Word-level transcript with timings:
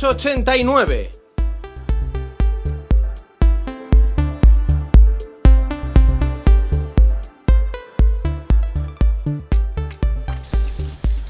Palamos 0.00 0.16
89. 0.16 1.10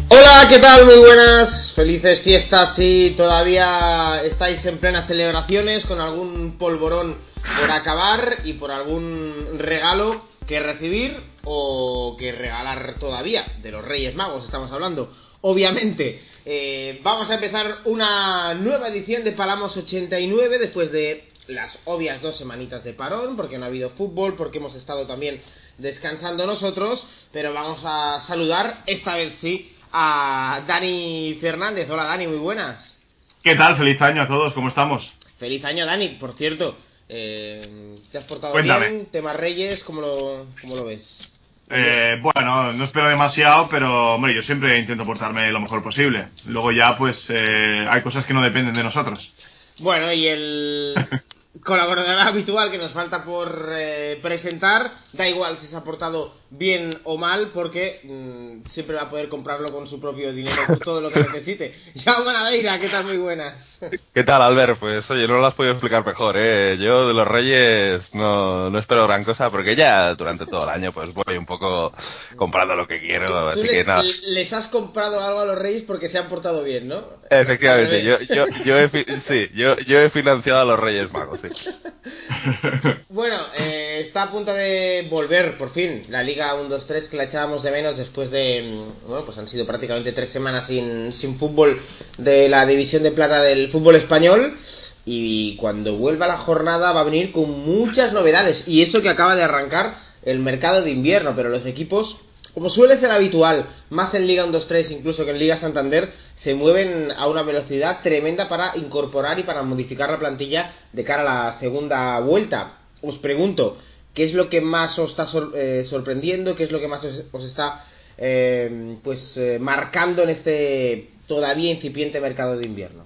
Hola, 0.09 0.47
¿qué 0.49 0.59
tal? 0.59 0.87
Muy 0.87 0.99
buenas, 0.99 1.73
felices 1.73 2.21
fiestas 2.21 2.75
si 2.75 3.15
todavía 3.17 4.23
estáis 4.25 4.65
en 4.67 4.79
plenas 4.79 5.07
celebraciones 5.07 5.85
con 5.85 6.01
algún 6.01 6.57
polvorón 6.59 7.17
por 7.61 7.71
acabar 7.71 8.39
y 8.45 8.55
por 8.55 8.71
algún 8.71 9.59
regalo 9.59 10.25
que 10.47 10.61
recibir 10.61 11.17
o 11.45 12.17
que 12.19 12.33
regalar 12.33 12.95
todavía 12.99 13.45
de 13.63 13.71
los 13.73 13.85
Reyes 13.85 14.15
Magos, 14.15 14.45
estamos 14.45 14.71
hablando. 14.73 15.11
Obviamente, 15.43 16.21
eh, 16.45 17.01
vamos 17.03 17.31
a 17.31 17.35
empezar 17.35 17.79
una 17.85 18.55
nueva 18.55 18.89
edición 18.89 19.25
de 19.25 19.33
Palamos 19.33 19.77
89 19.77 20.59
después 20.59 20.93
de 20.93 21.25
las 21.47 21.79
obvias 21.85 22.21
dos 22.23 22.37
semanitas 22.37 22.85
de 22.85 22.93
parón, 22.93 23.37
porque 23.37 23.59
no 23.59 23.65
ha 23.65 23.69
habido 23.69 23.91
fútbol, 23.91 24.37
porque 24.37 24.59
hemos 24.59 24.75
estado 24.75 25.07
también 25.07 25.41
descansando 25.79 26.47
nosotros, 26.47 27.07
pero 27.33 27.53
vamos 27.55 27.81
a 27.85 28.21
saludar, 28.21 28.83
esta 28.87 29.17
vez 29.17 29.35
sí, 29.35 29.73
a 29.93 30.63
Dani 30.67 31.37
Fernández. 31.41 31.89
Hola 31.91 32.05
Dani, 32.05 32.27
muy 32.27 32.39
buenas. 32.39 32.95
¿Qué 33.43 33.55
tal? 33.55 33.77
Feliz 33.77 34.01
año 34.03 34.23
a 34.23 34.27
todos, 34.27 34.53
¿cómo 34.53 34.69
estamos? 34.69 35.13
Feliz 35.39 35.65
año 35.65 35.87
Dani, 35.87 36.11
por 36.11 36.35
cierto. 36.35 36.77
Eh, 37.09 37.97
¿Te 38.13 38.19
has 38.19 38.25
portado 38.25 38.53
Cuéntame. 38.53 38.89
bien? 38.89 39.07
Tema 39.07 39.33
Reyes, 39.33 39.83
¿cómo 39.83 40.03
lo, 40.03 40.47
cómo 40.61 40.77
lo 40.77 40.85
ves? 40.85 41.29
Eh, 41.71 42.19
bueno, 42.21 42.73
no 42.73 42.85
espero 42.85 43.09
demasiado, 43.09 43.69
pero 43.71 44.15
hombre, 44.15 44.35
yo 44.35 44.43
siempre 44.43 44.79
intento 44.79 45.05
portarme 45.05 45.51
lo 45.53 45.61
mejor 45.61 45.83
posible. 45.83 46.27
Luego 46.47 46.73
ya, 46.73 46.99
pues, 46.99 47.31
eh, 47.31 47.87
hay 47.89 48.03
cosas 48.03 48.25
que 48.25 48.35
no 48.35 48.43
dependen 48.43 48.75
de 48.75 48.83
nosotros. 48.83 49.33
Bueno, 49.79 50.13
y 50.13 50.27
el 50.27 50.95
colaborador 51.65 52.19
habitual 52.21 52.71
que 52.71 52.79
nos 52.79 52.93
falta 52.93 53.25
por 53.25 53.71
eh, 53.73 54.19
presentar, 54.23 54.91
da 55.13 55.29
igual 55.29 55.57
si 55.57 55.67
se 55.67 55.77
ha 55.77 55.83
portado 55.83 56.33
bien 56.51 56.91
o 57.05 57.17
mal, 57.17 57.51
porque 57.55 58.01
mm, 58.03 58.69
siempre 58.69 58.97
va 58.97 59.03
a 59.03 59.11
poder 59.11 59.29
comprarlo 59.29 59.71
con 59.73 59.87
su 59.87 60.01
propio 60.01 60.33
dinero, 60.33 60.57
todo 60.83 61.01
lo 61.01 61.11
que 61.11 61.21
necesite. 61.21 61.75
Jaume 62.05 62.33
Naveira, 62.33 62.79
¿qué 62.79 62.89
tal? 62.89 63.05
Muy 63.05 63.19
buenas. 63.19 63.79
¿Qué 64.13 64.25
tal, 64.25 64.43
Albert? 64.43 64.79
Pues 64.79 65.11
oye, 65.11 65.27
no 65.29 65.39
lo 65.39 65.47
has 65.47 65.55
podido 65.55 65.73
explicar 65.73 66.05
mejor, 66.05 66.35
¿eh? 66.39 66.77
Yo 66.81 67.09
de 67.09 67.15
los 67.15 67.27
Reyes 67.27 68.15
no, 68.15 68.69
no 68.71 68.79
espero 68.79 69.07
gran 69.07 69.25
cosa, 69.25 69.51
porque 69.51 69.77
ya 69.77 70.15
durante 70.15 70.47
todo 70.47 70.65
el 70.65 70.71
año 70.71 70.93
pues 70.93 71.13
voy 71.15 71.37
un 71.37 71.47
poco 71.47 71.93
comprando 72.37 72.75
lo 72.75 72.87
que 72.87 73.01
quiero, 73.01 73.29
Tú 73.29 73.49
así 73.49 73.63
les, 73.63 73.71
que 73.71 73.85
nada. 73.85 74.03
les 74.03 74.53
has 74.53 74.67
comprado 74.67 75.21
algo 75.21 75.41
a 75.41 75.47
los 75.47 75.59
Reyes 75.59 75.85
porque 75.87 76.09
se 76.09 76.19
han 76.19 76.29
portado 76.29 76.65
bien, 76.65 76.89
¿no? 76.89 77.05
Efectivamente, 77.31 78.03
yo, 78.03 78.17
yo, 78.35 78.47
yo, 78.65 78.77
he, 78.77 78.89
sí, 79.21 79.51
yo, 79.55 79.77
yo 79.79 80.01
he 80.01 80.11
financiado 80.11 80.61
a 80.61 80.65
los 80.65 80.81
Reyes 80.81 81.13
Magos, 81.13 81.40
Bueno, 83.09 83.37
eh, 83.59 83.99
está 84.01 84.23
a 84.25 84.31
punto 84.31 84.55
de 84.55 85.07
volver, 85.11 85.59
por 85.59 85.69
fin, 85.71 86.03
la 86.09 86.23
Liga 86.23 86.55
1-2-3 86.55 87.09
que 87.09 87.17
la 87.17 87.25
echábamos 87.25 87.63
de 87.63 87.71
menos 87.71 87.99
después 87.99 88.31
de... 88.31 88.63
mm, 88.63 89.09
Bueno, 89.09 89.25
pues 89.25 89.37
han 89.39 89.49
sido 89.49 89.67
prácticamente 89.67 90.13
tres 90.13 90.31
semanas 90.31 90.67
sin, 90.69 91.13
sin 91.13 91.37
fútbol 91.37 91.81
de 92.19 92.49
la 92.49 92.65
División 92.67 93.03
de 93.03 93.11
Plata 93.11 93.43
del 93.43 93.71
fútbol 93.71 93.97
español. 93.97 94.57
Y 95.05 95.57
cuando 95.57 95.97
vuelva 95.97 96.27
la 96.29 96.39
jornada 96.39 96.93
va 96.93 97.01
a 97.01 97.05
venir 97.05 97.33
con 97.33 97.51
muchas 97.51 98.13
novedades. 98.13 98.69
Y 98.69 98.83
eso 98.83 99.03
que 99.03 99.09
acaba 99.09 99.35
de 99.35 99.43
arrancar 99.43 99.97
el 100.25 100.39
mercado 100.39 100.83
de 100.83 100.91
invierno, 100.91 101.35
pero 101.35 101.49
los 101.49 101.67
equipos, 101.67 102.19
como 102.55 102.69
suele 102.69 102.97
ser 102.97 103.11
habitual, 103.11 103.67
más 103.91 104.15
en 104.15 104.27
Liga 104.27 104.47
1-2-3 104.47 104.91
incluso 104.93 105.25
que 105.25 105.31
en 105.31 105.39
Liga 105.39 105.57
Santander, 105.57 106.13
se 106.35 106.55
mueven 106.55 107.13
a 107.13 107.29
una 107.29 107.43
velocidad 107.43 108.03
tremenda 108.03 108.49
para 108.49 108.77
incorporar 108.77 109.39
y 109.39 109.43
para 109.43 109.63
modificar 109.63 110.11
la 110.11 110.19
plantilla 110.19 110.75
de 110.93 111.05
cara 111.05 111.23
a 111.23 111.47
la 111.47 111.53
segunda 111.53 112.19
vuelta. 112.21 112.79
Os 113.03 113.19
pregunto, 113.19 113.79
¿qué 114.15 114.25
es 114.25 114.35
lo 114.35 114.49
que 114.49 114.61
más 114.61 114.99
os 114.99 115.11
está 115.11 115.27
eh, 115.55 115.85
sorprendiendo? 115.85 116.55
¿Qué 116.55 116.65
es 116.65 116.73
lo 116.73 116.81
que 116.81 116.89
más 116.89 117.05
os, 117.05 117.25
os 117.31 117.45
está 117.45 117.85
eh, 118.19 118.97
pues 119.03 119.37
eh, 119.37 119.59
marcando 119.59 120.23
en 120.23 120.31
este 120.31 121.11
todavía 121.27 121.71
incipiente 121.71 122.21
mercado 122.21 122.59
de 122.59 122.67
invierno? 122.67 123.05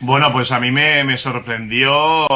Bueno, 0.00 0.30
pues 0.32 0.52
a 0.52 0.60
mí 0.60 0.70
me, 0.70 1.02
me 1.02 1.16
sorprendió, 1.16 2.28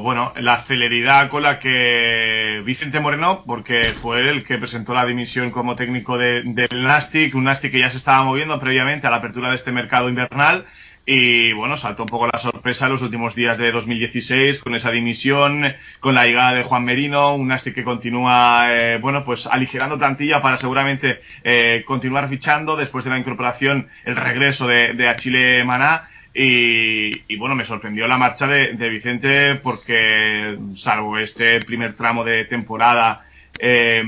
bueno, 0.00 0.32
la 0.36 0.62
celeridad 0.64 1.28
con 1.28 1.42
la 1.42 1.58
que 1.60 2.62
Vicente 2.64 2.98
Moreno, 2.98 3.44
porque 3.46 3.92
fue 4.00 4.30
el 4.30 4.42
que 4.44 4.56
presentó 4.56 4.94
la 4.94 5.04
dimisión 5.04 5.50
como 5.50 5.76
técnico 5.76 6.16
de- 6.16 6.42
del 6.44 6.82
Nastic, 6.82 7.34
un 7.34 7.44
Nastic 7.44 7.72
que 7.72 7.78
ya 7.80 7.90
se 7.90 7.98
estaba 7.98 8.24
moviendo 8.24 8.58
previamente 8.58 9.06
a 9.06 9.10
la 9.10 9.16
apertura 9.18 9.50
de 9.50 9.56
este 9.56 9.70
mercado 9.72 10.08
invernal. 10.08 10.64
Y 11.06 11.52
bueno, 11.54 11.76
saltó 11.76 12.04
un 12.04 12.08
poco 12.08 12.26
la 12.26 12.38
sorpresa 12.38 12.88
los 12.88 13.02
últimos 13.02 13.34
días 13.34 13.58
de 13.58 13.72
2016 13.72 14.58
con 14.60 14.74
esa 14.74 14.90
dimisión, 14.90 15.74
con 15.98 16.14
la 16.14 16.24
llegada 16.24 16.52
de 16.54 16.62
Juan 16.62 16.84
Merino, 16.84 17.34
un 17.34 17.48
Nastic 17.48 17.74
que 17.74 17.84
continúa, 17.84 18.66
eh, 18.68 18.98
bueno, 18.98 19.24
pues 19.24 19.46
aligerando 19.46 19.98
plantilla 19.98 20.40
para 20.40 20.56
seguramente 20.58 21.20
eh, 21.42 21.82
continuar 21.86 22.28
fichando 22.28 22.76
después 22.76 23.04
de 23.04 23.10
la 23.10 23.18
incorporación, 23.18 23.88
el 24.04 24.16
regreso 24.16 24.66
de, 24.68 24.94
de 24.94 25.08
Achille 25.08 25.64
Maná. 25.64 26.08
Y, 26.32 27.36
bueno, 27.36 27.54
me 27.54 27.64
sorprendió 27.64 28.06
la 28.06 28.16
marcha 28.16 28.46
de, 28.46 28.88
Vicente 28.88 29.56
porque, 29.56 30.56
salvo 30.76 31.18
este 31.18 31.60
primer 31.60 31.94
tramo 31.94 32.24
de 32.24 32.44
temporada 32.44 33.26
eh, 33.58 34.02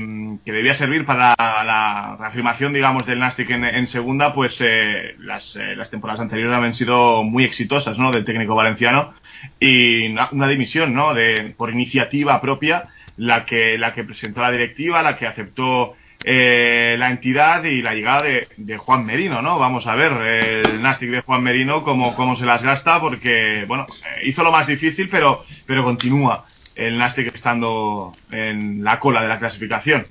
que 0.45 0.51
debía 0.51 0.73
servir 0.73 1.05
para 1.05 1.35
la, 1.37 2.15
reafirmación, 2.19 2.73
digamos, 2.73 3.05
del 3.05 3.19
Nastic 3.19 3.49
en, 3.49 3.87
segunda, 3.87 4.33
pues 4.33 4.57
eh, 4.61 5.15
las, 5.19 5.57
eh, 5.57 5.75
las 5.75 5.89
temporadas 5.89 6.21
anteriores 6.21 6.55
habían 6.55 6.73
sido 6.73 7.23
muy 7.23 7.43
exitosas, 7.43 7.99
¿no? 7.99 8.11
Del 8.11 8.25
técnico 8.25 8.55
valenciano 8.55 9.13
y 9.59 10.07
una, 10.07 10.29
una 10.31 10.47
dimisión, 10.47 10.93
¿no? 10.93 11.13
De, 11.13 11.53
por 11.57 11.71
iniciativa 11.71 12.39
propia, 12.41 12.87
la 13.17 13.45
que, 13.45 13.77
la 13.77 13.93
que 13.93 14.03
presentó 14.03 14.41
la 14.41 14.51
directiva, 14.51 15.03
la 15.03 15.17
que 15.17 15.27
aceptó 15.27 15.95
eh, 16.23 16.95
la 16.97 17.09
entidad 17.09 17.63
y 17.63 17.81
la 17.81 17.93
llegada 17.93 18.23
de, 18.23 18.47
de 18.57 18.77
Juan 18.77 19.05
Merino, 19.05 19.41
¿no? 19.41 19.59
Vamos 19.59 19.87
a 19.87 19.95
ver 19.95 20.11
el 20.13 20.81
Nastic 20.81 21.09
de 21.09 21.21
Juan 21.21 21.43
Merino 21.43 21.83
cómo, 21.83 22.15
cómo 22.15 22.35
se 22.35 22.45
las 22.45 22.63
gasta 22.63 22.99
porque, 22.99 23.65
bueno, 23.67 23.85
eh, 24.05 24.21
hizo 24.27 24.43
lo 24.43 24.51
más 24.51 24.67
difícil, 24.67 25.09
pero, 25.09 25.43
pero 25.65 25.83
continúa 25.83 26.45
el 26.75 26.97
Nastic 26.97 27.33
estando 27.35 28.15
en 28.31 28.83
la 28.83 28.99
cola 28.99 29.21
de 29.21 29.27
la 29.27 29.39
clasificación. 29.39 30.07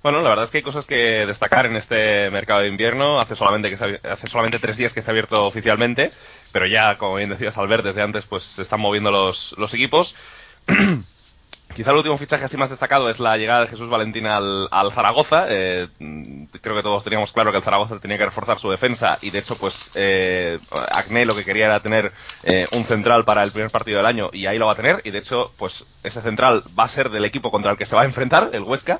Bueno, 0.00 0.22
la 0.22 0.28
verdad 0.28 0.44
es 0.44 0.50
que 0.52 0.58
hay 0.58 0.62
cosas 0.62 0.86
que 0.86 1.26
destacar 1.26 1.66
en 1.66 1.74
este 1.74 2.30
mercado 2.30 2.60
de 2.60 2.68
invierno. 2.68 3.20
Hace 3.20 3.34
solamente, 3.34 3.68
que 3.68 3.76
se 3.76 3.84
ha- 3.84 4.12
hace 4.12 4.28
solamente 4.28 4.60
tres 4.60 4.76
días 4.76 4.92
que 4.92 5.02
se 5.02 5.10
ha 5.10 5.12
abierto 5.12 5.44
oficialmente, 5.44 6.12
pero 6.52 6.66
ya, 6.66 6.96
como 6.96 7.16
bien 7.16 7.30
decías, 7.30 7.58
Albert, 7.58 7.84
desde 7.84 8.02
antes 8.02 8.24
pues 8.24 8.44
se 8.44 8.62
están 8.62 8.78
moviendo 8.80 9.10
los, 9.10 9.54
los 9.58 9.74
equipos. 9.74 10.14
Quizá 11.78 11.92
el 11.92 11.98
último 11.98 12.18
fichaje 12.18 12.44
así 12.44 12.56
más 12.56 12.70
destacado 12.70 13.08
es 13.08 13.20
la 13.20 13.36
llegada 13.36 13.60
de 13.60 13.68
Jesús 13.68 13.88
Valentín 13.88 14.26
al, 14.26 14.66
al 14.72 14.90
Zaragoza. 14.90 15.46
Eh, 15.48 15.86
creo 16.60 16.74
que 16.74 16.82
todos 16.82 17.04
teníamos 17.04 17.30
claro 17.30 17.52
que 17.52 17.58
el 17.58 17.62
Zaragoza 17.62 17.96
tenía 18.00 18.18
que 18.18 18.24
reforzar 18.24 18.58
su 18.58 18.68
defensa 18.68 19.16
y 19.22 19.30
de 19.30 19.38
hecho 19.38 19.54
pues 19.54 19.92
eh, 19.94 20.58
Acné 20.90 21.24
lo 21.24 21.36
que 21.36 21.44
quería 21.44 21.66
era 21.66 21.78
tener 21.78 22.10
eh, 22.42 22.66
un 22.72 22.84
central 22.84 23.24
para 23.24 23.44
el 23.44 23.52
primer 23.52 23.70
partido 23.70 23.98
del 23.98 24.06
año 24.06 24.28
y 24.32 24.46
ahí 24.46 24.58
lo 24.58 24.66
va 24.66 24.72
a 24.72 24.74
tener 24.74 25.02
y 25.04 25.12
de 25.12 25.18
hecho 25.20 25.52
pues 25.56 25.84
ese 26.02 26.20
central 26.20 26.64
va 26.76 26.82
a 26.82 26.88
ser 26.88 27.10
del 27.10 27.24
equipo 27.24 27.52
contra 27.52 27.70
el 27.70 27.78
que 27.78 27.86
se 27.86 27.94
va 27.94 28.02
a 28.02 28.06
enfrentar, 28.06 28.50
el 28.54 28.64
Huesca. 28.64 28.98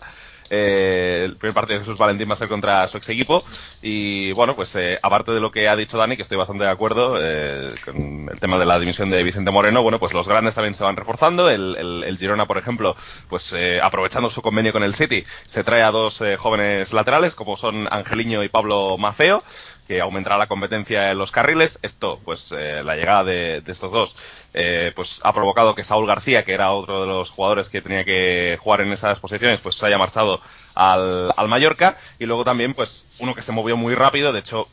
Eh, 0.51 1.23
el 1.25 1.37
primer 1.37 1.55
partido 1.55 1.79
de 1.79 1.85
Jesús 1.85 1.99
Valentín 1.99 2.29
va 2.29 2.35
a 2.35 2.37
ser 2.37 2.49
contra 2.49 2.87
su 2.89 2.97
ex 2.99 3.09
equipo. 3.09 3.43
Y 3.83 4.33
bueno, 4.33 4.55
pues 4.57 4.75
eh, 4.77 4.99
aparte 5.03 5.33
de 5.33 5.41
lo 5.41 5.51
que 5.51 5.69
ha 5.69 5.77
dicho 5.77 5.99
Dani, 5.99 6.17
que 6.17 6.23
estoy 6.23 6.37
bastante 6.39 6.65
de 6.65 6.71
acuerdo 6.71 7.17
eh, 7.21 7.75
con 7.85 8.29
el 8.33 8.41
tema 8.41 8.59
de 8.59 8.67
la 8.67 8.79
dimisión 8.79 9.11
de 9.11 9.23
Vicente 9.23 9.51
Moreno, 9.51 9.83
bueno, 9.83 9.99
pues 9.99 10.13
los 10.13 10.29
grandes 10.29 10.55
también 10.55 10.75
se 10.75 10.85
van 10.85 10.97
reforzando. 10.97 11.49
El, 11.51 11.77
el- 11.79 12.05
el 12.05 12.19
Girona, 12.19 12.47
por 12.47 12.59
ejemplo, 12.59 12.97
pues 13.29 13.53
eh, 13.53 13.81
aprovechando 13.83 14.31
su 14.31 14.43
convenio 14.43 14.73
con 14.73 14.83
el 14.83 14.95
City, 14.95 15.25
se 15.47 15.65
trae 15.65 15.83
a 15.83 15.91
dos 15.91 16.21
eh, 16.21 16.37
jóvenes 16.37 16.93
laterales, 16.93 17.35
como 17.35 17.57
son 17.57 17.89
Angeliño 17.91 18.43
y 18.45 18.49
Pablo 18.49 18.97
Mafeo 18.99 19.43
que 19.89 20.03
aumentará 20.03 20.37
la 20.37 20.47
competencia 20.47 21.11
en 21.11 21.19
los 21.19 21.33
carriles. 21.33 21.79
Esto, 21.83 22.21
pues, 22.25 22.53
eh, 22.57 22.83
la 22.85 22.95
llegada 22.95 23.25
de, 23.25 23.63
estos 23.67 23.91
dos, 23.91 24.17
eh, 24.53 24.93
pues, 24.95 25.21
ha 25.25 25.33
provocado 25.33 25.75
que 25.75 25.83
Saúl 25.83 26.07
García, 26.07 26.45
que 26.45 26.53
era 26.53 26.73
otro 26.73 27.01
de 27.01 27.07
los 27.07 27.31
jugadores 27.31 27.71
que 27.71 27.81
tenía 27.81 28.05
que 28.05 28.59
jugar 28.61 28.83
en 28.83 28.93
esas 28.93 29.19
posiciones, 29.19 29.61
pues, 29.61 29.77
se 29.77 29.87
haya 29.87 29.97
marchado 29.97 30.43
al, 30.75 31.33
al 31.35 31.49
Mallorca. 31.49 31.97
Y 32.19 32.27
luego 32.27 32.45
también, 32.45 32.75
pues, 32.75 33.07
uno 33.19 33.35
que 33.35 33.43
se 33.43 33.53
movió 33.53 33.77
muy 33.79 33.95
rápido, 33.95 34.33
de 34.33 34.41
hecho, 34.41 34.69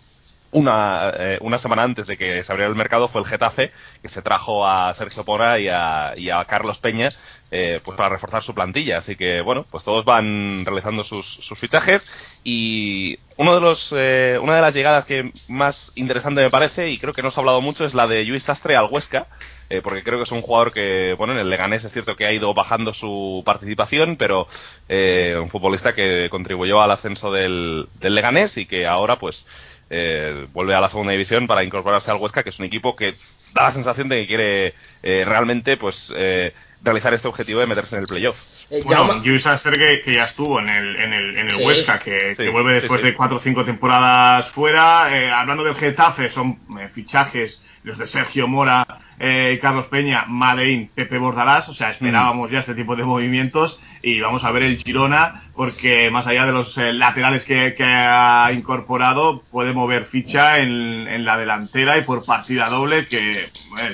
una, 0.56 1.12
eh, 1.18 1.38
una 1.42 1.58
semana 1.58 1.84
antes 1.84 2.08
de 2.08 2.18
que 2.18 2.44
se 2.44 2.52
abriera 2.52 2.70
el 2.70 2.76
mercado 2.76 3.08
fue 3.08 3.22
el 3.22 3.28
Getafe, 3.28 3.72
que 4.02 4.10
se 4.10 4.22
trajo 4.22 4.66
a 4.66 4.94
Sergio 4.94 5.24
Pora 5.24 5.60
y 5.60 5.68
a, 5.70 6.14
y 6.16 6.30
a 6.30 6.44
Carlos 6.46 6.80
Peña, 6.80 7.10
eh, 7.52 7.80
pues 7.84 7.96
para 7.98 8.10
reforzar 8.10 8.42
su 8.42 8.54
plantilla. 8.54 8.98
Así 9.00 9.16
que, 9.16 9.42
bueno, 9.42 9.66
pues 9.70 9.84
todos 9.84 10.06
van 10.06 10.64
realizando 10.66 11.04
sus, 11.04 11.26
sus 11.26 11.58
fichajes. 11.60 12.08
Y 12.44 13.20
uno 13.38 13.54
de 13.56 13.62
los, 13.62 13.94
eh, 13.96 14.40
una 14.42 14.56
de 14.56 14.62
las 14.62 14.74
llegadas 14.74 15.06
que 15.06 15.32
más 15.48 15.92
interesante 15.96 16.42
me 16.42 16.50
parece, 16.50 16.90
y 16.90 16.98
creo 16.98 17.14
que 17.14 17.22
no 17.24 17.32
se 17.32 17.40
ha 17.40 17.42
hablado 17.42 17.62
mucho, 17.62 17.86
es 17.86 17.94
la 17.94 18.08
de 18.08 18.24
Luis 18.26 18.44
Sastre 18.44 18.76
al 18.76 18.88
Huesca. 18.90 19.28
eh, 19.70 19.82
porque 19.82 20.04
creo 20.04 20.18
que 20.20 20.24
es 20.24 20.32
un 20.32 20.42
jugador 20.42 20.72
que, 20.72 21.16
bueno, 21.18 21.34
en 21.34 21.40
el 21.40 21.50
Leganés 21.50 21.84
es 21.84 21.94
cierto 21.94 22.16
que 22.16 22.26
ha 22.26 22.32
ido 22.32 22.54
bajando 22.54 22.94
su 22.94 23.42
participación, 23.46 24.16
pero 24.18 24.48
eh, 24.90 25.38
un 25.42 25.50
futbolista 25.50 25.94
que 25.94 26.28
contribuyó 26.30 26.82
al 26.82 26.92
ascenso 26.92 27.32
del, 27.32 27.88
del 28.00 28.16
Leganés 28.16 28.58
y 28.58 28.66
que 28.66 28.86
ahora, 28.86 29.18
pues, 29.18 29.48
eh, 29.90 30.48
vuelve 30.54 30.76
a 30.76 30.82
la 30.82 30.90
segunda 30.90 31.12
división 31.12 31.48
para 31.48 31.64
incorporarse 31.64 32.12
al 32.12 32.18
Huesca, 32.18 32.44
que 32.44 32.50
es 32.50 32.60
un 32.60 32.66
equipo 32.66 32.96
que 32.96 33.14
da 33.54 33.64
la 33.64 33.72
sensación 33.72 34.10
de 34.10 34.22
que 34.22 34.28
quiere 34.28 34.74
eh, 35.04 35.24
realmente 35.26 35.78
pues 35.78 36.14
eh, 36.16 36.54
realizar 36.86 37.14
este 37.14 37.28
objetivo 37.28 37.60
de 37.60 37.68
meterse 37.68 37.96
en 37.96 38.02
el 38.02 38.08
playoff. 38.08 38.44
Eh, 38.70 38.82
bueno, 38.84 39.22
Luis 39.24 39.44
que, 39.44 40.02
que, 40.04 40.14
ya 40.14 40.26
estuvo 40.26 40.60
en 40.60 40.70
el, 40.70 40.96
en 40.96 41.14
el, 41.14 41.38
en 41.38 41.50
el 41.50 41.56
Huesca, 41.64 42.00
que, 42.00 42.34
que, 42.36 42.50
vuelve 42.50 42.74
después 42.74 43.02
de 43.04 43.14
cuatro 43.14 43.38
o 43.38 43.40
cinco 43.40 43.66
temporadas 43.66 44.50
fuera. 44.50 45.10
Eh, 45.16 45.30
hablando 45.30 45.64
del 45.64 45.76
Getafe, 45.76 46.32
son 46.32 46.60
eh, 46.80 46.88
fichajes 46.88 47.62
los 47.86 48.00
de 48.00 48.08
Sergio 48.08 48.48
Mora, 48.48 48.86
eh, 49.20 49.60
Carlos 49.62 49.86
Peña, 49.86 50.26
Madein, 50.28 50.90
Pepe 50.94 51.20
Bordalás, 51.20 51.70
o 51.70 51.74
sea, 51.74 51.92
esperábamos 51.92 52.50
ya 52.50 52.60
este 52.60 52.74
tipo 52.74 52.96
de 52.96 53.06
movimientos 53.06 53.80
y 54.02 54.20
vamos 54.20 54.44
a 54.44 54.52
ver 54.52 54.64
el 54.64 54.78
Girona 54.78 55.44
porque 55.56 56.10
más 56.12 56.28
allá 56.28 56.46
de 56.46 56.52
los 56.52 56.78
eh, 56.78 56.92
laterales 56.92 57.46
que, 57.46 57.76
ha 57.80 58.52
incorporado, 58.52 59.44
puede 59.52 59.72
mover 59.72 60.06
ficha 60.06 60.60
en, 60.60 61.24
la 61.24 61.38
delantera 61.38 61.98
y 61.98 62.02
por 62.02 62.26
partida 62.26 62.70
doble 62.70 63.08
que 63.08 63.50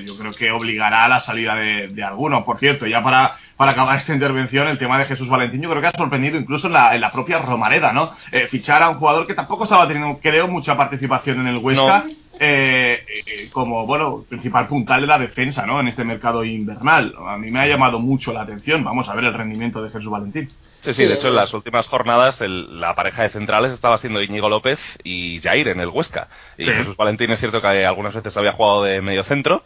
yo 0.05 0.17
creo 0.17 0.31
que 0.31 0.51
obligará 0.51 1.05
a 1.05 1.07
la 1.07 1.19
salida 1.19 1.55
de, 1.55 2.03
alguno. 2.03 2.43
Por 2.43 2.57
cierto, 2.57 2.87
ya 2.87 3.03
para, 3.03 3.35
para 3.57 3.71
acabar 3.71 3.97
esta 3.97 4.13
intervención, 4.13 4.67
el 4.67 4.79
tema 4.79 4.97
de 4.97 5.05
Jesús 5.05 5.29
Valentín 5.29 5.61
yo 5.61 5.69
creo 5.69 5.81
que 5.81 5.87
ha 5.87 5.91
sorprendido 5.91 6.39
incluso 6.39 6.67
en 6.67 6.73
la, 6.73 6.95
en 6.95 7.01
la 7.01 7.11
propia 7.11 7.37
Romareda, 7.37 7.93
¿no? 7.93 8.11
Eh, 8.31 8.47
fichar 8.47 8.81
a 8.81 8.89
un 8.89 8.95
jugador 8.95 9.27
que 9.27 9.35
tampoco 9.35 9.65
estaba 9.65 9.87
teniendo, 9.87 10.19
creo, 10.19 10.47
mucha 10.47 10.75
participación 10.75 11.41
en 11.41 11.47
el 11.47 11.57
Huesca. 11.57 12.05
Eh, 12.43 13.05
eh, 13.07 13.49
como, 13.51 13.85
bueno, 13.85 14.25
principal 14.27 14.67
puntal 14.67 15.01
de 15.01 15.05
la 15.05 15.19
defensa, 15.19 15.63
¿no? 15.67 15.79
En 15.79 15.87
este 15.87 16.03
mercado 16.03 16.43
invernal. 16.43 17.13
A 17.27 17.37
mí 17.37 17.51
me 17.51 17.59
ha 17.59 17.67
llamado 17.67 17.99
mucho 17.99 18.33
la 18.33 18.41
atención. 18.41 18.83
Vamos 18.83 19.07
a 19.09 19.13
ver 19.13 19.25
el 19.25 19.33
rendimiento 19.35 19.83
de 19.83 19.91
Jesús 19.91 20.09
Valentín. 20.09 20.49
Sí, 20.79 20.95
sí, 20.95 21.05
de 21.05 21.13
hecho 21.13 21.27
en 21.27 21.35
las 21.35 21.53
últimas 21.53 21.87
jornadas 21.87 22.41
la 22.41 22.95
pareja 22.95 23.21
de 23.21 23.29
centrales 23.29 23.71
estaba 23.73 23.99
siendo 23.99 24.23
Íñigo 24.23 24.49
López 24.49 24.97
y 25.03 25.39
Jair 25.39 25.67
en 25.67 25.81
el 25.81 25.89
Huesca. 25.89 26.29
Y 26.57 26.63
Jesús 26.63 26.97
Valentín 26.97 27.29
es 27.29 27.39
cierto 27.39 27.61
que 27.61 27.85
algunas 27.85 28.15
veces 28.15 28.35
había 28.35 28.53
jugado 28.53 28.85
de 28.85 29.03
medio 29.03 29.23
centro, 29.23 29.63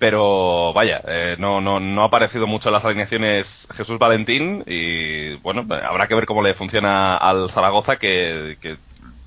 pero 0.00 0.72
vaya, 0.72 1.02
eh, 1.06 1.36
no, 1.38 1.60
no, 1.60 1.78
no 1.78 2.02
ha 2.02 2.06
aparecido 2.06 2.48
mucho 2.48 2.70
en 2.70 2.72
las 2.72 2.84
alineaciones 2.84 3.68
Jesús 3.72 4.00
Valentín 4.00 4.64
y 4.66 5.34
bueno, 5.36 5.64
habrá 5.88 6.08
que 6.08 6.16
ver 6.16 6.26
cómo 6.26 6.42
le 6.42 6.54
funciona 6.54 7.16
al 7.16 7.48
Zaragoza 7.50 8.00
que, 8.00 8.56
que 8.60 8.78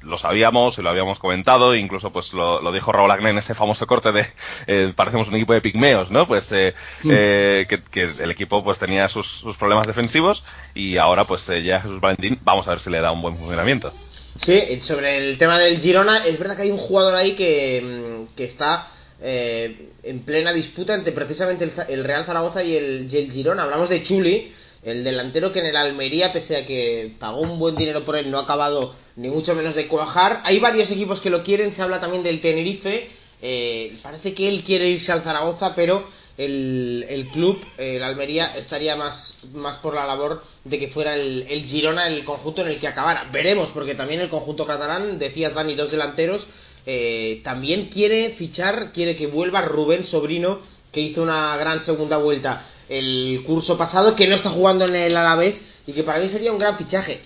lo 0.05 0.17
sabíamos 0.17 0.77
y 0.77 0.81
lo 0.81 0.89
habíamos 0.89 1.19
comentado, 1.19 1.75
incluso 1.75 2.11
pues 2.11 2.33
lo, 2.33 2.71
dijo 2.71 2.91
Raúl 2.91 3.11
Agné 3.11 3.29
en 3.29 3.37
ese 3.37 3.53
famoso 3.53 3.87
corte 3.87 4.11
de 4.11 4.25
eh, 4.67 4.93
parecemos 4.95 5.27
un 5.27 5.35
equipo 5.35 5.53
de 5.53 5.61
pigmeos, 5.61 6.11
¿no? 6.11 6.27
Pues 6.27 6.51
eh, 6.51 6.73
eh, 7.09 7.65
que, 7.91 8.01
el 8.01 8.31
equipo 8.31 8.63
pues 8.63 8.79
tenía 8.79 9.09
sus, 9.09 9.43
problemas 9.57 9.87
defensivos 9.87 10.43
y 10.73 10.97
ahora 10.97 11.25
pues 11.25 11.47
ya 11.63 11.81
Jesús 11.81 11.99
Valentín, 11.99 12.39
vamos 12.43 12.67
a 12.67 12.71
ver 12.71 12.79
si 12.79 12.89
le 12.89 13.01
da 13.01 13.11
un 13.11 13.21
buen 13.21 13.37
funcionamiento. 13.37 13.93
Sí, 14.39 14.81
sobre 14.81 15.17
el 15.17 15.37
tema 15.37 15.59
del 15.59 15.79
Girona, 15.79 16.25
es 16.25 16.39
verdad 16.39 16.55
que 16.55 16.63
hay 16.63 16.71
un 16.71 16.77
jugador 16.77 17.15
ahí 17.15 17.33
que, 17.33 18.27
mm, 18.29 18.35
que 18.35 18.45
está 18.45 18.89
en 19.21 20.19
plena 20.25 20.51
disputa 20.51 20.95
entre 20.95 21.13
precisamente 21.13 21.71
el, 21.87 22.03
Real 22.03 22.25
Zaragoza 22.25 22.61
y 22.61 22.75
el, 22.75 23.07
y 23.09 23.17
el 23.17 23.31
Girona. 23.31 23.63
Hablamos 23.63 23.87
de 23.87 24.03
Chuli 24.03 24.51
el 24.83 25.03
delantero 25.03 25.51
que 25.51 25.59
en 25.59 25.67
el 25.67 25.77
Almería, 25.77 26.33
pese 26.33 26.57
a 26.57 26.65
que 26.65 27.13
pagó 27.19 27.41
un 27.41 27.57
buen 27.57 27.75
dinero 27.75 28.03
por 28.03 28.15
él, 28.17 28.29
no 28.29 28.39
ha 28.39 28.43
acabado 28.43 28.95
ni 29.15 29.29
mucho 29.29 29.55
menos 29.55 29.75
de 29.75 29.87
cuajar. 29.87 30.41
Hay 30.43 30.59
varios 30.59 30.91
equipos 30.91 31.21
que 31.21 31.29
lo 31.29 31.43
quieren, 31.43 31.71
se 31.71 31.81
habla 31.81 31.99
también 31.99 32.23
del 32.23 32.41
Tenerife. 32.41 33.09
Eh, 33.41 33.97
parece 34.01 34.33
que 34.33 34.47
él 34.47 34.63
quiere 34.63 34.89
irse 34.89 35.11
al 35.11 35.21
Zaragoza, 35.21 35.73
pero 35.75 36.05
el, 36.37 37.29
club, 37.31 37.63
el 37.77 38.03
Almería, 38.03 38.53
estaría 38.55 38.95
más, 38.95 39.45
más 39.53 39.77
por 39.77 39.93
la 39.93 40.05
labor 40.05 40.43
de 40.63 40.79
que 40.79 40.87
fuera 40.87 41.15
el, 41.15 41.45
el, 41.49 41.63
Girona 41.63 42.07
el 42.07 42.23
conjunto 42.25 42.61
en 42.61 42.69
el 42.69 42.79
que 42.79 42.87
acabara. 42.87 43.29
Veremos, 43.31 43.69
porque 43.69 43.95
también 43.95 44.21
el 44.21 44.29
conjunto 44.29 44.65
catalán, 44.65 45.19
decías 45.19 45.53
Dani, 45.53 45.75
dos 45.75 45.91
delanteros, 45.91 46.47
eh, 46.85 47.39
también 47.43 47.87
quiere 47.87 48.29
fichar, 48.29 48.91
quiere 48.91 49.15
que 49.15 49.27
vuelva 49.27 49.61
Rubén 49.61 50.03
Sobrino, 50.03 50.59
que 50.91 51.01
hizo 51.01 51.23
una 51.23 51.55
gran 51.57 51.79
segunda 51.79 52.17
vuelta 52.17 52.65
el 52.97 53.43
curso 53.45 53.77
pasado, 53.77 54.15
que 54.15 54.27
no 54.27 54.35
está 54.35 54.49
jugando 54.49 54.85
en 54.85 54.95
el 54.95 55.15
Alavés 55.15 55.65
y 55.87 55.93
que 55.93 56.03
para 56.03 56.19
mí 56.19 56.29
sería 56.29 56.51
un 56.51 56.59
gran 56.59 56.77
fichaje. 56.77 57.21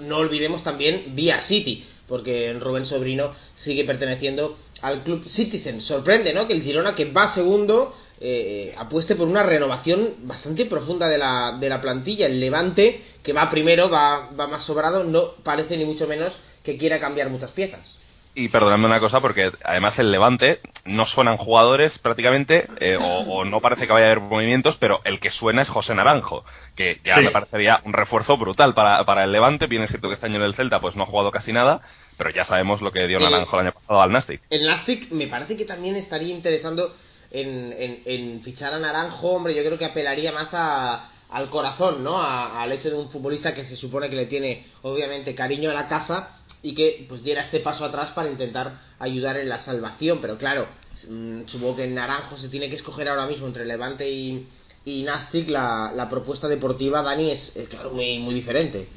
No 0.00 0.18
olvidemos 0.18 0.62
también 0.62 1.14
Vía 1.14 1.40
City, 1.40 1.84
porque 2.06 2.52
Rubén 2.54 2.86
Sobrino 2.86 3.32
sigue 3.54 3.84
perteneciendo 3.84 4.56
al 4.82 5.02
club 5.02 5.26
Citizen. 5.26 5.80
Sorprende, 5.80 6.32
¿no? 6.32 6.46
Que 6.46 6.54
el 6.54 6.62
Girona, 6.62 6.94
que 6.94 7.06
va 7.06 7.28
segundo, 7.28 7.94
eh, 8.20 8.74
apueste 8.76 9.14
por 9.14 9.28
una 9.28 9.42
renovación 9.42 10.14
bastante 10.22 10.64
profunda 10.66 11.08
de 11.08 11.18
la, 11.18 11.56
de 11.60 11.68
la 11.68 11.80
plantilla. 11.80 12.26
El 12.26 12.40
Levante, 12.40 13.02
que 13.22 13.32
va 13.32 13.50
primero, 13.50 13.90
va, 13.90 14.30
va 14.30 14.46
más 14.46 14.62
sobrado, 14.62 15.04
no 15.04 15.34
parece 15.42 15.76
ni 15.76 15.84
mucho 15.84 16.06
menos 16.06 16.34
que 16.62 16.76
quiera 16.76 17.00
cambiar 17.00 17.30
muchas 17.30 17.50
piezas. 17.50 17.98
Y 18.38 18.50
perdonadme 18.50 18.86
una 18.86 19.00
cosa, 19.00 19.20
porque 19.20 19.50
además 19.64 19.98
el 19.98 20.12
Levante 20.12 20.60
no 20.84 21.06
suenan 21.06 21.38
jugadores 21.38 21.98
prácticamente, 21.98 22.68
eh, 22.78 22.96
o, 23.00 23.44
no 23.44 23.60
parece 23.60 23.88
que 23.88 23.92
vaya 23.92 24.06
a 24.06 24.12
haber 24.12 24.20
movimientos, 24.20 24.76
pero 24.76 25.00
el 25.02 25.18
que 25.18 25.32
suena 25.32 25.62
es 25.62 25.68
José 25.68 25.96
Naranjo, 25.96 26.44
que 26.76 27.00
ya 27.02 27.16
me 27.16 27.32
parecería 27.32 27.82
un 27.84 27.94
refuerzo 27.94 28.36
brutal 28.36 28.74
para, 28.74 29.04
para 29.04 29.24
el 29.24 29.32
Levante. 29.32 29.66
Bien 29.66 29.82
es 29.82 29.90
cierto 29.90 30.06
que 30.06 30.14
este 30.14 30.26
año 30.26 30.36
en 30.36 30.42
el 30.42 30.54
Celta 30.54 30.80
pues 30.80 30.94
no 30.94 31.02
ha 31.02 31.06
jugado 31.06 31.32
casi 31.32 31.52
nada, 31.52 31.80
pero 32.16 32.30
ya 32.30 32.44
sabemos 32.44 32.80
lo 32.80 32.92
que 32.92 33.08
dio 33.08 33.18
Naranjo 33.18 33.56
el 33.56 33.66
año 33.66 33.72
pasado 33.72 34.02
al 34.02 34.12
Nastic. 34.12 34.40
El 34.50 34.68
Nastic 34.68 35.10
me 35.10 35.26
parece 35.26 35.56
que 35.56 35.64
también 35.64 35.96
estaría 35.96 36.32
interesando 36.32 36.94
en, 37.32 37.74
en, 37.76 38.40
fichar 38.40 38.72
a 38.72 38.78
Naranjo, 38.78 39.32
hombre, 39.32 39.52
yo 39.52 39.64
creo 39.64 39.78
que 39.78 39.84
apelaría 39.84 40.30
más 40.30 40.50
a, 40.52 41.10
al 41.30 41.50
corazón, 41.50 42.02
¿no? 42.02 42.22
al 42.22 42.72
hecho 42.72 42.90
de 42.90 42.96
un 42.96 43.10
futbolista 43.10 43.54
que 43.54 43.64
se 43.64 43.76
supone 43.76 44.08
que 44.08 44.16
le 44.16 44.26
tiene, 44.26 44.66
obviamente, 44.82 45.34
cariño 45.34 45.70
a 45.70 45.74
la 45.74 45.88
casa 45.88 46.38
y 46.62 46.74
que 46.74 47.04
pues 47.08 47.22
diera 47.22 47.42
este 47.42 47.60
paso 47.60 47.84
atrás 47.84 48.10
para 48.12 48.30
intentar 48.30 48.80
ayudar 48.98 49.36
en 49.36 49.48
la 49.48 49.58
salvación. 49.58 50.20
Pero 50.20 50.38
claro, 50.38 50.66
mm, 51.08 51.42
supongo 51.46 51.76
que 51.76 51.84
en 51.84 51.94
Naranjo 51.94 52.36
se 52.36 52.48
tiene 52.48 52.68
que 52.68 52.76
escoger 52.76 53.08
ahora 53.08 53.26
mismo 53.26 53.46
entre 53.46 53.66
Levante 53.66 54.10
y, 54.10 54.46
y 54.84 55.02
Nastic. 55.02 55.48
La, 55.48 55.92
la 55.94 56.08
propuesta 56.08 56.48
deportiva, 56.48 57.02
Dani, 57.02 57.30
es, 57.30 57.52
claro, 57.68 57.90
muy, 57.90 58.18
muy 58.18 58.34
diferente. 58.34 58.88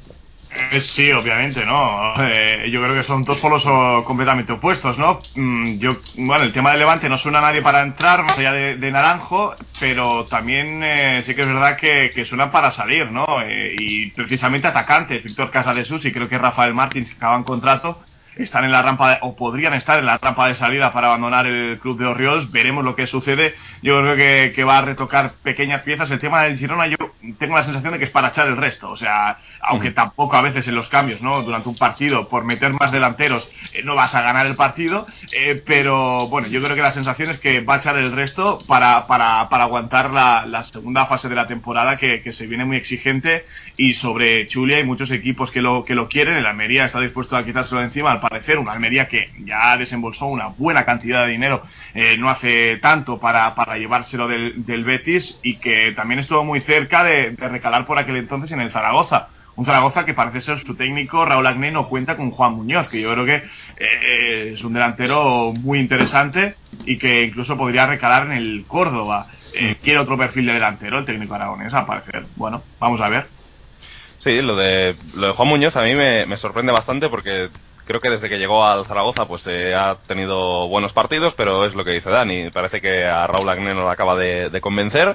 Eh, 0.70 0.80
sí, 0.80 1.10
obviamente, 1.12 1.64
¿no? 1.64 2.14
Eh, 2.18 2.68
yo 2.70 2.82
creo 2.82 2.94
que 2.94 3.02
son 3.02 3.24
dos 3.24 3.38
polos 3.38 3.64
completamente 4.04 4.52
opuestos, 4.52 4.98
¿no? 4.98 5.18
Mm, 5.34 5.78
yo, 5.78 5.92
bueno, 6.16 6.44
el 6.44 6.52
tema 6.52 6.72
de 6.72 6.78
Levante 6.78 7.08
no 7.08 7.16
suena 7.16 7.38
a 7.38 7.42
nadie 7.42 7.62
para 7.62 7.80
entrar, 7.80 8.22
más 8.22 8.38
allá 8.38 8.52
de, 8.52 8.92
Naranjo, 8.92 9.54
pero 9.80 10.24
también 10.24 10.82
eh, 10.82 11.22
sí 11.24 11.34
que 11.34 11.42
es 11.42 11.48
verdad 11.48 11.76
que, 11.76 12.10
que 12.14 12.24
suena 12.24 12.50
para 12.50 12.70
salir, 12.70 13.10
¿no? 13.10 13.26
y 13.48 14.10
precisamente 14.10 14.68
atacantes, 14.68 15.22
Víctor 15.22 15.50
Casadesus 15.50 16.04
y 16.04 16.12
creo 16.12 16.28
que 16.28 16.38
Rafael 16.38 16.74
Martins, 16.74 17.10
que 17.10 17.16
acaban 17.16 17.44
contrato, 17.44 18.02
están 18.36 18.64
en 18.64 18.72
la 18.72 18.82
rampa 18.82 19.18
o 19.22 19.36
podrían 19.36 19.74
estar 19.74 19.98
en 19.98 20.06
la 20.06 20.18
rampa 20.18 20.48
de 20.48 20.54
salida 20.54 20.92
para 20.92 21.08
abandonar 21.08 21.46
el 21.46 21.78
club 21.78 21.98
de 21.98 22.06
Orioles. 22.06 22.50
Veremos 22.50 22.84
lo 22.84 22.94
que 22.94 23.06
sucede. 23.06 23.54
Yo 23.82 24.00
creo 24.00 24.16
que, 24.16 24.52
que, 24.54 24.64
va 24.64 24.78
a 24.78 24.82
retocar 24.82 25.32
pequeñas 25.42 25.82
piezas. 25.82 26.10
El 26.10 26.18
tema 26.18 26.42
del 26.42 26.58
Girona, 26.58 26.86
yo 26.86 26.96
tengo 27.38 27.56
la 27.56 27.64
sensación 27.64 27.92
de 27.92 27.98
que 27.98 28.06
es 28.06 28.10
para 28.10 28.28
echar 28.28 28.48
el 28.48 28.56
resto. 28.56 28.90
O 28.90 28.96
sea, 28.96 29.38
aunque 29.60 29.90
tampoco 29.90 30.36
a 30.36 30.42
veces 30.42 30.66
en 30.68 30.74
los 30.74 30.88
cambios, 30.88 31.20
¿no? 31.20 31.42
Durante 31.42 31.68
un 31.68 31.76
partido, 31.76 32.28
por 32.28 32.44
meter 32.44 32.72
más 32.72 32.92
delanteros, 32.92 33.50
eh, 33.74 33.82
no 33.84 33.94
vas 33.94 34.14
a 34.14 34.22
ganar 34.22 34.46
el 34.46 34.56
partido. 34.56 35.06
Eh, 35.32 35.62
pero 35.64 36.28
bueno, 36.28 36.48
yo 36.48 36.62
creo 36.62 36.74
que 36.74 36.82
la 36.82 36.92
sensación 36.92 37.30
es 37.30 37.38
que 37.38 37.60
va 37.60 37.74
a 37.74 37.78
echar 37.78 37.96
el 37.98 38.12
resto 38.12 38.58
para, 38.66 39.06
para, 39.06 39.48
para 39.48 39.64
aguantar 39.64 40.10
la, 40.10 40.46
la, 40.46 40.62
segunda 40.62 41.06
fase 41.06 41.28
de 41.28 41.34
la 41.34 41.46
temporada 41.46 41.96
que, 41.96 42.22
que, 42.22 42.32
se 42.32 42.46
viene 42.46 42.64
muy 42.64 42.76
exigente. 42.76 43.44
Y 43.76 43.94
sobre 43.94 44.48
Chulia 44.48 44.78
hay 44.78 44.84
muchos 44.84 45.10
equipos 45.10 45.50
que 45.50 45.60
lo, 45.60 45.84
que 45.84 45.94
lo 45.94 46.08
quieren. 46.08 46.36
El 46.36 46.46
Almería 46.46 46.86
está 46.86 47.00
dispuesto 47.00 47.36
a 47.36 47.44
quitárselo 47.44 47.80
de 47.80 47.86
encima 47.86 48.21
parecer, 48.22 48.58
una 48.58 48.72
Almería 48.72 49.08
que 49.08 49.30
ya 49.44 49.76
desembolsó 49.76 50.26
una 50.26 50.46
buena 50.46 50.86
cantidad 50.86 51.26
de 51.26 51.32
dinero 51.32 51.62
eh, 51.94 52.16
no 52.18 52.30
hace 52.30 52.78
tanto 52.78 53.18
para, 53.18 53.54
para 53.54 53.76
llevárselo 53.76 54.28
del, 54.28 54.64
del, 54.64 54.84
Betis 54.84 55.38
y 55.42 55.56
que 55.56 55.92
también 55.92 56.20
estuvo 56.20 56.44
muy 56.44 56.60
cerca 56.60 57.04
de, 57.04 57.36
recalar 57.36 57.84
por 57.84 57.98
aquel 57.98 58.16
entonces 58.16 58.50
en 58.52 58.60
el 58.60 58.70
Zaragoza. 58.70 59.28
Un 59.54 59.66
Zaragoza 59.66 60.06
que 60.06 60.14
parece 60.14 60.40
ser 60.40 60.60
su 60.60 60.74
técnico, 60.74 61.26
Raúl 61.26 61.46
Agné, 61.46 61.70
no 61.70 61.86
cuenta 61.86 62.16
con 62.16 62.30
Juan 62.30 62.54
Muñoz, 62.54 62.88
que 62.88 63.02
yo 63.02 63.12
creo 63.12 63.26
que 63.26 63.42
eh, 63.76 64.52
es 64.54 64.64
un 64.64 64.72
delantero 64.72 65.52
muy 65.52 65.78
interesante 65.78 66.54
y 66.86 66.96
que 66.96 67.24
incluso 67.24 67.58
podría 67.58 67.86
recalar 67.86 68.26
en 68.26 68.32
el 68.32 68.64
Córdoba. 68.66 69.26
Eh, 69.54 69.76
quiere 69.82 69.98
otro 69.98 70.16
perfil 70.16 70.46
de 70.46 70.54
delantero, 70.54 70.98
el 70.98 71.04
técnico 71.04 71.34
aragonés, 71.34 71.74
al 71.74 71.84
parecer. 71.84 72.24
Bueno, 72.36 72.62
vamos 72.80 73.02
a 73.02 73.10
ver. 73.10 73.26
Sí, 74.22 74.40
lo 74.40 74.54
de, 74.56 74.94
lo 75.16 75.26
de 75.26 75.32
Juan 75.32 75.48
Muñoz 75.48 75.76
a 75.76 75.82
mí 75.82 75.96
me, 75.96 76.24
me 76.26 76.36
sorprende 76.36 76.70
bastante 76.70 77.08
porque 77.08 77.50
creo 77.92 78.00
que 78.00 78.10
desde 78.10 78.30
que 78.30 78.38
llegó 78.38 78.64
al 78.64 78.86
Zaragoza 78.86 79.26
pues 79.26 79.46
eh, 79.46 79.74
ha 79.74 79.96
tenido 80.06 80.66
buenos 80.68 80.94
partidos, 80.94 81.34
pero 81.34 81.66
es 81.66 81.74
lo 81.74 81.84
que 81.84 81.90
dice 81.90 82.08
Dani. 82.08 82.48
Parece 82.48 82.80
que 82.80 83.04
a 83.04 83.26
Raúl 83.26 83.50
Agné 83.50 83.74
no 83.74 83.82
lo 83.82 83.90
acaba 83.90 84.16
de, 84.16 84.60
convencer. 84.62 85.14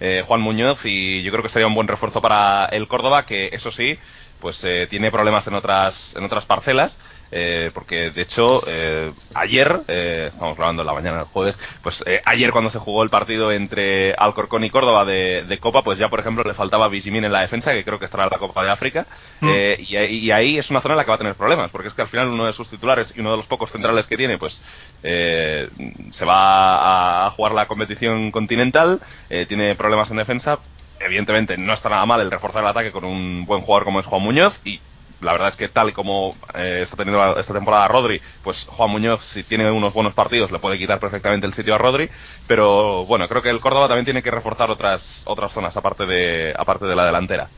Eh, 0.00 0.24
Juan 0.26 0.40
Muñoz 0.40 0.86
y 0.86 1.22
yo 1.22 1.30
creo 1.30 1.42
que 1.42 1.50
sería 1.50 1.66
un 1.66 1.74
buen 1.74 1.86
refuerzo 1.86 2.22
para 2.22 2.64
el 2.66 2.88
Córdoba, 2.88 3.26
que 3.26 3.50
eso 3.52 3.70
sí, 3.70 3.98
pues 4.40 4.64
eh, 4.64 4.86
tiene 4.88 5.10
problemas 5.10 5.46
en 5.48 5.54
otras, 5.54 6.16
en 6.16 6.24
otras 6.24 6.46
parcelas. 6.46 6.98
Eh, 7.36 7.72
porque 7.74 8.12
de 8.12 8.22
hecho 8.22 8.62
eh, 8.68 9.12
ayer, 9.34 9.80
eh, 9.88 10.28
estamos 10.32 10.56
grabando 10.56 10.84
la 10.84 10.92
mañana 10.92 11.18
del 11.18 11.26
jueves, 11.26 11.58
pues 11.82 12.04
eh, 12.06 12.22
ayer 12.24 12.52
cuando 12.52 12.70
se 12.70 12.78
jugó 12.78 13.02
el 13.02 13.10
partido 13.10 13.50
entre 13.50 14.14
Alcorcón 14.14 14.62
y 14.62 14.70
Córdoba 14.70 15.04
de, 15.04 15.42
de, 15.42 15.58
Copa, 15.58 15.82
pues 15.82 15.98
ya 15.98 16.08
por 16.08 16.20
ejemplo 16.20 16.44
le 16.44 16.54
faltaba 16.54 16.86
Vigimin 16.86 17.24
en 17.24 17.32
la 17.32 17.40
defensa, 17.40 17.72
que 17.72 17.82
creo 17.82 17.98
que 17.98 18.04
estará 18.04 18.22
en 18.22 18.30
la 18.30 18.38
Copa 18.38 18.62
de 18.62 18.70
África, 18.70 19.08
mm. 19.40 19.48
y, 19.80 19.96
y, 19.96 20.30
ahí 20.30 20.58
es 20.58 20.70
una 20.70 20.80
zona 20.80 20.94
en 20.94 20.98
la 20.98 21.04
que 21.04 21.10
va 21.10 21.16
a 21.16 21.18
tener 21.18 21.34
problemas, 21.34 21.72
porque 21.72 21.88
es 21.88 21.94
que 21.94 22.02
al 22.02 22.08
final 22.08 22.28
uno 22.28 22.46
de 22.46 22.52
sus 22.52 22.68
titulares 22.68 23.12
y 23.16 23.20
uno 23.20 23.32
de 23.32 23.38
los 23.38 23.48
pocos 23.48 23.72
centrales 23.72 24.06
que 24.06 24.16
tiene, 24.16 24.38
pues 24.38 24.62
se 25.02 26.24
va 26.24 26.76
a, 26.76 27.26
a, 27.26 27.30
jugar 27.32 27.50
la 27.50 27.66
competición 27.66 28.30
continental, 28.30 29.00
tiene 29.48 29.74
problemas 29.74 30.08
en 30.12 30.18
defensa, 30.18 30.60
evidentemente 31.00 31.58
no 31.58 31.72
está 31.72 31.88
nada 31.88 32.06
mal 32.06 32.20
el 32.20 32.30
reforzar 32.30 32.62
el 32.62 32.68
ataque 32.68 32.92
con 32.92 33.04
un 33.04 33.44
buen 33.44 33.62
jugador 33.62 33.82
como 33.82 33.98
es 33.98 34.06
Juan 34.06 34.22
Muñoz 34.22 34.60
y 34.64 34.78
la 35.24 35.32
verdad 35.32 35.48
es 35.48 35.56
que 35.56 35.68
tal 35.68 35.92
como 35.92 36.36
eh, 36.54 36.80
está 36.82 36.96
teniendo 36.96 37.38
esta 37.38 37.54
temporada 37.54 37.88
Rodri, 37.88 38.20
pues 38.42 38.66
Juan 38.68 38.90
Muñoz 38.90 39.22
si 39.22 39.42
tiene 39.42 39.70
unos 39.70 39.92
buenos 39.92 40.14
partidos 40.14 40.52
le 40.52 40.58
puede 40.58 40.78
quitar 40.78 41.00
perfectamente 41.00 41.46
el 41.46 41.52
sitio 41.54 41.74
a 41.74 41.78
Rodri, 41.78 42.08
pero 42.46 43.04
bueno, 43.06 43.26
creo 43.28 43.42
que 43.42 43.50
el 43.50 43.60
Córdoba 43.60 43.88
también 43.88 44.04
tiene 44.04 44.22
que 44.22 44.30
reforzar 44.30 44.70
otras 44.70 45.22
otras 45.26 45.52
zonas 45.52 45.76
aparte 45.76 46.06
de 46.06 46.54
aparte 46.56 46.86
de 46.86 46.96
la 46.96 47.06
delantera. 47.06 47.48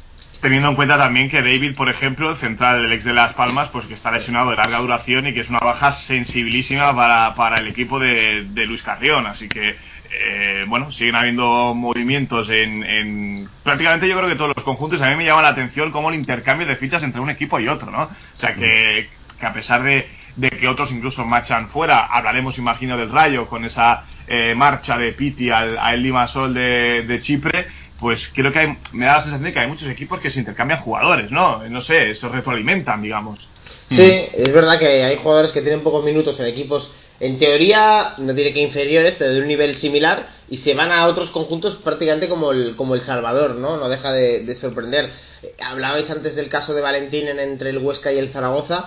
Teniendo 0.40 0.68
en 0.68 0.76
cuenta 0.76 0.98
también 0.98 1.30
que 1.30 1.40
David, 1.40 1.74
por 1.74 1.88
ejemplo, 1.88 2.30
el 2.30 2.36
central 2.36 2.82
del 2.82 2.92
ex 2.92 3.04
de 3.04 3.14
Las 3.14 3.32
Palmas, 3.32 3.70
pues 3.70 3.86
que 3.86 3.94
está 3.94 4.12
lesionado 4.12 4.50
de 4.50 4.56
larga 4.56 4.78
duración 4.78 5.26
y 5.26 5.32
que 5.32 5.40
es 5.40 5.48
una 5.48 5.60
baja 5.60 5.92
sensibilísima 5.92 6.94
para, 6.94 7.34
para 7.34 7.56
el 7.56 7.68
equipo 7.68 7.98
de, 7.98 8.46
de 8.50 8.66
Luis 8.66 8.82
Carrión, 8.82 9.26
así 9.26 9.48
que 9.48 9.76
eh, 10.18 10.64
bueno, 10.66 10.90
siguen 10.90 11.14
habiendo 11.14 11.74
movimientos 11.74 12.48
en, 12.48 12.82
en, 12.82 13.48
prácticamente 13.62 14.08
yo 14.08 14.16
creo 14.16 14.28
que 14.28 14.36
todos 14.36 14.52
los 14.56 14.64
conjuntos. 14.64 15.02
A 15.02 15.10
mí 15.10 15.16
me 15.16 15.24
llama 15.24 15.42
la 15.42 15.48
atención 15.48 15.92
cómo 15.92 16.08
el 16.08 16.14
intercambio 16.14 16.66
de 16.66 16.76
fichas 16.76 17.02
entre 17.02 17.20
un 17.20 17.30
equipo 17.30 17.60
y 17.60 17.68
otro, 17.68 17.90
¿no? 17.90 18.04
O 18.04 18.40
sea, 18.40 18.54
que, 18.54 19.08
que 19.38 19.46
a 19.46 19.52
pesar 19.52 19.82
de, 19.82 20.08
de, 20.36 20.50
que 20.50 20.68
otros 20.68 20.90
incluso 20.92 21.24
marchan 21.24 21.68
fuera, 21.68 22.06
hablaremos, 22.06 22.58
imagino, 22.58 22.96
del 22.96 23.10
Rayo 23.10 23.46
con 23.46 23.64
esa 23.64 24.04
eh, 24.26 24.54
marcha 24.56 24.96
de 24.96 25.12
Piti 25.12 25.50
al, 25.50 25.76
al 25.78 26.02
Limasol 26.02 26.54
de, 26.54 27.02
de 27.02 27.20
Chipre, 27.20 27.66
pues 28.00 28.30
creo 28.34 28.52
que 28.52 28.58
hay, 28.58 28.78
me 28.92 29.06
da 29.06 29.16
la 29.16 29.20
sensación 29.20 29.44
de 29.44 29.52
que 29.52 29.60
hay 29.60 29.68
muchos 29.68 29.88
equipos 29.88 30.20
que 30.20 30.30
se 30.30 30.38
intercambian 30.38 30.80
jugadores, 30.80 31.30
¿no? 31.30 31.66
No 31.68 31.80
sé, 31.82 32.14
se 32.14 32.28
retroalimentan, 32.28 33.02
digamos. 33.02 33.48
Sí, 33.88 34.26
es 34.32 34.52
verdad 34.52 34.78
que 34.78 35.04
hay 35.04 35.16
jugadores 35.16 35.52
que 35.52 35.60
tienen 35.60 35.82
pocos 35.82 36.04
minutos 36.04 36.40
en 36.40 36.46
equipos 36.46 36.92
en 37.18 37.38
teoría, 37.38 38.14
no 38.18 38.34
diré 38.34 38.52
que 38.52 38.60
inferiores, 38.60 39.14
pero 39.18 39.32
de 39.32 39.40
un 39.40 39.46
nivel 39.46 39.74
similar, 39.74 40.28
y 40.50 40.58
se 40.58 40.74
van 40.74 40.92
a 40.92 41.06
otros 41.06 41.30
conjuntos 41.30 41.76
prácticamente 41.76 42.28
como 42.28 42.52
el, 42.52 42.76
como 42.76 42.94
el 42.94 43.00
Salvador, 43.00 43.54
¿no? 43.54 43.78
No 43.78 43.88
deja 43.88 44.12
de, 44.12 44.54
sorprender. 44.54 45.10
Eh, 45.42 45.54
hablabais 45.64 46.10
antes 46.10 46.36
del 46.36 46.48
caso 46.48 46.74
de 46.74 46.82
Valentín 46.82 47.28
entre 47.28 47.70
el 47.70 47.78
Huesca 47.78 48.12
y 48.12 48.18
el 48.18 48.28
Zaragoza. 48.28 48.86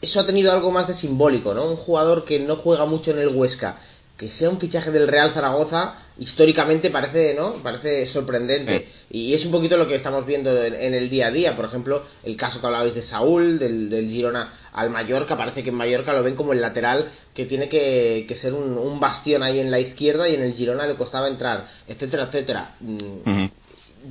Eso 0.00 0.20
ha 0.20 0.26
tenido 0.26 0.50
algo 0.52 0.70
más 0.70 0.88
de 0.88 0.94
simbólico, 0.94 1.54
¿no? 1.54 1.66
Un 1.66 1.76
jugador 1.76 2.24
que 2.24 2.40
no 2.40 2.56
juega 2.56 2.86
mucho 2.86 3.10
en 3.10 3.18
el 3.18 3.28
Huesca, 3.28 3.78
que 4.22 4.30
sea 4.30 4.50
un 4.50 4.60
fichaje 4.60 4.92
del 4.92 5.08
Real 5.08 5.32
Zaragoza, 5.32 5.96
históricamente 6.16 6.90
parece, 6.90 7.34
¿no? 7.34 7.54
Parece 7.54 8.06
sorprendente. 8.06 8.86
Y 9.10 9.34
es 9.34 9.44
un 9.44 9.50
poquito 9.50 9.76
lo 9.76 9.88
que 9.88 9.96
estamos 9.96 10.24
viendo 10.24 10.62
en, 10.62 10.94
el 10.94 11.10
día 11.10 11.26
a 11.26 11.30
día. 11.32 11.56
Por 11.56 11.64
ejemplo, 11.64 12.04
el 12.22 12.36
caso 12.36 12.60
que 12.60 12.66
hablabais 12.68 12.94
de 12.94 13.02
Saúl, 13.02 13.58
del, 13.58 13.90
del, 13.90 14.08
Girona 14.08 14.52
al 14.74 14.90
Mallorca, 14.90 15.36
parece 15.36 15.64
que 15.64 15.70
en 15.70 15.74
Mallorca 15.74 16.12
lo 16.12 16.22
ven 16.22 16.36
como 16.36 16.52
el 16.52 16.60
lateral 16.60 17.10
que 17.34 17.46
tiene 17.46 17.68
que, 17.68 18.24
que 18.28 18.36
ser 18.36 18.52
un, 18.54 18.78
un, 18.78 19.00
bastión 19.00 19.42
ahí 19.42 19.58
en 19.58 19.72
la 19.72 19.80
izquierda 19.80 20.28
y 20.28 20.36
en 20.36 20.42
el 20.42 20.52
Girona 20.52 20.86
le 20.86 20.94
costaba 20.94 21.26
entrar, 21.26 21.66
etcétera, 21.88 22.28
etcétera. 22.30 22.76
Mm, 22.78 23.46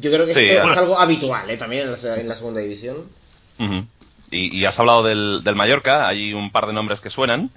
yo 0.02 0.12
creo 0.12 0.26
que 0.26 0.34
sí, 0.34 0.42
esto 0.42 0.72
es 0.72 0.78
algo 0.78 1.00
habitual, 1.00 1.50
¿eh? 1.50 1.56
También 1.56 1.84
en 1.88 1.92
la, 1.94 2.16
en 2.18 2.28
la 2.28 2.36
segunda 2.36 2.60
división. 2.60 2.98
Uh 3.60 3.64
-huh. 3.64 3.86
y, 4.30 4.58
y, 4.58 4.66
has 4.66 4.78
hablado 4.78 5.04
del, 5.04 5.42
del 5.46 5.56
Mallorca, 5.56 6.06
hay 6.06 6.34
un 6.34 6.52
par 6.52 6.68
de 6.68 6.74
nombres 6.74 7.00
que 7.00 7.10
suenan. 7.10 7.50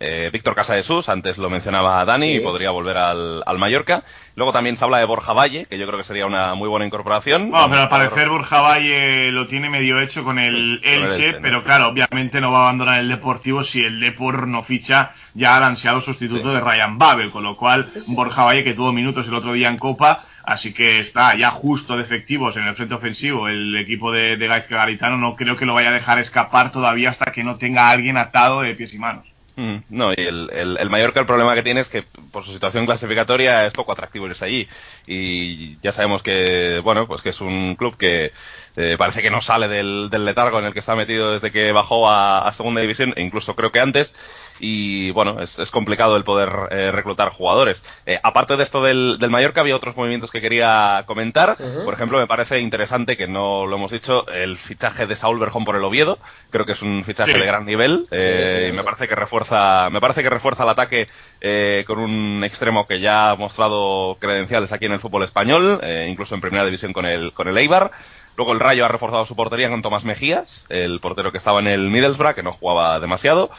Eh, 0.00 0.30
Víctor 0.32 0.54
Casadesus, 0.54 1.08
antes 1.08 1.38
lo 1.38 1.50
mencionaba 1.50 2.04
Dani, 2.04 2.26
sí. 2.26 2.36
y 2.36 2.40
podría 2.40 2.70
volver 2.70 2.96
al, 2.96 3.42
al, 3.44 3.58
Mallorca. 3.58 4.04
Luego 4.36 4.52
también 4.52 4.76
se 4.76 4.84
habla 4.84 4.98
de 4.98 5.04
Borja 5.04 5.32
Valle, 5.32 5.66
que 5.66 5.76
yo 5.76 5.88
creo 5.88 5.98
que 5.98 6.04
sería 6.04 6.24
una 6.24 6.54
muy 6.54 6.68
buena 6.68 6.86
incorporación. 6.86 7.50
No, 7.50 7.68
pero 7.68 7.82
al 7.82 7.88
parecer 7.88 8.28
Borja 8.28 8.60
Valle 8.60 9.32
lo 9.32 9.48
tiene 9.48 9.68
medio 9.68 9.98
hecho 10.00 10.22
con 10.22 10.38
el 10.38 10.80
Elche, 10.84 11.00
con 11.00 11.12
el 11.12 11.22
Elche 11.22 11.38
pero 11.40 11.58
¿no? 11.58 11.64
claro, 11.64 11.88
obviamente 11.88 12.40
no 12.40 12.52
va 12.52 12.58
a 12.58 12.62
abandonar 12.62 13.00
el 13.00 13.08
Deportivo 13.08 13.64
si 13.64 13.82
el 13.82 13.98
Depor 13.98 14.46
no 14.46 14.62
ficha 14.62 15.14
ya 15.34 15.56
al 15.56 15.64
ansiado 15.64 16.00
sustituto 16.00 16.48
sí. 16.48 16.54
de 16.54 16.60
Ryan 16.60 16.96
Babel, 16.96 17.32
con 17.32 17.42
lo 17.42 17.56
cual 17.56 17.90
Borja 18.06 18.44
Valle, 18.44 18.62
que 18.62 18.74
tuvo 18.74 18.92
minutos 18.92 19.26
el 19.26 19.34
otro 19.34 19.52
día 19.52 19.68
en 19.68 19.78
Copa, 19.78 20.22
así 20.44 20.72
que 20.72 21.00
está 21.00 21.34
ya 21.34 21.50
justo 21.50 21.96
de 21.96 22.04
efectivos 22.04 22.56
en 22.56 22.68
el 22.68 22.76
frente 22.76 22.94
ofensivo 22.94 23.48
el 23.48 23.76
equipo 23.76 24.12
de, 24.12 24.36
de 24.36 24.46
Gaizka 24.46 24.76
Garitano, 24.76 25.16
no 25.16 25.34
creo 25.34 25.56
que 25.56 25.66
lo 25.66 25.74
vaya 25.74 25.88
a 25.88 25.92
dejar 25.92 26.20
escapar 26.20 26.70
todavía 26.70 27.10
hasta 27.10 27.32
que 27.32 27.42
no 27.42 27.56
tenga 27.56 27.88
a 27.88 27.90
alguien 27.90 28.16
atado 28.16 28.60
de 28.60 28.76
pies 28.76 28.94
y 28.94 28.98
manos. 28.98 29.37
No, 29.58 30.12
y 30.12 30.20
el, 30.20 30.50
el, 30.52 30.88
Mallorca 30.88 31.18
el 31.18 31.26
problema 31.26 31.52
que 31.56 31.64
tiene 31.64 31.80
es 31.80 31.88
que 31.88 32.02
por 32.02 32.44
su 32.44 32.52
situación 32.52 32.86
clasificatoria 32.86 33.66
es 33.66 33.72
poco 33.72 33.90
atractivo 33.90 34.28
irse 34.28 34.44
allí. 34.44 34.68
Y 35.04 35.80
ya 35.80 35.90
sabemos 35.90 36.22
que, 36.22 36.80
bueno, 36.84 37.08
pues 37.08 37.22
que 37.22 37.30
es 37.30 37.40
un 37.40 37.74
club 37.74 37.96
que 37.96 38.30
eh, 38.76 38.94
parece 38.96 39.20
que 39.20 39.30
no 39.30 39.40
sale 39.40 39.66
del, 39.66 40.10
del, 40.10 40.24
letargo 40.24 40.60
en 40.60 40.66
el 40.66 40.72
que 40.72 40.78
está 40.78 40.94
metido 40.94 41.32
desde 41.32 41.50
que 41.50 41.72
bajó 41.72 42.08
a, 42.08 42.46
a 42.46 42.52
segunda 42.52 42.80
división, 42.80 43.12
e 43.16 43.22
incluso 43.22 43.56
creo 43.56 43.72
que 43.72 43.80
antes 43.80 44.14
y 44.60 45.10
bueno, 45.12 45.40
es, 45.40 45.58
es 45.58 45.70
complicado 45.70 46.16
el 46.16 46.24
poder 46.24 46.50
eh, 46.70 46.90
reclutar 46.92 47.30
jugadores. 47.30 47.82
Eh, 48.06 48.18
aparte 48.22 48.56
de 48.56 48.62
esto 48.62 48.82
del, 48.82 49.16
del, 49.18 49.30
Mallorca, 49.30 49.60
había 49.60 49.76
otros 49.76 49.96
movimientos 49.96 50.30
que 50.30 50.40
quería 50.40 51.04
comentar. 51.06 51.56
Uh 51.58 51.62
-huh. 51.62 51.84
Por 51.84 51.94
ejemplo, 51.94 52.18
me 52.18 52.26
parece 52.26 52.60
interesante, 52.60 53.16
que 53.16 53.28
no 53.28 53.66
lo 53.66 53.76
hemos 53.76 53.90
dicho, 53.90 54.26
el 54.28 54.58
fichaje 54.58 55.06
de 55.06 55.16
Saúl 55.16 55.38
Berjón 55.38 55.64
por 55.64 55.76
el 55.76 55.84
Oviedo. 55.84 56.18
Creo 56.50 56.66
que 56.66 56.72
es 56.72 56.82
un 56.82 57.04
fichaje 57.04 57.32
sí. 57.32 57.38
de 57.38 57.46
gran 57.46 57.64
nivel. 57.64 58.06
Eh, 58.10 58.64
sí, 58.64 58.68
y 58.70 58.76
me 58.76 58.84
parece 58.84 59.08
que 59.08 59.14
refuerza, 59.14 59.88
me 59.90 60.00
parece 60.00 60.22
que 60.22 60.30
refuerza 60.30 60.64
el 60.64 60.70
ataque 60.70 61.08
eh, 61.40 61.84
con 61.86 61.98
un 61.98 62.42
extremo 62.44 62.86
que 62.86 63.00
ya 63.00 63.30
ha 63.30 63.36
mostrado 63.36 64.16
credenciales 64.20 64.72
aquí 64.72 64.86
en 64.86 64.92
el 64.92 65.00
fútbol 65.00 65.22
español, 65.22 65.80
eh, 65.82 66.06
incluso 66.10 66.34
en 66.34 66.40
primera 66.40 66.64
división 66.64 66.92
con 66.92 67.06
el, 67.06 67.32
con 67.32 67.48
el 67.48 67.56
Eibar. 67.58 67.90
Luego 68.36 68.52
el 68.52 68.60
Rayo 68.60 68.84
ha 68.84 68.88
reforzado 68.88 69.26
su 69.26 69.34
portería 69.34 69.68
con 69.68 69.82
Tomás 69.82 70.04
Mejías, 70.04 70.64
el 70.68 71.00
portero 71.00 71.32
que 71.32 71.38
estaba 71.38 71.58
en 71.58 71.66
el 71.66 71.90
Middlesbrough, 71.90 72.36
que 72.36 72.44
no 72.44 72.52
jugaba 72.52 73.00
demasiado 73.00 73.50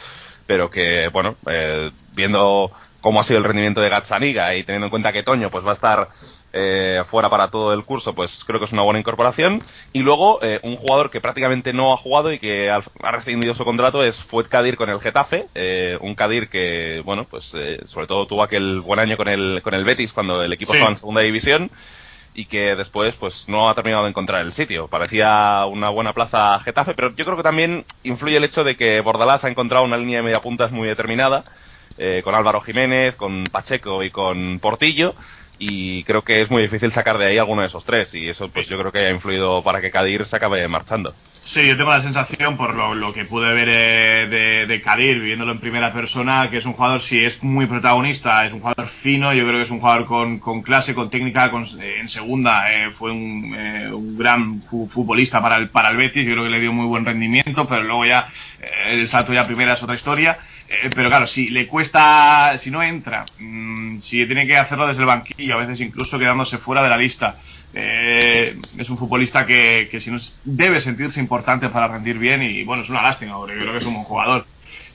pero 0.50 0.68
que, 0.68 1.06
bueno, 1.12 1.36
eh, 1.48 1.92
viendo 2.12 2.72
cómo 3.00 3.20
ha 3.20 3.22
sido 3.22 3.38
el 3.38 3.44
rendimiento 3.44 3.80
de 3.80 3.88
Gazzaniga 3.88 4.56
y 4.56 4.64
teniendo 4.64 4.86
en 4.86 4.90
cuenta 4.90 5.12
que 5.12 5.22
Toño 5.22 5.48
pues 5.48 5.64
va 5.64 5.70
a 5.70 5.74
estar 5.74 6.08
eh, 6.52 7.04
fuera 7.06 7.30
para 7.30 7.52
todo 7.52 7.72
el 7.72 7.84
curso, 7.84 8.16
pues 8.16 8.42
creo 8.44 8.58
que 8.58 8.64
es 8.64 8.72
una 8.72 8.82
buena 8.82 8.98
incorporación. 8.98 9.62
Y 9.92 10.00
luego, 10.00 10.40
eh, 10.42 10.58
un 10.64 10.74
jugador 10.74 11.08
que 11.08 11.20
prácticamente 11.20 11.72
no 11.72 11.92
ha 11.92 11.96
jugado 11.96 12.32
y 12.32 12.40
que 12.40 12.68
ha, 12.68 12.80
ha 13.00 13.12
rescindido 13.12 13.54
su 13.54 13.64
contrato 13.64 14.02
es 14.02 14.16
Fuet 14.16 14.48
Kadir 14.48 14.76
con 14.76 14.90
el 14.90 15.00
Getafe. 15.00 15.46
Eh, 15.54 15.96
un 16.00 16.16
Kadir 16.16 16.48
que, 16.48 17.00
bueno, 17.04 17.26
pues 17.30 17.54
eh, 17.54 17.80
sobre 17.86 18.08
todo 18.08 18.26
tuvo 18.26 18.42
aquel 18.42 18.80
buen 18.80 18.98
año 18.98 19.16
con 19.16 19.28
el, 19.28 19.60
con 19.62 19.74
el 19.74 19.84
Betis 19.84 20.12
cuando 20.12 20.42
el 20.42 20.52
equipo 20.52 20.72
sí. 20.72 20.78
estaba 20.78 20.90
en 20.90 20.96
segunda 20.96 21.20
división 21.20 21.70
y 22.34 22.44
que 22.44 22.76
después 22.76 23.14
pues 23.16 23.48
no 23.48 23.68
ha 23.68 23.74
terminado 23.74 24.04
de 24.04 24.10
encontrar 24.10 24.42
el 24.42 24.52
sitio. 24.52 24.88
Parecía 24.88 25.64
una 25.66 25.88
buena 25.88 26.12
plaza 26.12 26.60
Getafe, 26.60 26.94
pero 26.94 27.14
yo 27.14 27.24
creo 27.24 27.36
que 27.36 27.42
también 27.42 27.84
influye 28.02 28.36
el 28.36 28.44
hecho 28.44 28.64
de 28.64 28.76
que 28.76 29.00
Bordalás 29.00 29.44
ha 29.44 29.48
encontrado 29.50 29.84
una 29.84 29.96
línea 29.96 30.18
de 30.18 30.24
mediapuntas 30.24 30.70
muy 30.70 30.88
determinada, 30.88 31.44
eh, 31.98 32.20
con 32.24 32.34
Álvaro 32.34 32.60
Jiménez, 32.60 33.16
con 33.16 33.44
Pacheco 33.44 34.02
y 34.02 34.10
con 34.10 34.58
Portillo, 34.60 35.14
y 35.62 36.02
creo 36.04 36.22
que 36.22 36.40
es 36.40 36.50
muy 36.50 36.62
difícil 36.62 36.90
sacar 36.90 37.18
de 37.18 37.26
ahí 37.26 37.38
alguno 37.38 37.60
de 37.60 37.66
esos 37.66 37.84
tres, 37.84 38.14
y 38.14 38.30
eso 38.30 38.48
pues 38.48 38.66
yo 38.66 38.78
creo 38.78 38.90
que 38.90 39.00
ha 39.00 39.10
influido 39.10 39.62
para 39.62 39.82
que 39.82 39.90
Kadir 39.90 40.26
se 40.26 40.36
acabe 40.36 40.66
marchando. 40.68 41.14
Sí, 41.42 41.66
yo 41.66 41.76
tengo 41.76 41.90
la 41.90 42.02
sensación, 42.02 42.56
por 42.56 42.74
lo, 42.74 42.94
lo 42.94 43.12
que 43.12 43.26
pude 43.26 43.52
ver 43.52 43.68
eh, 43.68 44.26
de, 44.28 44.66
de, 44.66 44.80
Kadir, 44.80 45.20
viviéndolo 45.20 45.52
en 45.52 45.60
primera 45.60 45.92
persona, 45.92 46.48
que 46.48 46.58
es 46.58 46.64
un 46.64 46.72
jugador, 46.72 47.02
si 47.02 47.22
es 47.22 47.42
muy 47.42 47.66
protagonista, 47.66 48.46
es 48.46 48.52
un 48.54 48.60
jugador 48.60 48.88
fino, 48.88 49.34
yo 49.34 49.44
creo 49.46 49.58
que 49.58 49.64
es 49.64 49.70
un 49.70 49.80
jugador 49.80 50.06
con, 50.06 50.38
con 50.38 50.62
clase, 50.62 50.94
con 50.94 51.10
técnica, 51.10 51.50
con, 51.50 51.64
eh, 51.78 51.98
en 52.00 52.08
segunda 52.08 52.72
eh, 52.72 52.90
fue 52.90 53.12
un, 53.12 53.54
eh, 53.54 53.92
un 53.92 54.16
gran 54.16 54.62
futbolista 54.62 55.42
para 55.42 55.58
el, 55.58 55.68
para 55.68 55.90
el 55.90 55.98
Betis, 55.98 56.26
yo 56.26 56.32
creo 56.32 56.44
que 56.44 56.50
le 56.50 56.60
dio 56.60 56.72
muy 56.72 56.86
buen 56.86 57.04
rendimiento, 57.04 57.68
pero 57.68 57.84
luego 57.84 58.06
ya 58.06 58.28
eh, 58.60 58.94
el 58.94 59.08
salto 59.08 59.34
ya 59.34 59.46
primera 59.46 59.74
es 59.74 59.82
otra 59.82 59.94
historia. 59.94 60.38
Eh, 60.72 60.88
pero 60.94 61.08
claro, 61.08 61.26
si 61.26 61.48
le 61.48 61.66
cuesta, 61.66 62.56
si 62.56 62.70
no 62.70 62.80
entra, 62.80 63.26
mmm, 63.40 63.98
si 63.98 64.24
tiene 64.24 64.46
que 64.46 64.56
hacerlo 64.56 64.86
desde 64.86 65.00
el 65.00 65.06
banquillo, 65.06 65.56
a 65.56 65.66
veces 65.66 65.80
incluso 65.80 66.16
quedándose 66.16 66.58
fuera 66.58 66.80
de 66.82 66.88
la 66.88 66.96
lista, 66.96 67.34
eh, 67.74 68.56
es 68.78 68.88
un 68.88 68.96
futbolista 68.96 69.44
que, 69.46 69.88
que 69.90 70.00
si 70.00 70.12
no 70.12 70.18
debe 70.44 70.78
sentirse 70.78 71.18
importante 71.18 71.68
para 71.70 71.88
rendir 71.88 72.18
bien 72.18 72.42
y 72.42 72.62
bueno, 72.62 72.84
es 72.84 72.88
una 72.88 73.02
lástima, 73.02 73.36
porque 73.36 73.54
yo 73.54 73.62
creo 73.62 73.72
que 73.72 73.78
es 73.78 73.84
un 73.84 73.94
buen 73.94 74.04
jugador. 74.04 74.46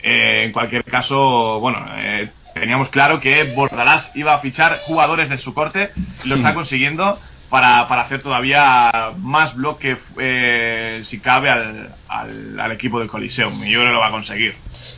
Eh, 0.02 0.44
en 0.46 0.54
cualquier 0.54 0.84
caso, 0.86 1.60
bueno, 1.60 1.86
eh, 1.98 2.30
teníamos 2.54 2.90
claro 2.90 3.20
que 3.20 3.44
Bordalás 3.44 4.16
iba 4.16 4.34
a 4.34 4.40
fichar 4.40 4.80
jugadores 4.86 5.30
de 5.30 5.38
su 5.38 5.54
corte, 5.54 5.90
lo 6.24 6.36
está 6.36 6.54
consiguiendo 6.54 7.20
para, 7.50 7.88
para 7.88 8.02
hacer 8.02 8.22
todavía 8.22 9.14
más 9.18 9.56
bloque, 9.56 9.98
eh, 10.20 11.02
si 11.06 11.20
cabe, 11.20 11.50
al, 11.50 11.96
al, 12.08 12.60
al, 12.60 12.72
equipo 12.72 13.00
del 13.00 13.08
Coliseum. 13.08 13.64
Y 13.64 13.72
yo 13.72 13.80
creo 13.80 13.90
que 13.90 13.94
lo 13.94 14.00
va 14.00 14.08
a 14.08 14.12
conseguir. 14.12 14.56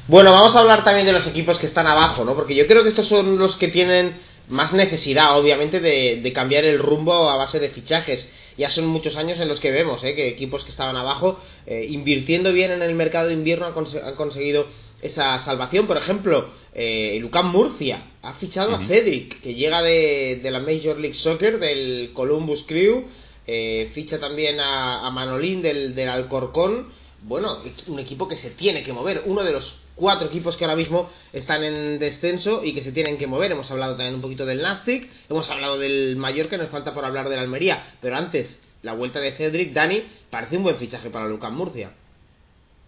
Bueno, 0.07 0.31
vamos 0.31 0.55
a 0.55 0.59
hablar 0.59 0.83
también 0.83 1.05
de 1.05 1.13
los 1.13 1.27
equipos 1.27 1.59
que 1.59 1.65
están 1.65 1.87
abajo, 1.87 2.23
¿no? 2.23 2.33
Porque 2.35 2.55
yo 2.55 2.65
creo 2.67 2.83
que 2.83 2.89
estos 2.89 3.07
son 3.07 3.37
los 3.37 3.57
que 3.57 3.67
tienen 3.67 4.15
más 4.47 4.73
necesidad, 4.73 5.37
obviamente, 5.37 5.79
de, 5.79 6.31
cambiar 6.33 6.63
el 6.63 6.79
rumbo 6.79 7.29
a 7.29 7.35
base 7.35 7.59
de 7.59 7.69
fichajes. 7.69 8.29
ya 8.57 8.69
son 8.69 8.87
muchos 8.87 9.17
años 9.17 9.39
en 9.39 9.47
los 9.47 9.59
que 9.59 9.71
vemos 9.71 10.03
¿eh? 10.03 10.15
que 10.15 10.29
equipos 10.29 10.63
que 10.63 10.71
estaban 10.71 10.95
abajo, 10.95 11.39
eh, 11.65 11.85
invirtiendo 11.89 12.53
bien 12.53 12.71
en 12.71 12.81
el 12.81 12.95
mercado 12.95 13.27
de 13.27 13.33
invierno, 13.33 13.65
han, 13.65 14.15
conseguido 14.15 14.67
esa 15.01 15.37
salvación. 15.39 15.87
Por 15.87 15.97
ejemplo, 15.97 16.49
eh, 16.73 17.17
Lucán 17.21 17.47
Murcia 17.47 18.03
ha 18.21 18.33
fichado 18.33 18.75
a 18.75 18.79
Cedric, 18.79 19.41
que 19.41 19.55
llega 19.55 19.81
de, 19.81 20.39
la 20.43 20.59
Major 20.59 20.99
League 20.99 21.13
Soccer, 21.13 21.59
del 21.59 22.11
Columbus 22.13 22.63
Crew. 22.63 23.05
Eh, 23.45 23.89
ficha 23.93 24.19
también 24.19 24.59
a, 24.59 25.09
Manolín 25.11 25.61
del, 25.61 25.95
del, 25.95 26.09
Alcorcón. 26.09 26.87
Bueno, 27.23 27.57
un 27.87 27.99
equipo 27.99 28.27
que 28.27 28.35
se 28.35 28.49
tiene 28.49 28.83
que 28.83 28.93
mover. 28.93 29.23
Uno 29.25 29.43
de 29.43 29.53
los 29.53 29.79
cuatro 29.95 30.27
equipos 30.27 30.55
que 30.55 30.63
ahora 30.63 30.75
mismo 30.75 31.09
están 31.33 31.63
en 31.63 31.99
descenso 31.99 32.63
y 32.63 32.73
que 32.73 32.81
se 32.81 32.91
tienen 32.91 33.17
que 33.17 33.27
mover. 33.27 33.51
Hemos 33.51 33.71
hablado 33.71 33.93
también 33.95 34.15
un 34.15 34.21
poquito 34.21 34.45
del 34.45 34.61
Nastic, 34.61 35.09
hemos 35.29 35.49
hablado 35.49 35.77
del 35.77 36.15
Mallorca, 36.15 36.57
nos 36.57 36.69
falta 36.69 36.93
por 36.93 37.03
hablar 37.03 37.27
del 37.29 37.39
Almería. 37.39 37.95
Pero 37.99 38.15
antes, 38.15 38.59
la 38.83 38.93
vuelta 38.93 39.19
de 39.19 39.31
Cedric, 39.31 39.73
Dani, 39.73 40.03
parece 40.29 40.57
un 40.57 40.63
buen 40.63 40.77
fichaje 40.77 41.09
para 41.09 41.27
Lucán 41.27 41.55
Murcia. 41.55 41.91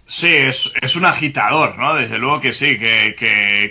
Sí, 0.09 0.27
es, 0.27 0.73
es, 0.81 0.95
un 0.95 1.05
agitador, 1.05 1.77
¿no? 1.77 1.93
Desde 1.93 2.17
luego 2.17 2.41
que 2.41 2.51
sí, 2.51 2.79
que, 2.79 3.15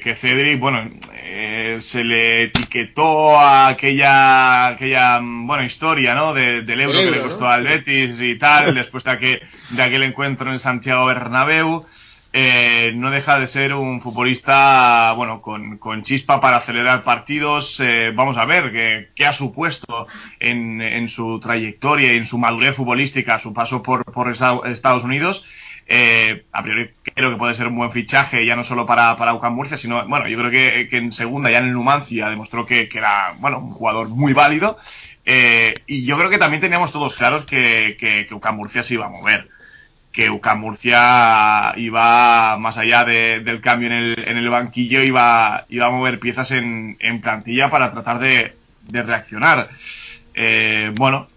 que, 0.00 0.14
Cedric, 0.14 0.60
bueno, 0.60 0.88
eh, 1.14 1.78
se 1.80 2.04
le 2.04 2.44
etiquetó 2.44 3.36
a 3.36 3.66
aquella, 3.66 4.68
aquella 4.68 5.18
bueno, 5.20 5.64
historia, 5.64 6.14
¿no? 6.14 6.32
del 6.34 6.80
euro, 6.80 7.00
que 7.00 7.10
le 7.10 7.22
costó 7.22 7.48
al 7.48 7.64
Betis 7.64 8.20
y 8.20 8.38
tal, 8.38 8.72
después 8.76 9.02
de, 9.02 9.10
aquel, 9.10 9.42
de 9.70 9.82
aquel 9.82 10.04
encuentro 10.04 10.52
en 10.52 10.60
Santiago 10.60 11.06
Bernabéu. 11.06 11.84
Eh, 12.32 12.92
no 12.94 13.10
deja 13.10 13.40
de 13.40 13.48
ser 13.48 13.74
un 13.74 14.00
futbolista, 14.00 15.12
bueno, 15.16 15.42
con, 15.42 15.78
con 15.78 16.04
chispa 16.04 16.40
para 16.40 16.58
acelerar 16.58 17.02
partidos. 17.02 17.80
Eh, 17.80 18.12
vamos 18.14 18.36
a 18.36 18.44
ver 18.44 18.70
qué, 18.70 19.08
qué 19.16 19.26
ha 19.26 19.32
supuesto 19.32 20.06
en, 20.38 20.80
en, 20.82 21.08
su 21.08 21.40
trayectoria 21.40 22.12
y 22.12 22.16
en 22.16 22.26
su 22.26 22.38
madurez 22.38 22.76
futbolística, 22.76 23.40
su 23.40 23.52
paso 23.52 23.82
por, 23.82 24.04
por 24.04 24.30
Estados 24.30 25.02
Unidos. 25.02 25.44
Eh, 25.90 26.44
a 26.52 26.62
priori 26.62 26.90
creo 27.14 27.30
que 27.30 27.36
puede 27.36 27.54
ser 27.54 27.66
un 27.66 27.76
buen 27.76 27.90
fichaje, 27.90 28.44
ya 28.44 28.54
no 28.54 28.62
solo 28.62 28.84
para, 28.84 29.16
para 29.16 29.32
UCAM 29.32 29.54
Murcia, 29.54 29.78
sino, 29.78 30.06
bueno, 30.06 30.28
yo 30.28 30.36
creo 30.38 30.50
que, 30.50 30.88
en 30.92 31.12
segunda, 31.12 31.50
ya 31.50 31.58
en 31.58 31.64
el 31.64 31.72
Numancia, 31.72 32.28
demostró 32.28 32.66
que, 32.66 32.88
que 32.88 32.98
era, 32.98 33.34
bueno, 33.38 33.58
un 33.58 33.72
jugador 33.72 34.08
muy 34.10 34.34
válido. 34.34 34.78
Eh, 35.24 35.74
y 35.86 36.04
yo 36.04 36.18
creo 36.18 36.30
que 36.30 36.38
también 36.38 36.60
teníamos 36.60 36.92
todos 36.92 37.16
claros 37.16 37.44
que, 37.44 37.96
que, 37.98 38.32
UCAM 38.34 38.56
Murcia 38.56 38.82
se 38.82 38.94
iba 38.94 39.06
a 39.06 39.10
mover. 39.10 39.48
Que 40.12 40.30
UCAM 40.30 40.60
Murcia 40.60 41.72
iba, 41.76 42.58
más 42.58 42.76
allá 42.76 43.04
de, 43.04 43.40
del 43.40 43.60
cambio 43.62 43.88
en 43.88 43.94
el, 43.94 44.24
en 44.28 44.36
el 44.36 44.50
banquillo, 44.50 45.02
iba, 45.02 45.64
iba 45.70 45.86
a 45.86 45.90
mover 45.90 46.18
piezas 46.18 46.50
en, 46.50 46.96
en 47.00 47.20
plantilla 47.20 47.70
para 47.70 47.92
tratar 47.92 48.18
de, 48.18 48.56
de 48.88 49.02
reaccionar. 49.02 49.70
Eh, 50.34 50.92
bueno, 50.96 51.28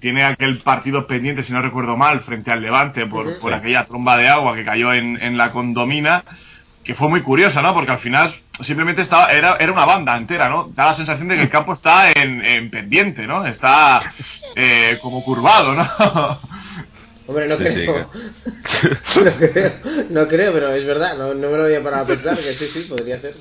tiene 0.00 0.24
aquel 0.24 0.58
partido 0.58 1.06
pendiente, 1.06 1.42
si 1.42 1.52
no 1.52 1.62
recuerdo 1.62 1.96
mal, 1.96 2.20
frente 2.20 2.50
al 2.50 2.62
Levante 2.62 3.06
por, 3.06 3.38
por 3.38 3.52
aquella 3.54 3.84
tromba 3.84 4.16
de 4.16 4.28
agua 4.28 4.54
que 4.54 4.64
cayó 4.64 4.92
en, 4.92 5.20
en, 5.20 5.36
la 5.36 5.50
condomina, 5.50 6.24
que 6.84 6.94
fue 6.94 7.08
muy 7.08 7.22
curiosa, 7.22 7.62
¿no? 7.62 7.74
Porque 7.74 7.92
al 7.92 7.98
final 7.98 8.34
simplemente 8.60 9.02
estaba, 9.02 9.32
era, 9.32 9.56
era 9.58 9.72
una 9.72 9.84
banda 9.84 10.16
entera, 10.16 10.48
¿no? 10.48 10.70
Da 10.74 10.86
la 10.86 10.94
sensación 10.94 11.28
de 11.28 11.36
que 11.36 11.42
el 11.42 11.50
campo 11.50 11.72
está 11.72 12.12
en, 12.12 12.44
en 12.44 12.70
pendiente, 12.70 13.26
¿no? 13.26 13.46
Está 13.46 14.00
eh, 14.54 14.98
como 15.02 15.22
curvado, 15.24 15.74
¿no? 15.74 15.88
Hombre, 17.26 17.48
no, 17.48 17.56
creo. 17.56 18.08
no 19.24 19.32
creo. 19.32 19.72
No 20.10 20.28
creo, 20.28 20.52
pero 20.52 20.72
es 20.72 20.84
verdad, 20.84 21.16
no, 21.16 21.34
no 21.34 21.50
me 21.50 21.56
lo 21.56 21.64
había 21.64 21.82
parado 21.82 22.04
a 22.04 22.06
pensar, 22.06 22.36
que 22.36 22.42
sí, 22.42 22.66
sí, 22.66 22.88
podría 22.88 23.18
ser. 23.18 23.34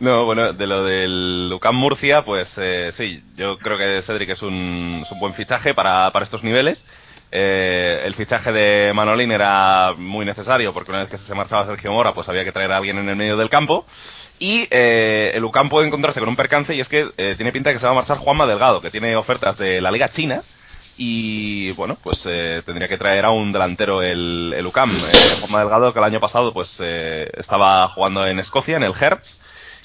No, 0.00 0.24
bueno, 0.24 0.54
de 0.54 0.66
lo 0.66 0.82
del 0.82 1.50
Lucán 1.50 1.74
Murcia, 1.74 2.24
pues 2.24 2.56
eh, 2.56 2.90
sí, 2.94 3.22
yo 3.36 3.58
creo 3.58 3.76
que 3.76 4.00
Cedric 4.00 4.30
es 4.30 4.42
un, 4.42 5.04
buen 5.18 5.34
fichaje 5.34 5.74
para, 5.74 6.10
estos 6.22 6.42
niveles. 6.42 6.86
Eh, 7.30 8.02
el 8.06 8.14
fichaje 8.14 8.50
de 8.50 8.92
Manolín 8.94 9.30
era 9.30 9.92
muy 9.96 10.24
necesario 10.24 10.72
porque 10.72 10.90
una 10.90 11.04
vez 11.04 11.10
que 11.10 11.18
se 11.18 11.34
marchaba 11.34 11.66
Sergio 11.66 11.92
Mora, 11.92 12.14
pues 12.14 12.30
había 12.30 12.44
que 12.44 12.50
traer 12.50 12.72
a 12.72 12.78
alguien 12.78 12.96
en 12.96 13.10
el 13.10 13.16
medio 13.16 13.36
del 13.36 13.50
campo. 13.50 13.84
Y 14.38 14.66
eh, 14.70 15.32
el 15.34 15.42
Lucán 15.42 15.68
puede 15.68 15.86
encontrarse 15.86 16.18
con 16.18 16.30
un 16.30 16.36
percance 16.36 16.74
y 16.74 16.80
es 16.80 16.88
que 16.88 17.06
eh, 17.18 17.34
tiene 17.36 17.52
pinta 17.52 17.68
de 17.68 17.74
que 17.74 17.80
se 17.80 17.84
va 17.84 17.92
a 17.92 17.94
marchar 17.94 18.16
Juanma 18.16 18.46
Delgado, 18.46 18.80
que 18.80 18.90
tiene 18.90 19.14
ofertas 19.16 19.58
de 19.58 19.82
la 19.82 19.90
Liga 19.90 20.08
China. 20.08 20.42
Y 20.96 21.72
bueno, 21.72 21.98
pues 22.02 22.24
eh, 22.26 22.62
tendría 22.64 22.88
que 22.88 22.96
traer 22.96 23.26
a 23.26 23.30
un 23.30 23.52
delantero 23.52 24.00
el, 24.00 24.54
el 24.56 24.66
UCAM. 24.66 24.98
Juanma 25.40 25.60
Delgado, 25.60 25.92
que 25.92 25.98
el 25.98 26.04
año 26.06 26.20
pasado 26.20 26.54
pues 26.54 26.80
estaba 26.80 27.86
jugando 27.88 28.26
en 28.26 28.38
Escocia, 28.38 28.78
en 28.78 28.82
el 28.82 28.94
Hertz 28.98 29.38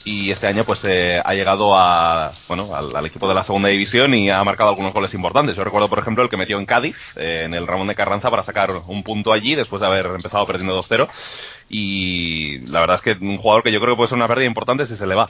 y 0.06 0.30
este 0.30 0.46
año 0.46 0.64
pues 0.64 0.84
eh, 0.86 1.20
ha 1.26 1.34
llegado 1.34 1.76
a, 1.76 2.32
bueno, 2.48 2.76
al, 2.76 3.06
equipo 3.08 3.28
de 3.28 3.34
la 3.34 3.44
segunda 3.44 3.70
división 3.70 4.14
y 4.14 4.30
ha 4.30 4.44
marcado 4.44 4.70
algunos 4.70 4.94
goles 4.94 5.14
importantes. 5.16 5.58
Yo 5.58 5.64
recuerdo, 5.64 5.90
por 5.90 5.98
ejemplo, 5.98 6.24
el 6.24 6.30
que 6.30 6.38
metió 6.38 6.60
en 6.60 6.68
Cádiz, 6.68 6.96
eh, 7.16 7.42
en 7.46 7.56
el 7.56 7.66
Ramón 7.66 7.88
de 7.88 7.96
Carranza, 7.96 8.30
para 8.30 8.44
sacar 8.44 8.84
un 8.88 9.04
punto 9.04 9.34
allí 9.34 9.56
después 9.56 9.82
de 9.82 9.88
haber 9.88 10.06
empezado 10.06 10.46
perdiendo 10.46 10.80
2-0. 10.80 11.10
Y 11.70 12.60
la 12.68 12.82
verdad 12.82 12.98
es 12.98 13.02
que 13.02 13.26
un 13.26 13.38
jugador 13.38 13.64
que 13.64 13.72
yo 13.72 13.82
creo 13.82 13.96
que 13.96 13.98
puede 13.98 14.10
ser 14.10 14.18
una 14.18 14.28
pérdida 14.28 14.46
importante 14.46 14.86
si 14.86 14.96
se 14.96 15.08
le 15.08 15.16
va. 15.16 15.28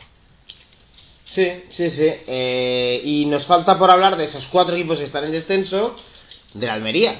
Sí, 1.24 1.64
sí, 1.70 1.90
sí. 1.90 2.12
Eh, 2.28 3.02
y 3.02 3.26
nos 3.28 3.46
falta 3.46 3.80
por 3.80 3.90
hablar 3.90 4.18
de 4.18 4.26
esos 4.26 4.48
cuatro 4.48 4.76
equipos 4.76 5.00
que 5.00 5.06
están 5.06 5.24
en 5.24 5.32
descenso 5.32 5.96
de 6.54 6.68
la 6.68 6.74
Almería 6.74 7.16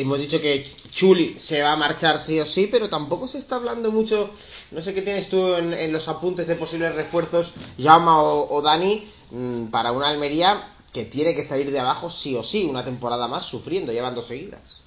hemos 0.00 0.20
dicho 0.20 0.40
que 0.40 0.66
Chuli 0.90 1.36
se 1.38 1.62
va 1.62 1.72
a 1.72 1.76
marchar 1.76 2.18
sí 2.18 2.38
o 2.40 2.46
sí, 2.46 2.68
pero 2.70 2.88
tampoco 2.88 3.28
se 3.28 3.38
está 3.38 3.56
hablando 3.56 3.92
mucho. 3.92 4.30
No 4.70 4.82
sé 4.82 4.94
qué 4.94 5.02
tienes 5.02 5.28
tú 5.28 5.54
en, 5.54 5.92
los 5.92 6.08
apuntes 6.08 6.46
de 6.46 6.56
posibles 6.56 6.94
refuerzos, 6.94 7.54
Jaume 7.78 8.10
o, 8.10 8.62
Dani, 8.62 9.06
mm, 9.30 9.66
para 9.66 9.92
una 9.92 10.08
Almería 10.08 10.68
que 10.92 11.04
tiene 11.04 11.34
que 11.34 11.42
salir 11.42 11.70
de 11.70 11.80
abajo 11.80 12.10
sí 12.10 12.34
o 12.34 12.42
sí, 12.42 12.64
una 12.64 12.84
temporada 12.84 13.28
más 13.28 13.44
sufriendo, 13.44 13.92
llevan 13.92 14.14
dos 14.14 14.26
seguidas. 14.26 14.82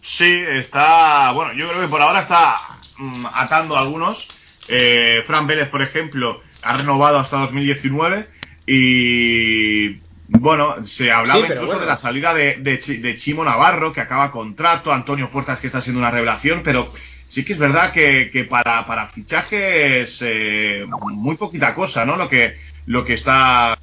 Sí, 0.00 0.42
está. 0.48 1.32
Bueno, 1.32 1.52
yo 1.52 1.68
creo 1.68 1.82
que 1.82 1.88
por 1.88 2.00
ahora 2.00 2.20
está 2.20 2.80
mm, 2.96 3.26
atando 3.32 3.76
a 3.76 3.80
algunos. 3.80 4.28
Eh, 4.68 5.22
Fran 5.26 5.46
Vélez, 5.46 5.68
por 5.68 5.82
ejemplo, 5.82 6.40
ha 6.62 6.76
renovado 6.76 7.18
hasta 7.18 7.38
2019 7.40 8.28
y 8.66 10.07
bueno, 10.28 10.84
se 10.84 11.10
hablaba 11.10 11.46
incluso 11.46 11.78
de 11.78 11.86
la 11.86 11.96
salida 11.96 12.34
de, 12.34 12.56
de, 12.56 13.16
Chimo 13.16 13.44
Navarro, 13.44 13.92
que 13.92 14.02
acaba 14.02 14.30
contrato, 14.30 14.92
Antonio 14.92 15.30
Puertas, 15.30 15.58
que 15.58 15.66
está 15.66 15.80
siendo 15.80 16.00
una 16.00 16.10
revelación, 16.10 16.60
pero 16.62 16.92
sí 17.28 17.44
que 17.44 17.54
es 17.54 17.58
verdad 17.58 17.92
que, 17.92 18.30
que 18.30 18.44
para, 18.44 18.86
para 18.86 19.08
fichajes 19.08 20.18
eh, 20.22 20.84
muy 20.86 21.36
poquita 21.36 21.74
cosa, 21.74 22.04
¿no? 22.04 22.16
Lo 22.16 22.28
que, 22.28 22.56
lo 22.86 23.06
que 23.06 23.14
está, 23.14 23.78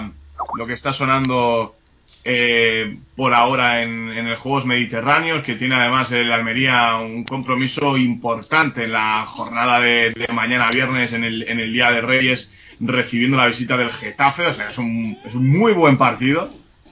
lo 0.56 0.68
que 0.68 0.74
está 0.74 0.94
sonando 0.94 1.76
eh, 2.24 2.96
por 3.16 3.34
ahora 3.34 3.82
en, 3.82 4.12
en 4.12 4.28
el 4.28 4.36
Juegos 4.36 4.66
Mediterráneos, 4.66 5.44
que 5.44 5.56
tiene 5.56 5.76
además 5.76 6.12
el 6.12 6.32
Almería 6.32 6.96
un 6.98 7.24
compromiso 7.24 7.98
importante 7.98 8.84
en 8.84 8.92
la 8.92 9.26
jornada 9.26 9.80
de, 9.80 10.12
de 10.12 10.32
mañana 10.32 10.70
viernes, 10.70 11.12
en 11.14 11.24
el, 11.24 11.44
en 11.48 11.60
el 11.60 11.74
Día 11.74 11.92
de 11.92 12.02
Reyes 12.02 12.52
recibiendo 12.80 13.38
la 13.38 13.48
visita 13.48 13.78
del 13.78 13.92
Getafe. 13.92 14.48
O 14.48 14.54
sea, 14.54 14.70
es 14.70 14.78
un, 14.78 15.18
es 15.26 15.34
un 15.36 15.50
muy 15.50 15.74
buen 15.74 15.98
partido. 15.98 16.50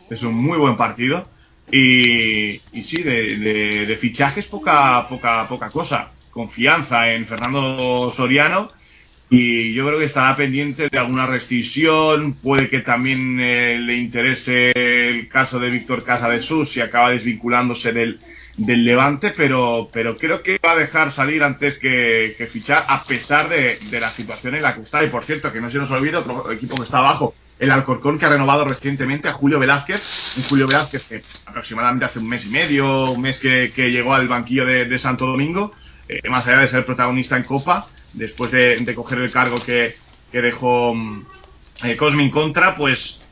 Es 0.10 0.24
un 0.24 0.36
muy 0.36 0.58
buen 0.58 0.76
partido. 0.76 1.28
Y, 1.72 2.62
y 2.72 2.84
sí, 2.84 3.02
de, 3.02 3.86
de, 3.86 3.98
fichajes 3.98 4.48
poca, 4.48 5.08
poca, 5.08 5.48
poca 5.48 5.70
cosa. 5.70 6.12
Confianza 6.32 7.12
en 7.12 7.26
Fernando 7.26 8.12
Soriano. 8.16 8.70
Y 9.30 9.74
yo 9.74 9.88
creo 9.88 9.98
que 9.98 10.06
estará 10.06 10.36
pendiente 10.36 10.90
de 10.90 10.98
alguna 11.00 11.26
restricción. 11.26 12.34
Puede 12.34 12.70
que 12.70 12.80
también 12.80 13.40
eh, 13.40 13.78
le 13.80 13.96
interese 13.96 14.72
el 14.76 15.28
caso 15.28 15.60
de 15.60 15.70
Víctor 15.70 16.04
Casa 16.04 16.30
de 16.30 16.42
Sus 16.42 16.70
si 16.70 16.82
acaba 16.82 17.10
desvinculándose 17.12 17.94
del, 17.94 18.20
del 18.58 18.86
Levante, 18.86 19.34
pero, 19.36 19.90
pero 19.92 20.18
creo 20.18 20.44
que 20.44 20.60
va 20.64 20.74
a 20.74 20.76
dejar 20.76 21.12
salir 21.12 21.44
antes 21.44 21.78
que, 21.78 22.36
fichar, 22.52 22.86
a 22.88 23.04
pesar 23.04 23.50
de, 23.50 23.80
la 23.92 24.12
situación 24.12 24.56
en 24.56 24.62
la 24.62 24.76
que 24.76 24.82
está. 24.82 25.04
Y 25.04 25.10
por 25.10 25.26
cierto, 25.26 25.52
que 25.52 25.62
no 25.62 25.70
se 25.70 25.78
nos 25.78 25.92
olvide 25.92 26.18
otro 26.18 26.52
equipo 26.52 26.76
que 26.76 26.84
está 26.84 27.00
abajo, 27.00 27.34
el 27.60 27.72
Alcorcón, 27.72 28.20
que 28.20 28.26
ha 28.26 28.30
renovado 28.30 28.66
recientemente 28.66 29.28
a 29.28 29.34
Julio 29.34 29.60
Velázquez, 29.60 30.38
un 30.38 30.44
Julio 30.44 30.68
Velázquez 30.68 31.04
que 31.04 31.22
aproximadamente 31.46 32.06
hace 32.06 32.20
un 32.20 32.28
mes 32.28 32.46
y 32.46 32.50
medio, 32.50 33.12
un 33.12 33.22
mes 33.22 33.40
que, 33.40 33.70
llegó 33.76 34.14
al 34.14 34.28
banquillo 34.28 34.66
de, 34.66 35.00
Santo 35.00 35.26
Domingo, 35.26 35.74
eh, 36.08 36.20
más 36.30 36.46
allá 36.48 36.60
de 36.60 36.68
ser 36.68 36.86
protagonista 36.86 37.38
en 37.38 37.44
Copa, 37.44 37.88
después 38.14 38.52
de, 38.52 38.94
coger 38.96 39.20
el 39.20 39.32
cargo 39.32 39.56
que, 39.58 39.96
dejó 40.32 40.94
mm, 40.94 41.26
eh, 41.84 41.96
Cosmin 41.96 42.30
Contra, 42.30 42.76
pues 42.76 43.23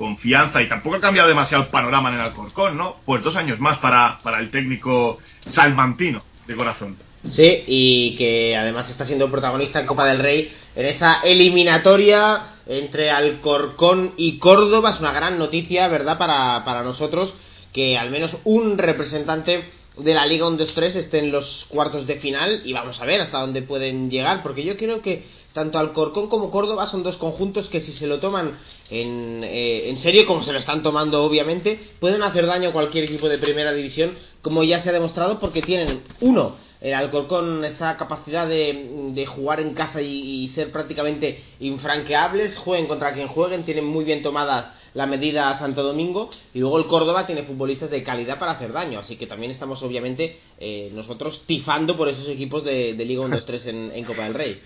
confianza 0.00 0.62
y 0.62 0.68
tampoco 0.68 0.96
ha 0.96 1.00
cambiado 1.00 1.28
demasiado 1.28 1.64
el 1.64 1.68
panorama 1.68 2.08
en 2.08 2.14
el 2.14 2.22
Alcorcón, 2.22 2.74
¿no? 2.74 2.96
Pues 3.04 3.22
dos 3.22 3.36
años 3.36 3.60
más 3.60 3.76
para, 3.76 4.18
para 4.22 4.40
el 4.40 4.50
técnico 4.50 5.18
salmantino 5.46 6.22
de 6.46 6.56
corazón. 6.56 6.96
Sí, 7.22 7.64
y 7.66 8.14
que 8.16 8.56
además 8.56 8.88
está 8.88 9.04
siendo 9.04 9.30
protagonista 9.30 9.78
en 9.78 9.86
Copa 9.86 10.06
del 10.06 10.20
Rey 10.20 10.50
en 10.74 10.86
esa 10.86 11.20
eliminatoria 11.20 12.54
entre 12.66 13.10
Alcorcón 13.10 14.14
y 14.16 14.38
Córdoba. 14.38 14.88
Es 14.88 15.00
una 15.00 15.12
gran 15.12 15.38
noticia, 15.38 15.86
¿verdad?, 15.88 16.16
para, 16.16 16.64
para 16.64 16.82
nosotros 16.82 17.34
que 17.70 17.98
al 17.98 18.10
menos 18.10 18.38
un 18.44 18.78
representante 18.78 19.68
de 19.98 20.14
la 20.14 20.24
Liga 20.24 20.46
1-2-3 20.46 20.96
esté 20.96 21.18
en 21.18 21.30
los 21.30 21.66
cuartos 21.68 22.06
de 22.06 22.14
final 22.14 22.62
y 22.64 22.72
vamos 22.72 23.02
a 23.02 23.04
ver 23.04 23.20
hasta 23.20 23.38
dónde 23.38 23.60
pueden 23.60 24.10
llegar, 24.10 24.42
porque 24.42 24.64
yo 24.64 24.78
creo 24.78 25.02
que 25.02 25.26
tanto 25.52 25.78
Alcorcón 25.78 26.28
como 26.28 26.50
Córdoba 26.50 26.86
son 26.86 27.02
dos 27.02 27.16
conjuntos 27.16 27.68
que 27.68 27.80
si 27.80 27.92
se 27.92 28.06
lo 28.06 28.20
toman 28.20 28.58
en, 28.90 29.42
eh, 29.44 29.88
en 29.88 29.98
serio, 29.98 30.26
como 30.26 30.42
se 30.42 30.52
lo 30.52 30.58
están 30.58 30.82
tomando 30.82 31.24
obviamente, 31.24 31.80
pueden 31.98 32.22
hacer 32.22 32.46
daño 32.46 32.70
a 32.70 32.72
cualquier 32.72 33.04
equipo 33.04 33.28
de 33.28 33.38
primera 33.38 33.72
división, 33.72 34.16
como 34.42 34.62
ya 34.64 34.80
se 34.80 34.90
ha 34.90 34.92
demostrado, 34.92 35.40
porque 35.40 35.62
tienen 35.62 36.02
uno 36.20 36.54
el 36.80 36.94
Alcorcón 36.94 37.64
esa 37.64 37.96
capacidad 37.96 38.48
de, 38.48 39.26
jugar 39.26 39.60
en 39.60 39.74
casa 39.74 40.00
y, 40.00 40.48
ser 40.48 40.72
prácticamente 40.72 41.42
infranqueables, 41.60 42.56
jueguen 42.56 42.86
contra 42.86 43.12
quien 43.12 43.28
jueguen, 43.28 43.64
tienen 43.64 43.84
muy 43.84 44.04
bien 44.04 44.22
tomada 44.22 44.74
la 44.94 45.06
medida 45.06 45.54
Santo 45.54 45.82
Domingo 45.82 46.30
y 46.52 46.58
luego 46.58 46.78
el 46.78 46.86
Córdoba 46.86 47.26
tiene 47.26 47.44
futbolistas 47.44 47.90
de 47.90 48.02
calidad 48.02 48.38
para 48.38 48.52
hacer 48.52 48.72
daño, 48.72 48.98
así 48.98 49.16
que 49.16 49.26
también 49.26 49.52
estamos 49.52 49.82
obviamente 49.82 50.40
eh, 50.58 50.90
nosotros 50.94 51.44
tifando 51.46 51.96
por 51.96 52.08
esos 52.08 52.28
equipos 52.28 52.64
de, 52.64 52.94
Liga 52.94 53.22
1-2-3 53.22 53.66
en, 53.66 53.92
en, 53.94 54.04
Copa 54.04 54.24
del 54.24 54.34
Rey. 54.34 54.56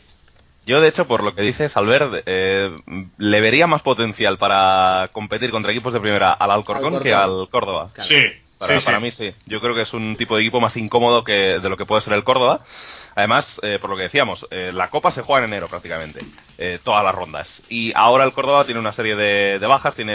Yo, 0.67 0.81
de 0.81 0.89
hecho, 0.89 1.07
por 1.07 1.23
lo 1.23 1.35
que 1.35 1.43
dices, 1.43 1.77
Albert, 1.77 2.23
eh, 2.27 2.75
le 3.19 3.41
vería 3.41 3.67
más 3.67 3.83
potencial 3.83 4.39
para 4.39 5.11
competir 5.13 5.51
contra 5.51 5.73
equipos 5.73 5.93
de 5.93 6.01
primera 6.01 6.33
al 6.33 6.51
Alcorcón, 6.51 7.01
que 7.01 7.13
al 7.13 7.49
Córdoba. 7.51 7.91
Sí, 8.01 8.33
para, 8.59 9.01
mí 9.01 9.13
sí. 9.13 9.35
Yo 9.47 9.61
creo 9.61 9.75
que 9.75 9.83
es 9.83 9.93
un 9.93 10.17
tipo 10.17 10.37
de 10.37 10.43
equipo 10.43 10.61
más 10.61 10.77
incómodo 10.77 11.23
que 11.23 11.59
de 11.61 11.69
lo 11.69 11.77
que 11.77 11.87
puede 11.87 12.03
ser 12.03 12.15
el 12.15 12.25
Córdoba. 12.25 12.61
Además, 13.17 13.61
eh, 13.63 13.79
por 13.81 13.91
lo 13.91 13.97
que 13.97 14.05
decíamos, 14.05 14.47
eh, 14.51 14.73
la 14.75 14.91
Copa 14.91 15.13
se 15.13 15.23
juega 15.23 15.45
en 15.45 15.53
enero 15.53 15.69
prácticamente, 15.69 16.21
eh, 16.59 16.81
todas 16.83 17.05
las 17.05 17.15
rondas. 17.15 17.63
Y 17.69 17.93
ahora 17.95 18.25
el 18.25 18.33
Córdoba 18.33 18.65
tiene 18.65 18.81
una 18.81 18.93
serie 18.93 19.15
de, 19.15 19.65
bajas, 19.67 19.95
tiene 19.95 20.15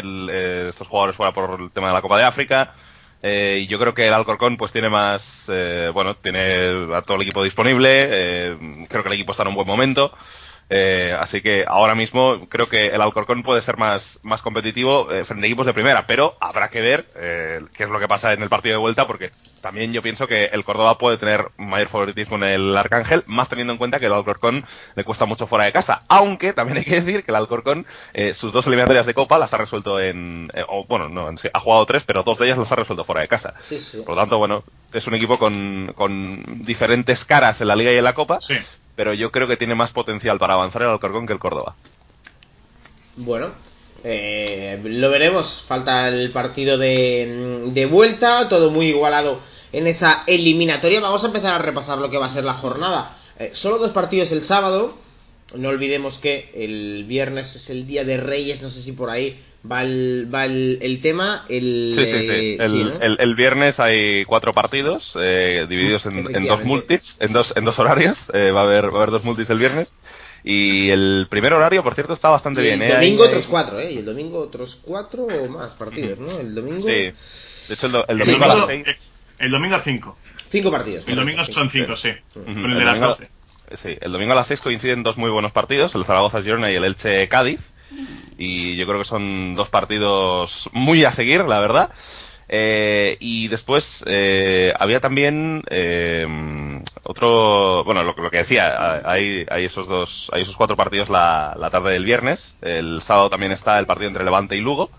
estos 0.67 0.87
jugadores 0.87 1.15
fuera 1.15 1.31
por 1.31 1.61
el 1.61 1.71
tema 1.71 1.87
de 1.87 1.93
la 1.93 2.01
Copa 2.01 2.17
de 2.17 2.25
África. 2.25 2.73
Y 3.21 3.67
yo 3.67 3.79
creo 3.79 3.93
que 3.93 4.07
el 4.07 4.13
Alcorcón 4.13 4.57
pues 4.57 4.71
tiene 4.71 4.89
más, 4.89 5.51
bueno, 5.93 6.15
tiene 6.15 6.93
a 6.95 7.01
todo 7.01 7.17
el 7.17 7.23
equipo 7.23 7.43
disponible. 7.43 8.57
creo 8.87 9.03
que 9.03 9.09
el 9.09 9.13
equipo 9.13 9.31
está 9.31 9.43
en 9.43 9.49
un 9.49 9.55
buen 9.55 9.67
momento. 9.67 10.13
Eh, 10.69 11.15
así 11.19 11.41
que 11.41 11.65
ahora 11.67 11.95
mismo 11.95 12.47
creo 12.47 12.69
que 12.69 12.87
el 12.87 13.01
Alcorcón 13.01 13.41
puede 13.41 13.61
ser 13.61 13.77
más, 13.77 14.19
más 14.21 14.43
competitivo 14.43 15.11
eh, 15.11 15.25
frente 15.25 15.45
a 15.45 15.47
equipos 15.47 15.65
de 15.65 15.73
primera, 15.73 16.05
pero 16.05 16.37
habrá 16.39 16.69
que 16.69 16.81
ver 16.81 17.07
eh, 17.15 17.61
qué 17.73 17.83
es 17.85 17.89
lo 17.89 17.99
que 17.99 18.07
pasa 18.07 18.33
en 18.33 18.43
el 18.43 18.49
partido 18.49 18.73
de 18.73 18.81
vuelta, 18.81 19.07
porque 19.07 19.31
también 19.61 19.91
yo 19.93 20.03
pienso 20.03 20.27
que 20.27 20.45
el 20.45 20.63
Córdoba 20.63 20.97
puede 20.99 21.17
tener 21.17 21.49
mayor 21.57 21.89
favoritismo 21.89 22.37
en 22.37 22.43
el 22.43 22.77
Arcángel, 22.77 23.23
más 23.25 23.49
teniendo 23.49 23.73
en 23.73 23.79
cuenta 23.79 23.99
que 23.99 24.05
el 24.05 24.13
Alcorcón 24.13 24.63
le 24.95 25.03
cuesta 25.03 25.25
mucho 25.25 25.47
fuera 25.47 25.65
de 25.65 25.71
casa. 25.71 26.03
Aunque 26.07 26.53
también 26.53 26.77
hay 26.77 26.85
que 26.85 27.01
decir 27.01 27.23
que 27.23 27.31
el 27.31 27.35
Alcorcón, 27.35 27.85
sus 28.33 28.53
dos 28.53 28.67
eliminatorias 28.67 29.07
de 29.07 29.13
Copa 29.13 29.39
las 29.39 29.53
ha 29.53 29.57
resuelto 29.57 29.99
en. 29.99 30.51
o, 30.67 30.85
bueno, 30.85 31.09
no, 31.09 31.29
ha 31.53 31.59
jugado 31.59 31.85
tres, 31.85 32.03
pero 32.03 32.23
dos 32.23 32.37
de 32.37 32.45
ellas 32.45 32.57
las 32.57 32.71
ha 32.71 32.75
resuelto 32.75 33.03
fuera 33.03 33.21
de 33.21 33.27
casa. 33.27 33.53
Por 34.05 34.15
lo 34.15 34.21
tanto, 34.21 34.37
bueno, 34.37 34.63
es 34.93 35.07
un 35.07 35.15
equipo 35.15 35.37
con, 35.37 35.93
con 35.95 36.63
diferentes 36.63 37.25
caras 37.25 37.59
en 37.59 37.67
la 37.67 37.75
Liga 37.75 37.91
y 37.91 37.97
en 37.97 38.03
la 38.03 38.13
Copa. 38.13 38.39
Sí 38.41 38.55
pero 38.99 39.13
yo 39.13 39.31
creo 39.31 39.47
que 39.47 39.55
tiene 39.55 39.75
más 39.75 39.93
potencial 39.93 40.37
para 40.37 40.55
avanzar 40.55 40.81
el 40.81 40.89
Alcorcón 40.89 41.25
que 41.25 41.31
el 41.31 41.39
Córdoba. 41.39 41.73
Bueno, 43.15 43.51
eh, 44.03 44.77
lo 44.83 45.09
veremos. 45.09 45.63
Falta 45.65 46.09
el 46.09 46.33
partido 46.33 46.77
de, 46.77 47.87
vuelta, 47.89 48.49
todo 48.49 48.71
muy 48.71 48.87
igualado 48.87 49.39
en 49.71 49.87
esa 49.87 50.23
eliminatoria. 50.27 50.99
Vamos 50.99 51.23
a 51.23 51.27
empezar 51.27 51.53
a 51.53 51.63
repasar 51.63 51.99
lo 51.99 52.09
que 52.09 52.17
va 52.17 52.25
a 52.25 52.29
ser 52.29 52.43
la 52.43 52.55
jornada. 52.55 53.17
Eh, 53.39 53.51
solo 53.53 53.77
dos 53.77 53.91
partidos 53.91 54.33
el 54.33 54.43
sábado. 54.43 54.97
No 55.55 55.69
olvidemos 55.69 56.17
que 56.17 56.51
el 56.53 57.05
viernes 57.05 57.55
es 57.55 57.69
el 57.69 57.87
día 57.87 58.03
de 58.03 58.17
Reyes, 58.17 58.61
no 58.61 58.69
sé 58.69 58.81
si 58.81 58.91
por 58.91 59.09
ahí 59.09 59.41
va 59.63 59.83
el, 59.83 60.99
tema. 61.01 61.45
El, 61.49 61.93
sí, 61.95 62.05
sí, 62.05 62.19
sí. 62.23 62.57
Eh, 62.59 63.15
el, 63.19 63.35
viernes 63.35 63.79
hay 63.79 64.25
cuatro 64.25 64.53
partidos 64.53 65.17
eh, 65.19 65.65
divididos 65.69 66.05
en, 66.05 66.45
dos 66.47 66.63
multis, 66.63 67.17
en 67.19 67.33
dos, 67.33 67.53
en 67.55 67.65
dos 67.65 67.79
horarios. 67.79 68.31
Eh, 68.33 68.51
va, 68.51 68.61
a 68.61 68.63
haber, 68.63 68.85
va 68.85 68.93
a 68.93 68.97
haber 68.97 69.11
dos 69.11 69.23
multis 69.23 69.49
el 69.49 69.59
viernes. 69.59 69.95
Y 70.43 70.89
el 70.89 71.27
primer 71.29 71.53
horario, 71.53 71.83
por 71.83 71.95
cierto, 71.95 72.13
está 72.13 72.29
bastante 72.29 72.61
bien. 72.61 72.81
El 72.81 72.93
domingo 72.93 73.23
otros 73.25 73.47
cuatro, 73.47 73.79
¿eh? 73.79 73.91
Y 73.91 73.97
el 73.97 74.05
domingo 74.05 74.39
otros 74.39 74.79
cuatro 74.81 75.25
o 75.25 75.49
más 75.49 75.73
partidos, 75.73 76.19
¿no? 76.19 76.39
El 76.39 76.55
domingo. 76.55 76.81
Sí. 76.81 76.87
De 76.87 77.73
hecho, 77.73 77.87
el, 78.07 78.19
domingo, 78.19 78.45
a 78.45 78.55
las 78.55 78.65
seis. 78.67 79.11
El 79.37 79.51
domingo 79.51 79.75
a 79.75 79.81
cinco. 79.81 80.17
Cinco 80.49 80.71
partidos. 80.71 81.07
El 81.07 81.15
domingo 81.15 81.45
son 81.45 81.69
cinco, 81.69 81.95
sí. 81.97 82.09
Con 82.33 82.71
el, 82.71 82.79
de 82.79 82.85
las 82.85 82.99
doce. 82.99 83.29
Sí, 83.75 83.97
el 84.01 84.11
domingo 84.11 84.31
a 84.31 84.35
las 84.35 84.47
seis 84.47 84.61
coinciden 84.61 85.03
dos 85.03 85.17
muy 85.17 85.29
buenos 85.29 85.51
partidos, 85.51 85.93
el 85.93 86.03
Zaragoza-Girona 86.03 86.71
y 86.71 86.75
el 86.75 86.85
Elche-Cádiz 86.85 87.59
y 88.37 88.75
yo 88.75 88.85
creo 88.87 88.99
que 88.99 89.05
son 89.05 89.55
dos 89.55 89.69
partidos 89.69 90.69
muy 90.73 91.03
a 91.05 91.11
seguir, 91.11 91.43
la 91.45 91.59
verdad. 91.59 91.89
Eh, 92.51 93.17
y 93.19 93.47
después 93.47 94.03
eh, 94.07 94.73
había 94.79 94.99
también 94.99 95.61
eh, 95.69 96.25
otro, 97.03 97.83
bueno, 97.83 98.01
lo, 98.03 98.15
que 98.15 98.37
decía, 98.37 99.01
hay, 99.05 99.45
hay, 99.51 99.65
esos 99.65 99.87
dos, 99.87 100.31
hay 100.33 100.41
esos 100.41 100.57
cuatro 100.57 100.75
partidos 100.75 101.09
la, 101.09 101.55
la, 101.59 101.69
tarde 101.69 101.93
del 101.93 102.05
viernes. 102.05 102.55
El 102.61 103.03
sábado 103.03 103.29
también 103.29 103.51
está 103.51 103.77
el 103.77 103.85
partido 103.85 104.07
entre 104.07 104.23
Levante 104.23 104.55
y 104.55 104.61
Lugo. 104.61 104.89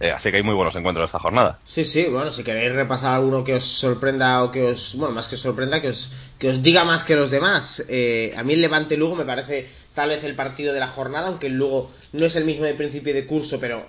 Así 0.00 0.30
que 0.30 0.36
hay 0.38 0.42
muy 0.42 0.54
buenos 0.54 0.74
encuentros 0.76 1.06
esta 1.06 1.18
jornada. 1.18 1.58
Sí, 1.64 1.84
sí, 1.84 2.06
bueno, 2.10 2.30
si 2.30 2.44
queréis 2.44 2.72
repasar 2.72 3.14
alguno 3.14 3.42
que 3.44 3.54
os 3.54 3.64
sorprenda 3.64 4.42
o 4.44 4.50
que 4.50 4.64
os, 4.64 4.94
bueno, 4.96 5.14
más 5.14 5.28
que 5.28 5.34
os 5.34 5.40
sorprenda, 5.40 5.80
que 5.80 5.88
os, 5.88 6.10
que 6.38 6.50
os 6.50 6.62
diga 6.62 6.84
más 6.84 7.04
que 7.04 7.16
los 7.16 7.30
demás. 7.30 7.80
a 7.80 8.42
mí 8.44 8.52
el 8.54 8.60
Levante 8.60 8.96
Lugo 8.96 9.16
me 9.16 9.24
parece 9.24 9.68
tal 9.94 10.10
vez 10.10 10.22
el 10.22 10.36
partido 10.36 10.72
de 10.72 10.80
la 10.80 10.88
jornada, 10.88 11.28
aunque 11.28 11.48
luego 11.48 11.90
no 12.12 12.26
es 12.26 12.36
el 12.36 12.44
mismo 12.44 12.64
de 12.64 12.74
principio 12.74 13.12
de 13.12 13.26
curso, 13.26 13.58
pero 13.58 13.86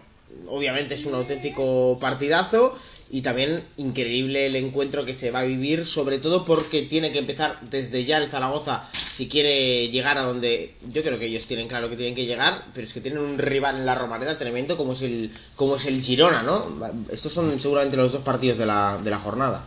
obviamente 0.47 0.95
es 0.95 1.05
un 1.05 1.13
auténtico 1.13 1.97
partidazo 1.99 2.77
y 3.09 3.21
también 3.21 3.63
increíble 3.77 4.45
el 4.45 4.55
encuentro 4.55 5.03
que 5.03 5.13
se 5.13 5.31
va 5.31 5.39
a 5.39 5.45
vivir, 5.45 5.85
sobre 5.85 6.19
todo 6.19 6.45
porque 6.45 6.83
tiene 6.83 7.11
que 7.11 7.19
empezar 7.19 7.59
desde 7.61 8.05
ya 8.05 8.17
el 8.17 8.29
Zaragoza 8.29 8.87
si 8.93 9.27
quiere 9.27 9.89
llegar 9.89 10.17
a 10.17 10.23
donde 10.23 10.75
yo 10.87 11.01
creo 11.01 11.17
que 11.17 11.25
ellos 11.25 11.47
tienen 11.47 11.67
claro 11.67 11.89
que 11.89 11.97
tienen 11.97 12.15
que 12.15 12.25
llegar, 12.25 12.65
pero 12.73 12.85
es 12.85 12.93
que 12.93 13.01
tienen 13.01 13.21
un 13.21 13.37
rival 13.37 13.77
en 13.77 13.85
la 13.85 13.95
Romareda 13.95 14.37
tremendo 14.37 14.77
como 14.77 14.93
es 14.93 15.01
el 15.01 15.31
como 15.55 15.75
es 15.75 15.85
el 15.85 16.01
Girona, 16.01 16.43
¿no? 16.43 16.67
Estos 17.11 17.33
son 17.33 17.59
seguramente 17.59 17.97
los 17.97 18.11
dos 18.11 18.21
partidos 18.21 18.57
de 18.57 18.65
la, 18.65 18.97
de 18.97 19.09
la 19.09 19.17
jornada. 19.17 19.65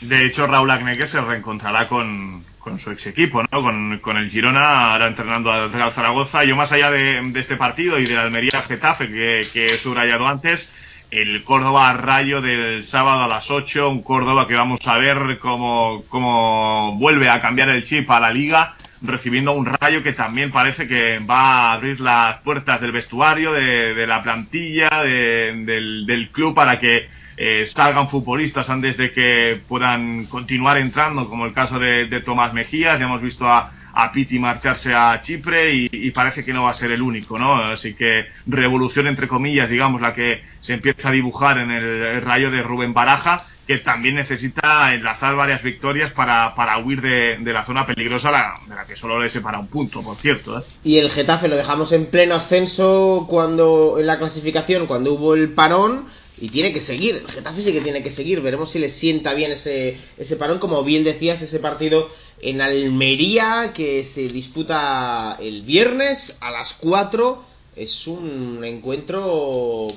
De 0.00 0.24
hecho, 0.24 0.46
Raúl 0.46 0.70
Agnegue 0.70 1.06
se 1.06 1.20
reencontrará 1.20 1.86
con, 1.86 2.42
con 2.58 2.78
su 2.80 2.90
ex 2.90 3.06
equipo, 3.06 3.42
¿no? 3.42 3.62
Con, 4.00 4.16
el 4.16 4.30
Girona, 4.30 4.92
ahora 4.92 5.08
entrenando 5.08 5.52
al 5.52 5.70
Zaragoza. 5.92 6.44
Yo 6.44 6.56
más 6.56 6.72
allá 6.72 6.90
de, 6.90 7.20
este 7.34 7.56
partido 7.56 7.98
y 7.98 8.06
de 8.06 8.14
la 8.14 8.22
Almería 8.22 8.62
Getafe 8.62 9.08
que, 9.08 9.46
que, 9.52 9.66
he 9.66 9.68
subrayado 9.76 10.26
antes, 10.26 10.70
el 11.10 11.42
Córdoba 11.44 11.92
Rayo 11.94 12.40
del 12.40 12.86
sábado 12.86 13.24
a 13.24 13.28
las 13.28 13.50
8, 13.50 13.90
un 13.90 14.02
Córdoba 14.02 14.46
que 14.46 14.54
vamos 14.54 14.80
a 14.86 14.98
ver 14.98 15.38
cómo, 15.40 16.04
cómo 16.08 16.96
vuelve 16.96 17.28
a 17.28 17.40
cambiar 17.40 17.68
el 17.70 17.84
chip 17.84 18.10
a 18.10 18.20
la 18.20 18.30
liga, 18.30 18.76
recibiendo 19.02 19.52
un 19.52 19.66
Rayo 19.66 20.02
que 20.02 20.12
también 20.12 20.50
parece 20.50 20.86
que 20.86 21.18
va 21.18 21.70
a 21.70 21.72
abrir 21.72 22.00
las 22.00 22.38
puertas 22.38 22.80
del 22.80 22.92
vestuario, 22.92 23.52
de, 23.52 24.06
la 24.06 24.22
plantilla, 24.22 25.02
del, 25.02 26.06
del 26.06 26.28
club 26.30 26.54
para 26.54 26.78
que 26.78 27.08
eh, 27.42 27.66
salgan 27.66 28.10
futbolistas 28.10 28.68
antes 28.68 28.98
de 28.98 29.14
que 29.14 29.62
puedan 29.66 30.26
continuar 30.26 30.76
entrando, 30.76 31.26
como 31.26 31.46
el 31.46 31.54
caso 31.54 31.78
de, 31.78 32.20
Tomás 32.20 32.52
Mejías, 32.52 32.98
ya 32.98 33.06
hemos 33.06 33.22
visto 33.22 33.48
a, 33.48 33.72
a 33.92 34.12
Piti 34.12 34.38
marcharse 34.38 34.94
a 34.94 35.20
Chipre 35.22 35.72
y, 35.72 36.10
parece 36.10 36.44
que 36.44 36.52
no 36.52 36.64
va 36.64 36.70
a 36.70 36.74
ser 36.74 36.90
el 36.90 37.02
único, 37.02 37.38
¿no? 37.38 37.54
Así 37.54 37.94
que 37.94 38.26
revolución 38.46 39.06
entre 39.06 39.28
comillas, 39.28 39.70
digamos, 39.70 40.00
la 40.00 40.14
que 40.14 40.42
se 40.60 40.74
empieza 40.74 41.08
a 41.08 41.12
dibujar 41.12 41.58
en 41.58 41.70
el, 41.70 42.20
rayo 42.22 42.50
de 42.50 42.62
Rubén 42.62 42.92
Baraja, 42.92 43.46
que 43.66 43.78
también 43.78 44.16
necesita 44.16 44.92
enlazar 44.94 45.36
varias 45.36 45.62
victorias 45.62 46.12
para, 46.12 46.54
para 46.56 46.78
huir 46.78 47.00
de, 47.00 47.52
la 47.52 47.64
zona 47.64 47.86
peligrosa, 47.86 48.30
de 48.66 48.74
la 48.74 48.84
que 48.84 48.96
solo 48.96 49.20
le 49.20 49.30
separa 49.30 49.60
un 49.60 49.68
punto, 49.68 50.02
por 50.02 50.16
cierto. 50.16 50.58
¿eh? 50.58 50.62
Y 50.82 50.98
el 50.98 51.10
Getafe 51.10 51.48
lo 51.48 51.56
dejamos 51.56 51.92
en 51.92 52.06
pleno 52.06 52.34
ascenso 52.34 53.26
cuando 53.28 53.96
en 53.98 54.06
la 54.06 54.18
clasificación, 54.18 54.86
cuando 54.86 55.14
hubo 55.14 55.34
el 55.34 55.50
parón 55.50 56.06
y 56.40 56.48
tiene 56.48 56.72
que 56.72 56.80
seguir. 56.80 57.16
El 57.16 57.30
Getafe 57.30 57.62
sí 57.62 57.72
que 57.72 57.80
tiene 57.80 58.02
que 58.02 58.10
seguir. 58.10 58.40
Veremos 58.40 58.70
si 58.70 58.78
le 58.78 58.88
sienta 58.88 59.34
bien 59.34 59.52
ese, 59.52 59.98
ese 60.16 60.36
parón. 60.36 60.58
Como 60.58 60.82
bien 60.82 61.04
decías, 61.04 61.42
ese 61.42 61.58
partido 61.60 62.10
en 62.42 62.60
Almería 62.60 63.72
que 63.74 64.04
se 64.04 64.28
disputa 64.28 65.36
el 65.40 65.62
viernes 65.62 66.36
a 66.40 66.50
las 66.50 66.74
4. 66.74 67.44
Es 67.76 68.06
un 68.06 68.64
encuentro 68.64 69.88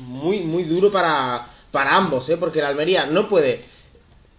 muy, 0.00 0.40
muy 0.40 0.64
duro 0.64 0.92
para, 0.92 1.48
para 1.70 1.96
ambos, 1.96 2.28
¿eh? 2.28 2.36
porque 2.36 2.58
el 2.60 2.66
Almería 2.66 3.06
no 3.06 3.28
puede 3.28 3.64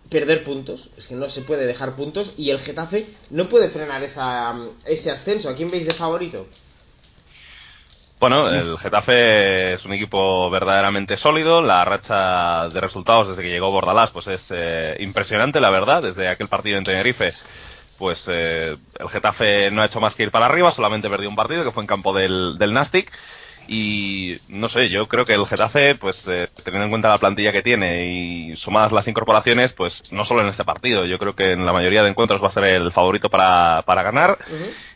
perder 0.10 0.44
puntos, 0.44 0.92
es 0.98 1.08
que 1.08 1.16
no 1.16 1.28
se 1.30 1.42
puede 1.42 1.66
dejar 1.66 1.96
puntos, 1.96 2.34
y 2.38 2.52
el 2.52 2.60
Getafe 2.60 3.08
no 3.32 3.50
puede 3.50 3.70
frenar 3.70 4.04
esa, 4.04 4.56
ese 4.86 5.12
ascenso. 5.12 5.50
¿A 5.50 5.56
quién 5.56 5.72
veis 5.72 5.88
de 5.88 5.94
favorito? 5.94 6.48
Bueno, 8.28 8.50
el 8.50 8.80
Getafe 8.80 9.74
es 9.74 9.86
un 9.86 9.94
equipo 9.94 10.50
verdaderamente 10.50 11.16
sólido. 11.16 11.62
La 11.62 11.86
racha 11.86 12.70
de 12.70 12.82
resultados 12.82 13.30
desde 13.30 13.44
que 13.44 13.52
llegó 13.52 13.70
Bordalás 13.70 14.10
pues 14.10 14.26
es 14.26 14.52
eh, 14.52 14.98
impresionante, 15.00 15.60
la 15.60 15.70
verdad. 15.70 16.02
Desde 16.02 16.28
aquel 16.28 16.48
partido 16.48 16.80
en 16.80 16.86
Tenerife, 16.86 17.36
pues 18.00 18.28
eh, 18.28 18.78
el 19.00 19.10
Getafe 19.10 19.70
no 19.70 19.84
ha 19.84 19.86
hecho 19.86 20.02
más 20.02 20.16
que 20.16 20.24
ir 20.24 20.32
para 20.32 20.48
arriba. 20.48 20.72
Solamente 20.72 21.08
perdió 21.08 21.30
un 21.30 21.36
partido 21.36 21.64
que 21.64 21.72
fue 21.72 21.84
en 21.84 21.88
campo 21.88 22.14
del, 22.14 22.58
del 22.58 22.74
Nastic. 22.74 23.12
Y 23.68 24.40
no 24.48 24.70
sé, 24.70 24.90
yo 24.90 25.08
creo 25.08 25.26
que 25.26 25.34
el 25.34 25.46
Getafe, 25.46 25.96
pues 25.96 26.28
eh, 26.28 26.48
teniendo 26.64 26.86
en 26.86 26.90
cuenta 26.92 27.10
la 27.10 27.18
plantilla 27.18 27.52
que 27.52 27.62
tiene 27.62 28.08
y 28.08 28.56
sumadas 28.56 28.92
las 28.92 29.08
incorporaciones, 29.08 29.74
pues 29.74 30.12
no 30.12 30.24
solo 30.26 30.42
en 30.42 30.48
este 30.48 30.64
partido, 30.64 31.06
yo 31.06 31.18
creo 31.18 31.36
que 31.36 31.52
en 31.54 31.66
la 31.66 31.74
mayoría 31.74 32.04
de 32.04 32.10
encuentros 32.10 32.44
va 32.44 32.48
a 32.48 32.52
ser 32.52 32.66
el 32.66 32.92
favorito 32.92 33.30
para, 33.30 33.84
para 33.86 34.04
ganar. 34.04 34.38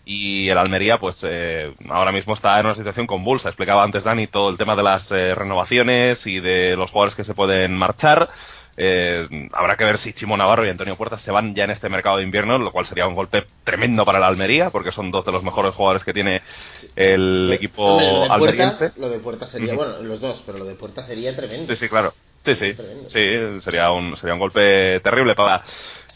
Y 0.05 0.49
el 0.49 0.57
Almería, 0.57 0.99
pues 0.99 1.23
eh, 1.27 1.73
ahora 1.89 2.11
mismo 2.11 2.33
está 2.33 2.59
en 2.59 2.65
una 2.65 2.75
situación 2.75 3.07
convulsa. 3.07 3.49
Explicaba 3.49 3.83
antes 3.83 4.03
Dani 4.03 4.27
todo 4.27 4.49
el 4.49 4.57
tema 4.57 4.75
de 4.75 4.83
las 4.83 5.11
eh, 5.11 5.35
renovaciones 5.35 6.25
y 6.25 6.39
de 6.39 6.75
los 6.75 6.91
jugadores 6.91 7.15
que 7.15 7.23
se 7.23 7.33
pueden 7.33 7.75
marchar. 7.75 8.29
Eh, 8.77 9.27
habrá 9.53 9.75
que 9.75 9.83
ver 9.83 9.97
si 9.97 10.13
Chimo 10.13 10.37
Navarro 10.37 10.65
y 10.65 10.69
Antonio 10.69 10.95
Puertas 10.95 11.21
se 11.21 11.31
van 11.31 11.53
ya 11.53 11.65
en 11.65 11.71
este 11.71 11.89
mercado 11.89 12.17
de 12.17 12.23
invierno, 12.23 12.57
lo 12.57 12.71
cual 12.71 12.85
sería 12.85 13.07
un 13.07 13.15
golpe 13.15 13.45
tremendo 13.63 14.05
para 14.05 14.19
la 14.19 14.27
Almería, 14.27 14.69
porque 14.69 14.91
son 14.91 15.11
dos 15.11 15.25
de 15.25 15.31
los 15.31 15.43
mejores 15.43 15.73
jugadores 15.75 16.03
que 16.03 16.13
tiene 16.13 16.41
el 16.95 17.51
equipo 17.53 17.99
lo 17.99 18.21
de 18.21 18.27
almeriense. 18.29 18.77
Puertas, 18.77 18.97
lo 18.97 19.09
de 19.09 19.19
Puertas 19.19 19.49
sería, 19.49 19.73
bueno, 19.75 19.99
los 20.01 20.21
dos, 20.21 20.43
pero 20.45 20.57
lo 20.59 20.65
de 20.65 20.75
Puertas 20.75 21.07
sería 21.07 21.35
tremendo. 21.35 21.73
Sí, 21.73 21.75
sí, 21.77 21.89
claro. 21.89 22.13
Sí, 22.45 22.55
sí. 22.55 22.73
Sí, 23.09 23.37
sería 23.59 23.91
un, 23.91 24.15
sería 24.15 24.33
un 24.33 24.39
golpe 24.39 25.01
terrible 25.03 25.35
para 25.35 25.63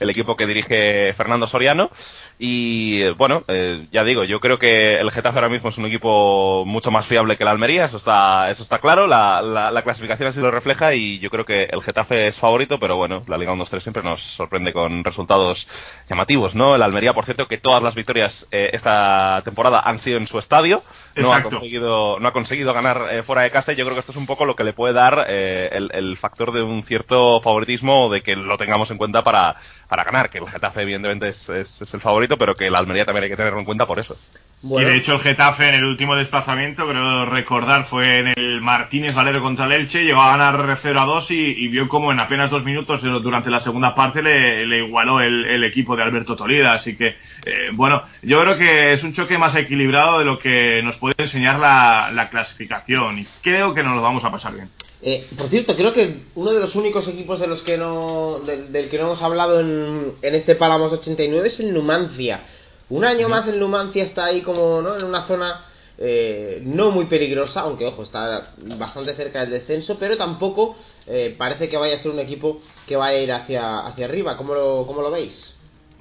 el 0.03 0.09
equipo 0.09 0.35
que 0.35 0.45
dirige 0.45 1.13
Fernando 1.13 1.47
Soriano. 1.47 1.89
Y 2.37 3.09
bueno, 3.11 3.43
eh, 3.47 3.87
ya 3.91 4.03
digo, 4.03 4.23
yo 4.23 4.39
creo 4.39 4.59
que 4.59 4.99
el 4.99 5.11
Getafe 5.11 5.37
ahora 5.37 5.49
mismo 5.49 5.69
es 5.69 5.77
un 5.77 5.85
equipo 5.85 6.63
mucho 6.65 6.91
más 6.91 7.05
fiable 7.05 7.37
que 7.37 7.45
la 7.45 7.51
Almería, 7.51 7.85
eso 7.85 7.97
está, 7.97 8.51
eso 8.51 8.63
está 8.63 8.79
claro, 8.79 9.07
la, 9.07 9.41
la, 9.41 9.71
la 9.71 9.81
clasificación 9.81 10.27
así 10.27 10.41
lo 10.41 10.51
refleja 10.51 10.93
y 10.93 11.19
yo 11.19 11.29
creo 11.29 11.45
que 11.45 11.69
el 11.71 11.81
Getafe 11.81 12.27
es 12.27 12.37
favorito, 12.37 12.79
pero 12.79 12.97
bueno, 12.97 13.23
la 13.27 13.37
Liga 13.37 13.53
1-2-3 13.53 13.79
siempre 13.79 14.03
nos 14.03 14.21
sorprende 14.21 14.73
con 14.73 15.03
resultados 15.03 15.67
llamativos, 16.09 16.53
¿no? 16.55 16.75
El 16.75 16.81
Almería, 16.81 17.13
por 17.13 17.25
cierto, 17.25 17.47
que 17.47 17.57
todas 17.57 17.81
las 17.81 17.95
victorias 17.95 18.47
eh, 18.51 18.71
esta 18.73 19.41
temporada 19.45 19.79
han 19.79 19.99
sido 19.99 20.17
en 20.17 20.27
su 20.27 20.37
estadio, 20.37 20.83
no 21.15 21.33
ha 21.33 21.43
conseguido, 21.43 22.19
no 22.19 22.27
ha 22.27 22.33
conseguido 22.33 22.73
ganar 22.73 23.07
eh, 23.11 23.23
fuera 23.23 23.43
de 23.43 23.51
casa 23.51 23.71
y 23.71 23.75
yo 23.75 23.85
creo 23.85 23.95
que 23.95 24.01
esto 24.01 24.11
es 24.11 24.17
un 24.17 24.25
poco 24.25 24.45
lo 24.45 24.55
que 24.55 24.63
le 24.63 24.73
puede 24.73 24.93
dar 24.93 25.27
eh, 25.29 25.69
el, 25.71 25.91
el 25.93 26.17
factor 26.17 26.51
de 26.51 26.61
un 26.61 26.83
cierto 26.83 27.39
favoritismo 27.41 28.09
de 28.09 28.21
que 28.21 28.35
lo 28.35 28.57
tengamos 28.57 28.91
en 28.91 28.97
cuenta 28.97 29.23
para, 29.23 29.55
para 29.93 30.03
ganar, 30.05 30.29
que 30.31 30.39
el 30.39 30.47
Getafe 30.47 30.81
evidentemente 30.81 31.29
es, 31.29 31.47
es- 31.49 31.81
es 31.83 31.93
el 31.93 32.01
favorito, 32.01 32.35
pero 32.35 32.55
que 32.55 32.65
el 32.65 32.75
Almería 32.75 33.05
también 33.05 33.25
hay 33.25 33.29
que 33.29 33.37
tenerlo 33.37 33.59
en 33.59 33.65
cuenta 33.65 33.85
por 33.85 33.99
eso. 33.99 34.15
Bueno, 34.63 34.87
Y 34.89 34.91
de 34.91 34.97
hecho 34.97 35.13
el 35.13 35.19
Getafe 35.19 35.69
en 35.69 35.75
el 35.75 35.83
último 35.83 36.15
desplazamiento, 36.15 36.87
creo 36.87 37.25
recordar, 37.27 37.85
fue 37.85 38.19
en 38.19 38.27
el 38.35 38.59
Martínez 38.61 39.13
Valero 39.13 39.41
contra 39.41 39.65
el 39.65 39.73
Elche, 39.73 40.03
llegó 40.03 40.21
a 40.21 40.35
ganar 40.35 40.79
0 40.81 40.99
a 41.01 41.05
2 41.05 41.29
y, 41.31 41.35
y 41.35 41.67
vio 41.67 41.87
como 41.87 42.11
en 42.11 42.19
apenas 42.19 42.49
dos 42.49 42.63
minutos 42.63 43.01
durante 43.03 43.51
la 43.51 43.59
segunda 43.59 43.93
parte 43.93 44.23
le, 44.23 44.65
le 44.65 44.77
igualó 44.79 45.19
el, 45.21 45.45
el 45.45 45.63
equipo 45.65 45.95
de 45.95 46.03
Alberto 46.03 46.35
Tolida. 46.35 46.73
Así 46.73 46.95
que, 46.97 47.17
eh, 47.45 47.69
bueno, 47.73 48.03
yo 48.23 48.41
creo 48.41 48.57
que 48.57 48.93
es 48.93 49.03
un 49.03 49.13
choque 49.13 49.37
más 49.37 49.53
equilibrado 49.55 50.17
de 50.19 50.25
lo 50.25 50.39
que 50.39 50.81
nos 50.83 50.97
puede 50.97 51.15
enseñar 51.19 51.59
la, 51.59 52.09
la 52.13 52.29
clasificación 52.29 53.19
y 53.19 53.25
creo 53.41 53.73
que 53.73 53.83
nos 53.83 53.95
lo 53.95 54.01
vamos 54.01 54.23
a 54.23 54.31
pasar 54.31 54.53
bien. 54.53 54.69
Eh, 55.05 55.27
por 55.37 55.49
cierto, 55.49 55.75
creo 55.75 55.91
que 55.91 56.21
uno 56.35 56.53
de 56.53 56.61
los 56.61 56.75
únicos 56.75 57.07
equipos 57.09 57.39
de 57.41 57.47
los 57.47 57.61
que 57.61 57.77
no, 57.77 58.39
del, 58.45 58.71
del 58.71 58.89
que 58.89 58.97
no 58.97 59.03
hemos 59.05 59.21
hablado 59.21 59.59
en, 59.59 60.13
en 60.21 60.35
este 60.35 60.55
Palamos 60.55 60.93
89 60.93 61.47
es 61.47 61.59
el 61.59 61.73
Numancia. 61.73 62.41
Un 62.89 63.03
año 63.03 63.27
más 63.27 63.47
el 63.49 63.59
Numancia 63.59 64.03
está 64.03 64.25
ahí 64.25 64.41
como 64.41 64.81
¿no? 64.81 64.95
en 64.95 65.03
una 65.03 65.23
zona 65.23 65.65
eh, 65.97 66.61
no 66.63 66.91
muy 66.91 67.05
peligrosa, 67.05 67.61
aunque 67.61 67.85
ojo, 67.85 68.03
está 68.03 68.53
bastante 68.77 69.13
cerca 69.13 69.41
del 69.41 69.51
descenso, 69.51 69.97
pero 69.99 70.15
tampoco 70.15 70.75
eh, 71.05 71.35
parece 71.37 71.67
que 71.67 71.77
vaya 71.77 71.95
a 71.95 71.99
ser 71.99 72.11
un 72.11 72.19
equipo 72.19 72.61
que 72.87 72.95
vaya 72.95 73.17
a 73.17 73.21
ir 73.21 73.31
hacia, 73.33 73.79
hacia 73.79 74.05
arriba. 74.05 74.37
¿Cómo 74.37 74.53
lo, 74.53 74.85
cómo 74.87 75.01
lo 75.01 75.11
veis? 75.11 75.55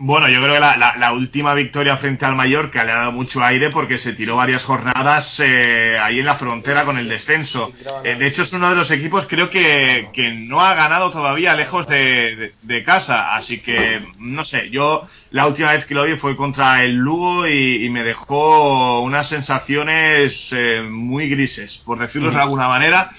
Bueno, 0.04 0.28
yo 0.28 0.40
creo 0.42 0.54
que 0.54 0.58
la, 0.60 0.76
la- 0.76 0.96
la 0.98 1.12
última 1.12 1.54
victoria 1.54 1.96
frente 1.96 2.24
al 2.26 2.34
Mallorca 2.34 2.82
le 2.82 2.90
ha 2.90 2.96
dado 2.96 3.12
mucho 3.12 3.40
aire 3.44 3.70
porque 3.70 3.98
se 3.98 4.12
tiró 4.12 4.34
varias 4.34 4.64
jornadas 4.64 5.38
eh, 5.38 5.96
ahí 6.02 6.18
en 6.18 6.26
la 6.26 6.34
frontera 6.34 6.84
con 6.84 6.98
el 6.98 7.08
descenso. 7.08 7.72
Eh, 8.02 8.16
de 8.16 8.26
hecho, 8.26 8.42
es 8.42 8.52
uno 8.52 8.68
de 8.68 8.74
los 8.74 8.90
equipos 8.90 9.28
creo 9.28 9.48
que, 9.48 10.08
que 10.12 10.32
no 10.32 10.60
ha 10.60 10.74
ganado 10.74 11.12
todavía 11.12 11.54
lejos 11.54 11.86
de, 11.86 12.34
de- 12.34 12.52
de 12.62 12.82
casa. 12.82 13.36
Así 13.36 13.60
que, 13.60 14.02
no 14.18 14.44
sé, 14.44 14.70
yo 14.70 15.06
la 15.30 15.46
última 15.46 15.70
vez 15.70 15.86
que 15.86 15.94
lo 15.94 16.02
vi 16.02 16.16
fue 16.16 16.34
contra 16.36 16.82
el 16.82 16.96
Lugo 16.96 17.46
y, 17.46 17.84
y 17.84 17.88
me 17.88 18.02
dejó 18.02 19.02
unas 19.02 19.28
sensaciones 19.28 20.52
eh, 20.52 20.82
muy 20.82 21.28
grises, 21.28 21.78
por 21.84 22.00
decirlo 22.00 22.32
de 22.32 22.40
alguna 22.40 22.66
manera, 22.66 23.12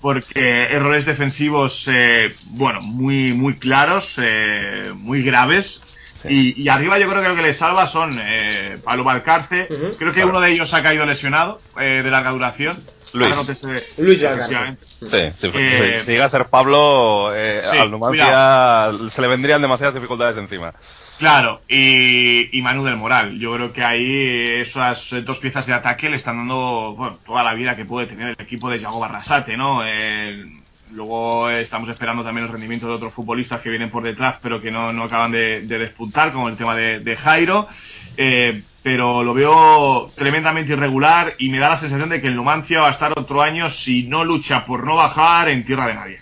porque 0.00 0.68
errores 0.70 1.04
defensivos, 1.04 1.88
eh, 1.90 2.32
bueno, 2.44 2.80
muy, 2.80 3.32
muy 3.32 3.54
claros, 3.56 4.14
eh, 4.22 4.92
muy 4.94 5.22
graves. 5.24 5.82
Y, 6.28 6.60
y 6.62 6.68
arriba 6.68 6.98
yo 6.98 7.08
creo 7.08 7.22
que 7.22 7.28
lo 7.28 7.36
que 7.36 7.42
les 7.42 7.56
salva 7.56 7.86
son 7.86 8.18
eh, 8.20 8.76
Pablo 8.82 9.04
Valcarce. 9.04 9.66
Creo 9.68 10.10
que 10.12 10.20
Claro. 10.20 10.28
uno 10.30 10.40
de 10.40 10.50
ellos 10.52 10.72
ha 10.74 10.82
caído 10.82 11.04
lesionado 11.06 11.60
eh, 11.78 12.00
de 12.02 12.10
larga 12.10 12.30
duración. 12.30 12.82
Luis. 13.12 13.30
No 13.30 13.42
sé- 13.44 13.84
Luis. 13.96 14.18
Sí, 14.20 15.32
sí, 15.36 15.50
Eh, 15.54 16.02
si 16.04 16.10
llega 16.10 16.24
a 16.26 16.28
ser 16.28 16.46
Pablo, 16.46 17.30
eh, 17.34 17.62
sí, 17.70 17.78
al 17.78 17.90
Numancia 17.90 18.90
se 19.08 19.22
le 19.22 19.28
vendrían 19.28 19.62
demasiadas 19.62 19.94
dificultades 19.94 20.36
encima. 20.36 20.72
Claro, 21.18 21.62
y, 21.68 22.56
y 22.56 22.62
Manu 22.62 22.84
del 22.84 22.96
Moral. 22.96 23.38
Yo 23.38 23.54
creo 23.54 23.72
que 23.72 23.82
ahí 23.82 24.60
esas 24.60 25.08
dos 25.24 25.38
piezas 25.38 25.66
de 25.66 25.72
ataque 25.74 26.10
le 26.10 26.16
están 26.16 26.36
dando 26.36 26.94
bueno, 26.96 27.18
toda 27.26 27.42
la 27.42 27.54
vida 27.54 27.74
que 27.76 27.84
puede 27.84 28.06
tener 28.06 28.28
el 28.28 28.36
equipo 28.38 28.70
de 28.70 28.78
Yago 28.78 29.00
Barrasate, 29.00 29.56
¿no? 29.56 29.80
Eh, 29.84 30.44
luego 30.92 31.50
estamos 31.50 31.88
esperando 31.88 32.22
también 32.24 32.46
el 32.46 32.52
rendimiento 32.52 32.86
de 32.86 32.94
otros 32.94 33.12
futbolistas 33.14 33.60
que 33.60 33.68
vienen 33.70 33.90
por 33.90 34.02
detrás, 34.02 34.36
pero 34.42 34.60
que 34.60 34.70
no, 34.70 34.92
no 34.92 35.04
acaban 35.04 35.32
de, 35.32 35.62
de 35.62 35.78
despuntar, 35.78 36.32
como 36.32 36.48
el 36.48 36.56
tema 36.56 36.74
de, 36.76 37.00
de 37.00 37.16
Jairo. 37.16 37.68
Eh, 38.16 38.62
pero 38.82 39.22
lo 39.22 39.34
veo 39.34 40.10
tremendamente 40.14 40.72
irregular 40.72 41.34
y 41.38 41.48
me 41.50 41.58
da 41.58 41.68
la 41.70 41.78
sensación 41.78 42.08
de 42.08 42.20
que 42.20 42.28
el 42.28 42.36
Numancia 42.36 42.80
va 42.80 42.88
a 42.88 42.92
estar 42.92 43.12
otro 43.18 43.42
año, 43.42 43.68
si 43.70 44.04
no 44.04 44.24
lucha 44.24 44.64
por 44.64 44.84
no 44.84 44.96
bajar, 44.96 45.48
en 45.50 45.64
tierra 45.64 45.88
de 45.88 45.94
nadie. 45.94 46.20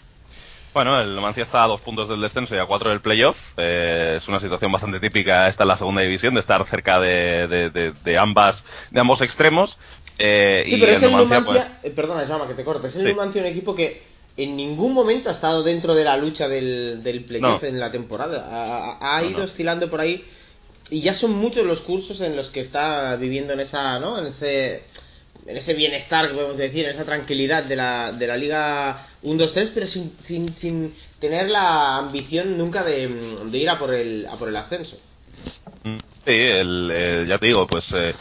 Bueno, 0.75 1.01
el 1.01 1.15
Numancia 1.15 1.43
está 1.43 1.65
a 1.65 1.69
dos 1.69 1.81
puntos 1.81 2.09
del 2.09 2.21
descenso 2.21 2.55
y 2.55 2.59
a 2.59 2.67
cuatro 2.67 2.91
del 2.91 3.01
playoff. 3.01 3.53
Eh, 3.57 4.15
es 4.19 4.29
una 4.29 4.41
situación 4.41 4.71
bastante 4.73 5.01
típica 5.01 5.49
esta 5.49 5.63
en 5.65 5.69
la 5.69 5.77
segunda 5.77 6.03
división, 6.03 6.35
de 6.35 6.41
estar 6.41 6.63
cerca 6.67 6.99
de, 7.01 7.47
de- 7.49 7.71
de- 7.71 7.93
de 7.93 8.19
ambas, 8.19 8.89
de 8.91 9.01
ambos 9.01 9.23
extremos. 9.23 9.79
Eh, 10.19 10.65
Sí, 10.67 10.75
y 10.75 10.81
pero 10.81 10.93
es 10.93 11.03
el 11.03 11.13
Numancia, 11.13 11.41
Numancia, 11.41 11.69
pues, 11.71 11.85
eh, 11.85 11.91
perdona, 11.95 12.25
llama 12.25 12.47
que 12.49 12.55
te 12.55 12.65
cortes, 12.65 12.91
es 12.91 12.97
el 12.97 13.07
Sí. 13.07 13.13
Numancia 13.13 13.41
un 13.43 13.47
equipo 13.49 13.75
que 13.75 14.03
en 14.37 14.57
ningún 14.57 14.93
momento 14.93 15.31
ha 15.31 15.33
estado 15.33 15.63
dentro 15.63 15.95
de 15.95 16.05
la 16.05 16.17
lucha 16.17 16.49
del, 16.49 17.03
del 17.03 17.25
playoff 17.25 17.63
No. 17.63 17.69
en 17.69 17.81
la 17.81 17.91
temporada. 17.91 18.47
Ha, 18.51 18.99
ha- 18.99 19.17
ha 19.17 19.23
No, 19.23 19.29
ido 19.31 19.39
no. 19.39 19.45
oscilando 19.45 19.89
por 19.91 20.01
ahí 20.01 20.25
y 20.91 21.01
ya 21.01 21.15
son 21.15 21.33
muchos 21.33 21.65
los 21.67 21.81
cursos 21.81 22.21
en 22.21 22.37
los 22.37 22.51
que 22.51 22.61
está 22.61 23.17
viviendo 23.17 23.53
en 23.55 23.61
esa, 23.61 23.99
¿no? 23.99 24.19
En 24.19 24.27
ese 24.27 24.85
en 25.47 25.57
ese 25.57 25.75
bienestar 25.75 26.33
podemos 26.33 26.57
decir, 26.57 26.85
en 26.85 26.91
esa 26.91 27.05
tranquilidad 27.05 27.63
de 27.65 27.77
la, 27.77 28.11
de 28.11 28.27
la 28.27 28.37
Liga 28.37 29.07
1-2-3, 29.23 29.71
pero 29.73 29.87
sin, 29.87 30.13
sin, 30.21 30.53
sin 30.53 30.93
tener 31.21 31.49
la 31.51 31.99
ambición 31.99 32.59
nunca 32.59 32.83
de, 32.83 33.07
de 33.45 33.59
ir 33.59 33.71
a 33.71 33.79
por 33.79 33.95
el, 33.95 34.27
a 34.27 34.35
por 34.37 34.49
el 34.49 34.57
ascenso. 34.57 34.99
Sí, 35.85 36.33
el, 36.33 36.91
eh, 36.93 37.25
ya 37.29 37.39
te 37.39 37.47
digo, 37.47 37.65
pues. 37.69 37.93
eh, 37.93 38.13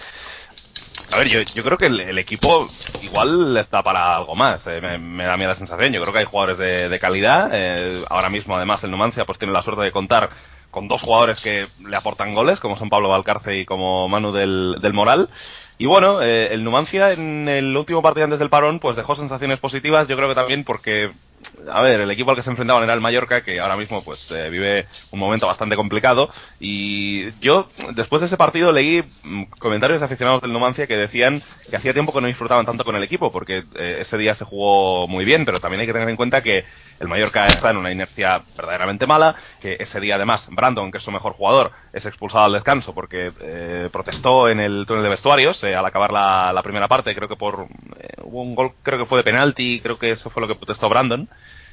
a 1.11 1.17
ver, 1.17 1.27
yo, 1.27 1.63
creo 1.63 1.77
que 1.77 1.85
el, 1.85 2.17
equipo 2.17 2.67
igual 3.01 3.55
está 3.57 3.83
para 3.83 4.15
algo 4.15 4.35
más. 4.35 4.65
eh, 4.67 4.81
me, 4.97 5.23
da 5.23 5.37
mí 5.37 5.45
la 5.45 5.55
sensación. 5.55 5.93
Yo 5.93 6.01
creo 6.01 6.13
que 6.13 6.19
hay 6.19 6.25
jugadores 6.25 6.57
de, 6.57 6.89
de 6.89 6.99
calidad. 6.99 7.49
eh, 7.53 8.03
ahora 8.09 8.29
mismo, 8.29 8.55
además, 8.55 8.83
el 8.83 8.91
Numancia 8.91 9.25
pues 9.25 9.37
tiene 9.37 9.53
la 9.53 9.61
suerte 9.61 9.83
de 9.83 9.91
contar 9.91 10.29
con 10.75 10.89
dos 10.89 11.03
jugadores 11.03 11.39
que 11.39 11.67
le 11.87 11.95
aportan 11.95 12.33
goles, 12.33 12.59
como 12.59 12.75
son 12.75 12.89
Pablo 12.89 13.07
Valcarce 13.07 13.57
y 13.57 13.65
como 13.65 14.09
Manu 14.09 14.33
del, 14.33 14.75
del 14.81 14.91
Moral. 14.91 15.29
Y 15.77 15.85
bueno, 15.85 16.21
eh, 16.21 16.49
el 16.51 16.65
Numancia 16.65 17.13
en 17.13 17.47
el 17.47 17.75
último 17.77 18.01
partido 18.01 18.25
antes 18.25 18.39
del 18.39 18.49
parón, 18.49 18.79
pues 18.79 18.97
dejó 18.97 19.15
sensaciones 19.15 19.59
positivas. 19.59 20.09
Yo 20.09 20.17
creo 20.17 20.27
que 20.27 20.35
también 20.35 20.65
porque 20.65 21.11
a 21.71 21.81
ver, 21.81 22.01
el 22.01 22.11
equipo 22.11 22.31
al 22.31 22.35
que 22.35 22.43
se 22.43 22.49
enfrentaban 22.49 22.83
era 22.83 22.93
el 22.93 23.01
Mallorca, 23.01 23.43
que 23.43 23.59
ahora 23.59 23.75
mismo 23.75 24.03
pues 24.03 24.31
eh, 24.31 24.49
vive 24.49 24.87
un 25.11 25.19
momento 25.19 25.47
bastante 25.47 25.75
complicado. 25.75 26.29
Y 26.59 27.31
yo, 27.39 27.69
después 27.93 28.21
de 28.21 28.27
ese 28.27 28.37
partido, 28.37 28.71
leí 28.71 29.03
mm, 29.23 29.43
comentarios 29.59 30.01
de 30.01 30.05
aficionados 30.05 30.41
del 30.41 30.53
Numancia 30.53 30.87
que 30.87 30.97
decían 30.97 31.43
que 31.69 31.75
hacía 31.75 31.93
tiempo 31.93 32.13
que 32.13 32.21
no 32.21 32.27
disfrutaban 32.27 32.65
tanto 32.65 32.83
con 32.83 32.95
el 32.95 33.03
equipo, 33.03 33.31
porque 33.31 33.63
eh, 33.75 33.97
ese 34.01 34.17
día 34.17 34.35
se 34.35 34.45
jugó 34.45 35.07
muy 35.07 35.25
bien, 35.25 35.45
pero 35.45 35.59
también 35.59 35.81
hay 35.81 35.87
que 35.87 35.93
tener 35.93 36.09
en 36.09 36.15
cuenta 36.15 36.41
que 36.41 36.65
el 36.99 37.07
Mallorca 37.07 37.47
está 37.47 37.71
en 37.71 37.77
una 37.77 37.91
inercia 37.91 38.43
verdaderamente 38.55 39.07
mala, 39.07 39.35
que 39.61 39.77
ese 39.79 39.99
día 39.99 40.15
además 40.15 40.47
Brandon, 40.51 40.91
que 40.91 40.97
es 40.97 41.03
su 41.03 41.11
mejor 41.11 41.33
jugador, 41.33 41.71
es 41.93 42.05
expulsado 42.05 42.45
al 42.45 42.53
descanso 42.53 42.93
porque 42.93 43.31
eh, 43.41 43.89
protestó 43.91 44.49
en 44.49 44.59
el 44.59 44.85
túnel 44.87 45.03
de 45.03 45.09
vestuarios 45.09 45.63
eh, 45.63 45.75
al 45.75 45.85
acabar 45.85 46.11
la, 46.11 46.53
la 46.53 46.63
primera 46.63 46.87
parte, 46.87 47.15
creo 47.15 47.27
que 47.27 47.35
por 47.35 47.67
eh, 47.99 48.07
hubo 48.23 48.41
un 48.41 48.55
gol, 48.55 48.71
creo 48.83 48.99
que 48.99 49.05
fue 49.05 49.19
de 49.19 49.23
penalti, 49.23 49.79
creo 49.81 49.97
que 49.97 50.11
eso 50.11 50.29
fue 50.29 50.41
lo 50.41 50.47
que 50.47 50.55
protestó 50.55 50.89
Brandon. 50.89 51.27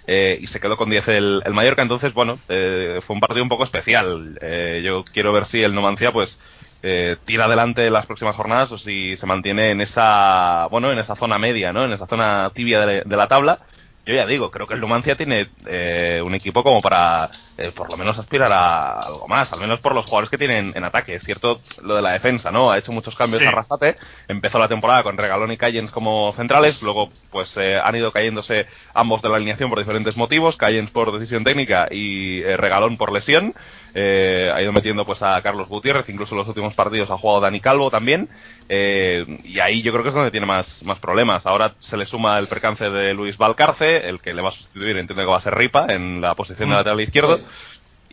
Eh, 0.06 0.38
y 0.40 0.46
se 0.48 0.60
quedó 0.60 0.76
con 0.76 0.90
10 0.90 1.08
el, 1.08 1.42
el 1.44 1.54
Mallorca, 1.54 1.82
entonces, 1.82 2.12
bueno, 2.14 2.38
eh, 2.48 3.00
fue 3.02 3.14
un 3.14 3.20
partido 3.20 3.42
un 3.42 3.48
poco 3.48 3.64
especial. 3.64 4.38
Eh, 4.40 4.82
yo 4.84 5.04
quiero 5.04 5.32
ver 5.32 5.46
si 5.46 5.62
el 5.62 5.74
Numancia, 5.74 6.12
pues, 6.12 6.38
eh, 6.82 7.16
tira 7.24 7.44
adelante 7.44 7.90
las 7.90 8.06
próximas 8.06 8.34
jornadas 8.36 8.72
o 8.72 8.78
si 8.78 9.16
se 9.16 9.26
mantiene 9.26 9.70
en 9.70 9.80
esa, 9.80 10.66
bueno, 10.70 10.90
en 10.92 10.98
esa 10.98 11.14
zona 11.14 11.38
media, 11.38 11.72
¿no? 11.72 11.84
En 11.84 11.92
esa 11.92 12.06
zona 12.06 12.50
tibia 12.54 12.84
de, 12.86 13.02
de 13.04 13.16
la 13.16 13.28
tabla. 13.28 13.60
Yo 14.04 14.14
ya 14.14 14.26
digo, 14.26 14.50
creo 14.50 14.66
que 14.66 14.74
el 14.74 14.80
Numancia 14.80 15.16
tiene 15.16 15.48
eh, 15.66 16.20
un 16.24 16.34
equipo 16.34 16.64
como 16.64 16.82
para 16.82 17.30
eh, 17.56 17.70
por 17.72 17.88
lo 17.88 17.96
menos 17.96 18.18
aspirar 18.18 18.52
a 18.52 18.98
algo 18.98 19.28
más, 19.28 19.52
al 19.52 19.60
menos 19.60 19.80
por 19.80 19.94
los 19.94 20.06
jugadores 20.06 20.28
que 20.28 20.38
tienen 20.38 20.72
en 20.74 20.82
ataque. 20.82 21.14
Es 21.14 21.22
cierto 21.22 21.60
lo 21.82 21.94
de 21.94 22.02
la 22.02 22.10
defensa, 22.10 22.50
¿no? 22.50 22.72
Ha 22.72 22.78
hecho 22.78 22.90
muchos 22.90 23.14
cambios 23.14 23.44
a 23.44 23.52
Rasate, 23.52 23.94
empezó 24.26 24.58
la 24.58 24.66
temporada 24.66 25.04
con 25.04 25.16
Regalón 25.16 25.52
y 25.52 25.56
Cayens 25.56 25.92
como 25.92 26.32
centrales, 26.32 26.82
luego 26.82 27.10
pues 27.30 27.56
eh, 27.56 27.78
han 27.78 27.94
ido 27.94 28.10
cayéndose 28.10 28.66
ambos 28.92 29.22
de 29.22 29.28
la 29.28 29.36
alineación 29.36 29.70
por 29.70 29.78
diferentes 29.78 30.16
motivos, 30.16 30.56
Cayens 30.56 30.90
por 30.90 31.12
decisión 31.12 31.44
técnica 31.44 31.86
y 31.88 32.42
Regalón 32.42 32.96
por 32.96 33.12
lesión. 33.12 33.54
Ha 33.94 34.62
ido 34.62 34.72
metiendo 34.72 35.04
pues 35.04 35.22
a 35.22 35.40
Carlos 35.42 35.68
Gutiérrez, 35.68 36.08
incluso 36.08 36.34
en 36.34 36.40
los 36.40 36.48
últimos 36.48 36.74
partidos 36.74 37.10
ha 37.10 37.18
jugado 37.18 37.40
Dani 37.40 37.60
Calvo 37.60 37.90
también. 37.90 38.28
y 38.68 39.58
ahí 39.60 39.82
yo 39.82 39.92
creo 39.92 40.02
que 40.02 40.08
es 40.08 40.14
donde 40.14 40.30
tiene 40.30 40.46
más, 40.46 40.82
más 40.82 40.98
problemas. 40.98 41.46
Ahora 41.46 41.74
se 41.80 41.96
le 41.96 42.06
suma 42.06 42.38
el 42.38 42.46
percance 42.46 42.90
de 42.90 43.14
Luis 43.14 43.36
Valcarce, 43.36 44.08
el 44.08 44.20
que 44.20 44.34
le 44.34 44.42
va 44.42 44.48
a 44.48 44.52
sustituir, 44.52 44.96
entiendo 44.96 45.22
que 45.22 45.30
va 45.30 45.38
a 45.38 45.40
ser 45.40 45.54
Ripa 45.54 45.86
en 45.88 46.20
la 46.20 46.34
posición 46.34 46.68
de 46.68 46.74
mm. 46.74 46.78
lateral 46.78 47.00
izquierdo. 47.00 47.40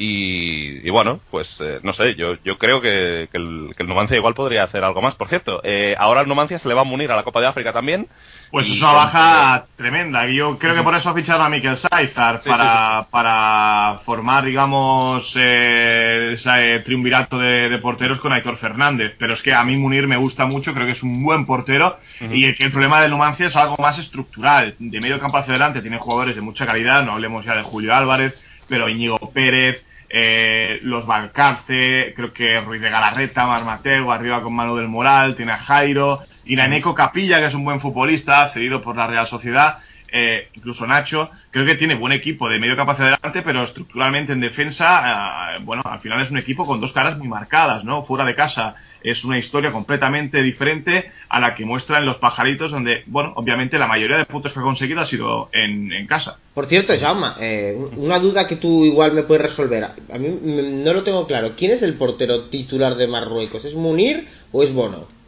Y, 0.02 0.90
bueno, 0.92 1.20
pues 1.30 1.60
eh, 1.60 1.80
no 1.84 1.92
sé, 1.92 2.16
yo, 2.16 2.36
yo 2.46 2.58
creo 2.58 2.80
que, 2.80 3.28
el, 3.34 3.76
Numancia 3.86 4.16
igual 4.16 4.34
podría 4.34 4.64
hacer 4.64 4.86
algo 4.86 5.02
más. 5.02 5.16
Por 5.16 5.28
cierto, 5.28 5.60
eh, 5.66 5.94
ahora 6.00 6.22
el 6.22 6.28
Numancia 6.30 6.58
se 6.58 6.70
le 6.70 6.74
va 6.74 6.84
a 6.84 6.86
unir 6.86 7.12
a 7.12 7.18
la 7.18 7.24
Copa 7.24 7.42
de 7.42 7.48
África 7.48 7.74
también. 7.74 8.08
Pues 8.50 8.70
es 8.70 8.80
una 8.82 8.94
baja 8.94 9.66
tremenda. 9.76 10.26
Yo 10.28 10.58
creo 10.58 10.74
que 10.74 10.84
por 10.84 10.96
eso 10.96 11.10
ha 11.10 11.14
fichado 11.14 11.44
a 11.44 11.50
Mikel 11.50 11.78
Saizar 11.78 12.40
para, 12.40 13.08
para 13.12 14.00
formar, 14.06 14.46
digamos, 14.46 15.34
eh, 15.36 16.32
ese 16.34 16.80
triunvirato 16.80 17.38
de, 17.38 17.78
porteros 17.80 18.22
con 18.22 18.32
Aitor 18.32 18.56
Fernández. 18.56 19.16
Pero 19.20 19.34
es 19.34 19.42
que 19.42 19.54
a 19.54 19.66
mí 19.66 19.76
Munir 19.76 20.08
me 20.08 20.16
gusta 20.16 20.46
mucho, 20.46 20.74
creo 20.74 20.86
que 20.86 20.94
es 20.94 21.04
un 21.04 21.22
buen 21.22 21.46
portero. 21.46 22.00
Y 22.32 22.54
que 22.54 22.64
el 22.64 22.72
problema 22.72 23.02
del 23.02 23.12
Numancia 23.12 23.48
es 23.48 23.56
algo 23.58 23.76
más 23.78 24.00
estructural. 24.00 24.76
De 24.80 25.02
medio 25.02 25.20
campo 25.20 25.38
hacia 25.38 25.52
adelante 25.52 25.82
tiene 25.82 25.98
jugadores 25.98 26.36
de 26.36 26.42
mucha 26.42 26.66
calidad. 26.66 27.04
No 27.04 27.12
hablemos 27.12 27.44
ya 27.44 27.56
de 27.56 27.64
Julio 27.64 27.94
Álvarez, 27.94 28.42
pero 28.70 28.88
Íñigo 28.88 29.20
Pérez, 29.34 29.86
eh, 30.10 30.80
los 30.82 31.06
Valcarce, 31.06 32.14
creo 32.16 32.34
que 32.34 32.60
Ruiz 32.60 32.82
de 32.82 32.90
Galarreta, 32.90 33.46
Marmateo, 33.46 34.12
arriba 34.12 34.42
con 34.42 34.54
Mano 34.54 34.76
del 34.76 34.88
Moral, 34.88 35.36
tiene 35.36 35.52
a 35.52 35.58
Jairo, 35.58 36.24
tiene 36.44 36.96
Capilla, 36.96 37.40
que 37.40 37.46
es 37.46 37.54
un 37.54 37.64
buen 37.64 37.80
futbolista, 37.80 38.50
cedido 38.50 38.82
por 38.82 38.98
la 38.98 39.08
Real 39.08 39.28
Sociedad, 39.28 39.80
eh, 40.12 40.50
incluso 40.54 40.86
Nacho, 40.88 41.30
creo 41.52 41.66
que 41.66 41.76
tiene 41.76 41.96
buen 41.96 42.12
equipo 42.12 42.50
de 42.50 42.60
medio 42.60 42.76
capacidad 42.76 43.14
adelante, 43.14 43.42
pero 43.42 43.64
estructuralmente 43.64 44.34
en 44.34 44.40
defensa, 44.40 45.56
eh, 45.56 45.60
bueno, 45.64 45.84
al 45.86 46.00
final 46.00 46.22
es 46.22 46.32
un 46.32 46.38
equipo 46.38 46.66
con 46.66 46.80
dos 46.80 46.94
caras 46.94 47.18
muy 47.18 47.28
marcadas, 47.28 47.84
¿no? 47.84 48.04
Fuera 48.04 48.26
de 48.26 48.36
casa 48.36 48.76
es 49.02 49.24
una 49.24 49.38
historia 49.38 49.72
completamente 49.72 50.42
diferente 50.42 51.12
a 51.30 51.40
la 51.40 51.56
que 51.56 51.66
muestran 51.66 52.06
los 52.06 52.18
pajaritos, 52.18 52.72
donde, 52.72 53.04
bueno, 53.08 53.34
obviamente 53.36 53.80
la 53.80 53.88
mayoría 53.88 54.18
de 54.18 54.26
puntos 54.26 54.54
que 54.54 54.60
ha 54.60 54.64
conseguido 54.64 55.02
ha 55.02 55.06
sido 55.06 55.50
en, 55.54 55.90
casa. 56.08 56.38
Por 56.54 56.66
cierto, 56.66 56.94
Jaume, 57.00 57.28
eh, 57.40 57.78
una 57.96 58.20
duda 58.20 58.48
que 58.48 58.56
tú 58.56 58.84
igual 58.84 59.14
me 59.14 59.24
puedes 59.24 59.44
resolver. 59.44 59.84
A 59.84 60.18
mí 60.18 60.40
no 60.44 60.94
lo 60.94 61.04
tengo 61.04 61.28
claro. 61.28 61.54
¿Quién 61.56 61.72
es 61.72 61.82
el 61.82 61.94
portero 61.94 62.46
titular 62.46 62.96
de 62.96 63.08
Marruecos? 63.08 63.66
¿Es 63.66 63.76
Munir 63.76 64.28
o 64.52 64.64
es 64.64 64.74
Bono? 64.74 65.19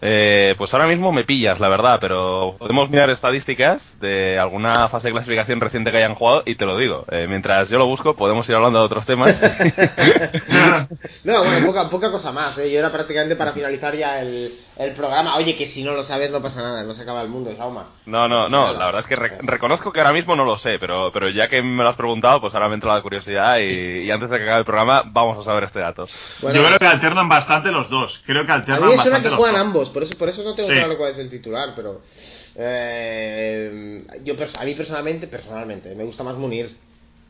Eh, 0.00 0.54
pues 0.56 0.72
ahora 0.74 0.86
mismo 0.86 1.10
me 1.10 1.24
pillas, 1.24 1.58
la 1.58 1.68
verdad, 1.68 1.98
pero 2.00 2.54
podemos 2.58 2.88
mirar 2.88 3.10
estadísticas 3.10 3.98
de 4.00 4.38
alguna 4.38 4.88
fase 4.88 5.08
de 5.08 5.12
clasificación 5.12 5.60
reciente 5.60 5.90
que 5.90 5.96
hayan 5.96 6.14
jugado 6.14 6.42
y 6.46 6.54
te 6.54 6.66
lo 6.66 6.76
digo. 6.78 7.04
Eh, 7.10 7.26
mientras 7.28 7.68
yo 7.68 7.78
lo 7.78 7.86
busco, 7.86 8.14
podemos 8.14 8.48
ir 8.48 8.54
hablando 8.54 8.78
de 8.78 8.84
otros 8.84 9.06
temas. 9.06 9.40
no, 11.24 11.44
bueno, 11.44 11.66
poca, 11.66 11.90
poca 11.90 12.12
cosa 12.12 12.30
más. 12.30 12.56
¿eh? 12.58 12.70
Yo 12.70 12.78
era 12.78 12.92
prácticamente 12.92 13.34
para 13.34 13.52
finalizar 13.52 13.96
ya 13.96 14.20
el, 14.20 14.56
el, 14.76 14.92
programa. 14.92 15.36
Oye, 15.36 15.56
que 15.56 15.66
si 15.66 15.82
no 15.82 15.92
lo 15.92 16.04
sabes 16.04 16.30
no 16.30 16.40
pasa 16.40 16.62
nada, 16.62 16.84
no 16.84 16.94
se 16.94 17.02
acaba 17.02 17.22
el 17.22 17.28
mundo, 17.28 17.50
Jauma. 17.56 17.86
No, 18.06 18.28
no, 18.28 18.48
no, 18.48 18.72
la 18.72 18.86
verdad 18.86 19.00
es 19.00 19.06
que 19.06 19.16
reconozco 19.16 19.92
que 19.92 20.00
ahora 20.00 20.12
mismo 20.12 20.36
no 20.36 20.44
lo 20.44 20.58
sé, 20.58 20.78
pero, 20.78 21.10
pero 21.12 21.28
ya 21.28 21.48
que 21.48 21.60
me 21.62 21.82
lo 21.82 21.88
has 21.88 21.96
preguntado, 21.96 22.40
pues 22.40 22.54
ahora 22.54 22.68
me 22.68 22.74
entra 22.74 22.94
la 22.94 23.02
curiosidad 23.02 23.58
y, 23.58 24.08
antes 24.10 24.30
de 24.30 24.38
que 24.38 24.44
acabe 24.44 24.60
el 24.60 24.64
programa 24.64 25.02
vamos 25.04 25.38
a 25.38 25.42
saber 25.42 25.64
este 25.64 25.80
dato. 25.80 26.06
yo 26.42 26.50
creo 26.50 26.78
que 26.78 26.86
alternan 26.86 27.28
bastante 27.28 27.72
los 27.72 27.90
dos. 27.90 28.22
Creo 28.24 28.46
que 28.46 28.52
alternan 28.52 28.96
bastante 28.96 29.28
que 29.28 29.34
juegan 29.34 29.56
ambos 29.56 29.87
por 29.90 30.02
eso, 30.02 30.14
por 30.16 30.28
eso 30.28 30.42
no 30.42 30.54
tengo 30.54 30.68
claro 30.68 30.96
cuál 30.96 31.12
es 31.12 31.18
el 31.18 31.28
titular, 31.28 31.72
pero 31.74 32.02
eh, 32.56 34.02
yo 34.24 34.34
a 34.58 34.64
mí 34.64 34.74
personalmente, 34.74 35.28
personalmente, 35.28 35.94
me 35.94 36.04
gusta 36.04 36.24
más 36.24 36.36
Munir. 36.36 36.68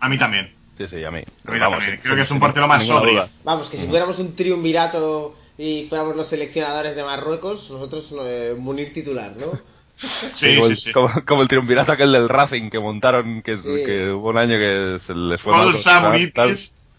A 0.00 0.08
mí 0.08 0.18
también. 0.18 0.52
Sí, 0.76 0.86
sí, 0.88 1.04
a 1.04 1.10
mí. 1.10 1.22
Vamos, 1.44 1.84
Creo 2.02 2.16
que 2.16 2.22
es 2.22 2.30
un 2.30 2.38
portero 2.38 2.68
más 2.68 2.86
sobrio. 2.86 3.28
Vamos, 3.44 3.68
que 3.68 3.78
si 3.78 3.86
fuéramos 3.88 4.18
un 4.20 4.34
triunvirato 4.34 5.36
y 5.58 5.86
fuéramos 5.88 6.16
los 6.16 6.28
seleccionadores 6.28 6.94
de 6.94 7.02
Marruecos, 7.02 7.70
nosotros 7.70 8.14
eh, 8.22 8.54
Munir 8.56 8.92
titular, 8.92 9.36
¿no? 9.36 9.60
Sí, 9.98 10.54
como, 10.54 10.76
sí, 10.76 10.92
el, 10.94 11.24
como, 11.24 11.42
el 11.42 11.48
triunvirato 11.48 11.90
aquel 11.90 12.12
del 12.12 12.28
Racing 12.28 12.70
que 12.70 12.78
montaron, 12.78 13.42
que, 13.42 13.56
que 13.56 14.12
hubo 14.12 14.28
un 14.28 14.38
año 14.38 14.56
que 14.56 14.96
se 15.00 15.12
les 15.12 15.40
fue 15.40 15.52
mal. 15.52 15.74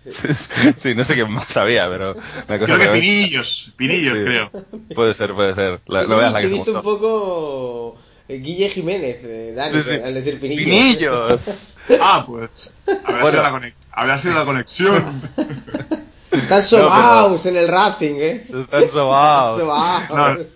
Sí, 0.75 0.95
no 0.95 1.05
sé 1.05 1.15
qué 1.15 1.25
más 1.25 1.55
había, 1.57 1.89
pero. 1.89 2.15
Creo 2.47 2.79
que 2.79 2.87
Pinillos, 2.89 3.71
Pinillos, 3.75 4.17
creo. 4.17 4.51
Puede 4.93 5.13
ser, 5.13 5.33
puede 5.33 5.55
ser. 5.55 5.79
La, 5.87 6.03
no 6.03 6.17
veas 6.17 6.33
la 6.33 6.41
que 6.41 6.47
he 6.47 6.49
visto 6.49 6.73
un 6.73 6.81
poco. 6.81 7.97
Eh, 8.27 8.37
Guille 8.37 8.69
Jiménez, 8.69 9.17
eh, 9.23 9.53
Dani, 9.55 9.73
al 10.03 10.13
decir 10.13 10.39
Pinillos. 10.39 10.65
¡Pinillos! 10.65 11.67
ah, 11.99 12.23
pues. 12.27 12.71
Habrá, 12.85 13.21
bueno. 13.21 13.31
sido, 13.31 13.43
la 13.43 13.73
habrá 13.91 14.21
sido 14.21 14.33
la 14.35 14.45
conexión. 14.45 15.21
Están 16.31 16.63
sobaos 16.63 17.45
en 17.45 17.57
el 17.57 17.67
Racing, 17.67 18.15
¿eh? 18.15 18.45
Están 18.61 18.89
sobaos. 18.89 19.61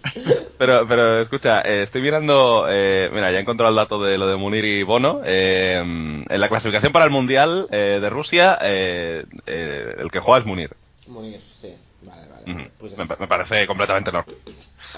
pero, 0.58 0.88
pero 0.88 1.20
escucha, 1.20 1.62
eh, 1.62 1.84
estoy 1.84 2.02
mirando, 2.02 2.68
eh, 2.70 3.10
mira, 3.12 3.32
ya 3.32 3.38
he 3.40 3.42
encontrado 3.42 3.70
el 3.72 3.76
dato 3.76 4.02
de 4.04 4.18
lo 4.18 4.28
de 4.28 4.36
Munir 4.36 4.66
y 4.66 4.84
Bono. 4.84 5.22
Eh, 5.26 5.78
en 5.78 6.26
la 6.42 6.50
clasificación 6.50 6.92
para 6.92 7.06
el 7.06 7.12
Mundial 7.12 7.68
de 7.70 8.10
Rusia, 8.10 8.56
el 8.62 10.10
que 10.12 10.20
juega 10.20 10.40
es 10.40 10.46
Munir. 10.46 10.76
Munir, 11.08 11.42
sí. 11.52 11.74
Vale, 12.02 12.28
vale. 12.28 12.72
Pues 12.78 12.98
me, 12.98 13.06
me, 13.06 13.28
parece 13.28 13.66
completamente 13.66 14.12
normal. 14.12 14.36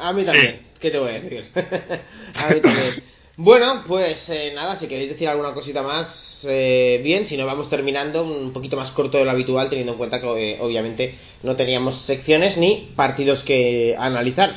A 0.02 0.12
mí 0.12 0.24
también. 0.24 0.66
¿Qué 0.80 0.92
te 0.92 0.98
voy 0.98 1.10
a 1.10 1.22
decir? 1.22 1.52
a 1.56 2.54
mí 2.54 2.62
también. 2.62 3.15
Bueno, 3.38 3.84
pues 3.86 4.30
eh, 4.30 4.54
nada, 4.56 4.78
si 4.78 4.88
queréis 4.88 5.10
decir 5.10 5.28
alguna 5.28 5.52
cosita 5.52 5.84
más, 5.84 6.48
eh, 6.50 7.02
bien, 7.04 7.26
si 7.26 7.36
no 7.36 7.46
vamos 7.46 7.70
terminando 7.70 8.24
un 8.24 8.54
poquito 8.54 8.78
más 8.78 8.92
corto 8.92 9.18
de 9.18 9.26
lo 9.26 9.32
habitual, 9.32 9.68
teniendo 9.68 9.92
en 9.92 9.98
cuenta 9.98 10.22
que 10.22 10.54
eh, 10.54 10.58
obviamente 10.62 11.16
no 11.44 11.58
teníamos 11.58 12.00
secciones 12.00 12.56
ni 12.56 12.94
partidos 12.96 13.44
que 13.44 13.94
analizar. 14.00 14.54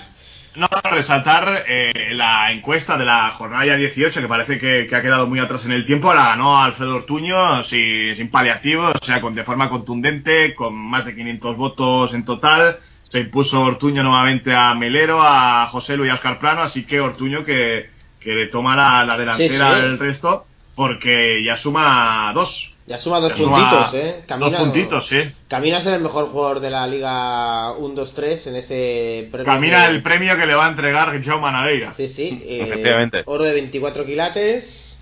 No, 0.55 0.69
resaltar 0.85 1.65
la 2.13 2.53
encuesta 2.53 2.97
de 2.97 3.05
la 3.05 3.31
jornada 3.31 3.77
18, 3.77 4.21
que 4.21 4.29
parece 4.29 4.59
que, 4.59 4.89
ha 4.95 5.03
quedado 5.03 5.27
muy 5.27 5.41
atrás 5.41 5.65
en 5.67 5.73
el 5.73 5.85
tiempo, 5.85 6.15
la 6.15 6.29
ganó 6.29 6.61
Alfredo 6.61 6.97
Ortuño 6.97 7.63
sin, 7.65 8.15
sin 8.15 8.31
paliativos, 8.31 8.93
o 9.01 9.05
sea, 9.05 9.21
con, 9.21 9.35
de 9.35 9.45
forma 9.45 9.69
contundente, 9.69 10.55
con 10.55 10.75
más 10.75 11.05
de 11.05 11.17
500 11.17 11.57
votos 11.57 12.15
en 12.15 12.25
total. 12.25 12.79
Se 13.03 13.21
impuso 13.21 13.61
Ortuño 13.61 14.03
nuevamente 14.03 14.55
a 14.55 14.75
Melero, 14.75 15.21
a 15.21 15.67
José 15.67 15.97
Luis 15.97 16.11
y 16.11 16.15
Oscar 16.15 16.39
Plano, 16.39 16.63
así 16.63 16.85
que 16.85 17.01
Ortuño 17.01 17.45
que 17.45 17.98
que 18.21 18.33
le 18.33 18.47
toma 18.47 18.77
la, 18.77 19.17
delantera 19.17 19.77
al 19.77 19.99
resto 19.99 20.47
porque 20.79 21.43
ya 21.43 21.57
suma 21.57 22.31
dos. 22.33 22.73
Ya 22.87 22.97
suma 22.97 23.19
dos 23.19 23.33
puntitos, 23.33 23.93
¿eh? 23.95 24.23
Camina, 24.27 24.51
dos 24.51 24.61
puntitos, 24.61 25.09
sí. 25.09 25.19
Camina 25.49 25.79
a 25.79 25.81
ser 25.81 25.95
el 25.95 26.01
mejor 26.01 26.29
jugador 26.29 26.61
de 26.61 26.71
la 26.71 26.87
Liga 26.87 27.73
1-2-3 27.73 28.47
en 28.47 28.57
ese 28.57 29.29
premio. 29.33 29.53
Camina 29.53 29.87
el 29.87 30.03
premio 30.05 30.37
que 30.37 30.47
le 30.47 30.55
va 30.55 30.67
a 30.67 30.71
entregar 30.71 31.21
Joe 31.23 31.41
Manadeira. 31.41 31.93
Sí, 31.93 32.09
sí. 32.09 32.43
Eh, 32.49 32.63
Efectivamente. 32.63 33.25
Oro 33.27 33.45
de 33.45 33.55
24 33.55 34.07
quilates. 34.07 34.99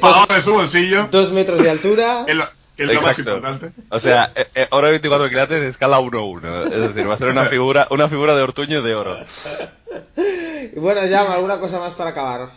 Pagado 0.00 0.26
de 0.34 0.42
su 0.42 0.52
bolsillo. 0.52 1.08
Dos 1.10 1.32
metros 1.32 1.62
de 1.62 1.70
altura. 1.70 2.24
Que 2.76 2.84
es 2.84 2.92
lo 2.92 3.02
más 3.02 3.18
importante. 3.18 3.72
O 3.88 4.00
sea, 4.00 4.32
eh, 4.34 4.46
eh, 4.54 4.66
oro 4.70 4.86
de 4.86 4.92
24 4.92 5.28
quilates 5.28 5.62
escala 5.62 6.00
1-1. 6.00 6.72
Es 6.72 6.94
decir, 6.94 7.08
va 7.08 7.14
a 7.14 7.18
ser 7.18 7.28
una 7.28 7.44
figura, 7.44 7.86
una 7.90 8.08
figura 8.08 8.34
de 8.34 8.42
ortuño 8.42 8.82
de 8.82 8.94
oro. 8.94 9.16
Y 10.74 10.78
bueno, 10.78 11.06
ya, 11.06 11.32
¿alguna 11.32 11.60
cosa 11.60 11.78
más 11.78 11.94
para 11.94 12.10
acabar? 12.10 12.50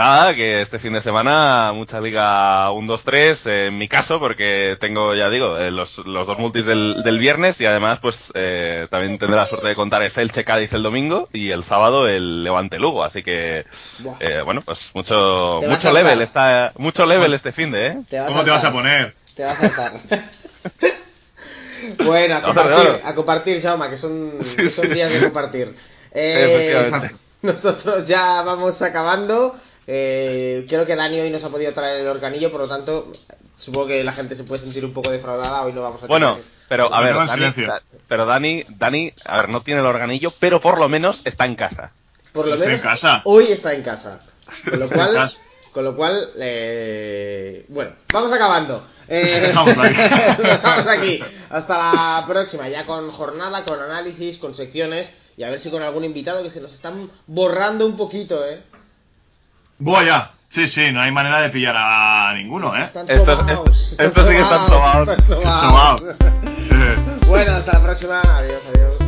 Nada, 0.00 0.34
que 0.34 0.62
este 0.62 0.78
fin 0.78 0.94
de 0.94 1.02
semana 1.02 1.72
mucha 1.74 2.00
liga 2.00 2.70
1-2-3, 2.70 3.66
en 3.66 3.76
mi 3.76 3.86
caso, 3.86 4.18
porque 4.18 4.78
tengo, 4.80 5.14
ya 5.14 5.28
digo, 5.28 5.58
eh, 5.58 5.70
los, 5.70 5.98
los, 5.98 6.26
dos 6.26 6.38
multis 6.38 6.64
del, 6.64 7.02
del, 7.02 7.18
viernes 7.18 7.60
y 7.60 7.66
además 7.66 7.98
pues 8.00 8.32
eh, 8.34 8.86
también 8.88 9.18
tendré 9.18 9.36
la 9.36 9.46
suerte 9.46 9.68
de 9.68 9.74
contar 9.74 10.02
el 10.02 10.10
Elche 10.14 10.42
Cádiz 10.42 10.72
el 10.72 10.82
domingo 10.82 11.28
y 11.34 11.50
el 11.50 11.64
sábado 11.64 12.08
el 12.08 12.44
Levante 12.44 12.78
Lugo, 12.78 13.04
así 13.04 13.22
que 13.22 13.66
eh, 14.20 14.40
bueno, 14.42 14.62
pues 14.62 14.90
mucho 14.94 15.60
mucho 15.68 15.92
level, 15.92 16.22
está, 16.22 16.72
mucho 16.78 17.04
level 17.04 17.34
este 17.34 17.52
fin 17.52 17.70
de, 17.70 17.86
¿eh? 17.88 17.98
¿Cómo 18.26 18.42
te 18.42 18.50
vas 18.50 18.64
a 18.64 18.72
poner? 18.72 19.19
Te 19.34 19.44
vas 19.44 19.62
a 19.62 19.68
saltar. 19.68 20.00
bueno, 22.04 22.36
a 22.36 22.42
compartir, 22.42 23.00
a 23.04 23.14
compartir, 23.14 23.60
Shauma, 23.60 23.90
que 23.90 23.96
son, 23.96 24.32
que 24.56 24.70
son 24.70 24.92
días 24.92 25.12
de 25.12 25.20
compartir. 25.20 25.74
Eh, 26.12 27.10
nosotros 27.42 28.06
ya 28.06 28.42
vamos 28.42 28.80
acabando. 28.82 29.56
Eh, 29.86 30.66
creo 30.68 30.86
que 30.86 30.94
Dani 30.94 31.20
hoy 31.20 31.30
nos 31.30 31.42
ha 31.44 31.50
podido 31.50 31.72
traer 31.72 32.02
el 32.02 32.06
organillo, 32.06 32.50
por 32.50 32.60
lo 32.60 32.68
tanto, 32.68 33.12
supongo 33.58 33.88
que 33.88 34.04
la 34.04 34.12
gente 34.12 34.36
se 34.36 34.44
puede 34.44 34.62
sentir 34.62 34.84
un 34.84 34.92
poco 34.92 35.10
defraudada. 35.10 35.62
Hoy 35.62 35.72
no 35.72 35.82
vamos 35.82 36.02
a 36.02 36.06
Bueno, 36.06 36.38
pero 36.68 36.92
a 36.92 37.00
ver, 37.00 37.14
Dani, 37.14 37.52
pero 38.06 38.26
Dani, 38.26 38.64
Dani, 38.68 39.12
a 39.24 39.40
ver, 39.40 39.48
no 39.48 39.62
tiene 39.62 39.80
el 39.80 39.86
organillo, 39.86 40.32
pero 40.38 40.60
por 40.60 40.78
lo 40.78 40.88
menos 40.88 41.22
está 41.24 41.46
en 41.46 41.56
casa. 41.56 41.92
Por 42.32 42.46
lo 42.46 42.56
menos 42.56 42.76
en 42.76 42.80
casa. 42.80 43.22
hoy 43.24 43.50
está 43.50 43.72
en 43.72 43.82
casa. 43.82 44.20
Con 44.68 44.80
lo 44.80 44.88
cual, 44.88 45.32
con 45.72 45.84
lo 45.84 45.96
cual 45.96 46.30
eh, 46.38 47.64
bueno, 47.68 47.92
vamos 48.12 48.32
acabando. 48.32 48.86
Eh, 49.08 49.52
vamos 49.54 49.76
aquí. 50.88 51.20
Hasta 51.50 51.78
la 51.78 52.24
próxima, 52.26 52.68
ya 52.68 52.86
con 52.86 53.10
jornada, 53.10 53.64
con 53.64 53.80
análisis, 53.80 54.38
con 54.38 54.54
secciones 54.54 55.10
y 55.36 55.42
a 55.42 55.50
ver 55.50 55.58
si 55.58 55.70
con 55.70 55.82
algún 55.82 56.04
invitado 56.04 56.42
que 56.42 56.50
se 56.50 56.60
nos 56.60 56.72
están 56.72 57.10
borrando 57.26 57.86
un 57.86 57.96
poquito, 57.96 58.46
¿eh? 58.46 58.62
Voy 59.78 60.06
ya. 60.06 60.34
Sí, 60.50 60.68
sí, 60.68 60.90
no 60.90 61.00
hay 61.00 61.12
manera 61.12 61.40
de 61.42 61.50
pillar 61.50 61.76
a 61.78 62.32
ninguno, 62.34 62.76
¿eh? 62.76 62.82
Están 62.82 63.08
estos, 63.08 63.38
estos, 63.98 64.26
sí 64.26 64.32
que 64.32 64.40
están 64.40 64.66
sobados. 64.66 65.08
bueno, 67.28 67.52
hasta 67.52 67.72
la 67.72 67.82
próxima. 67.82 68.20
Adiós, 68.20 68.62
adiós. 68.74 68.99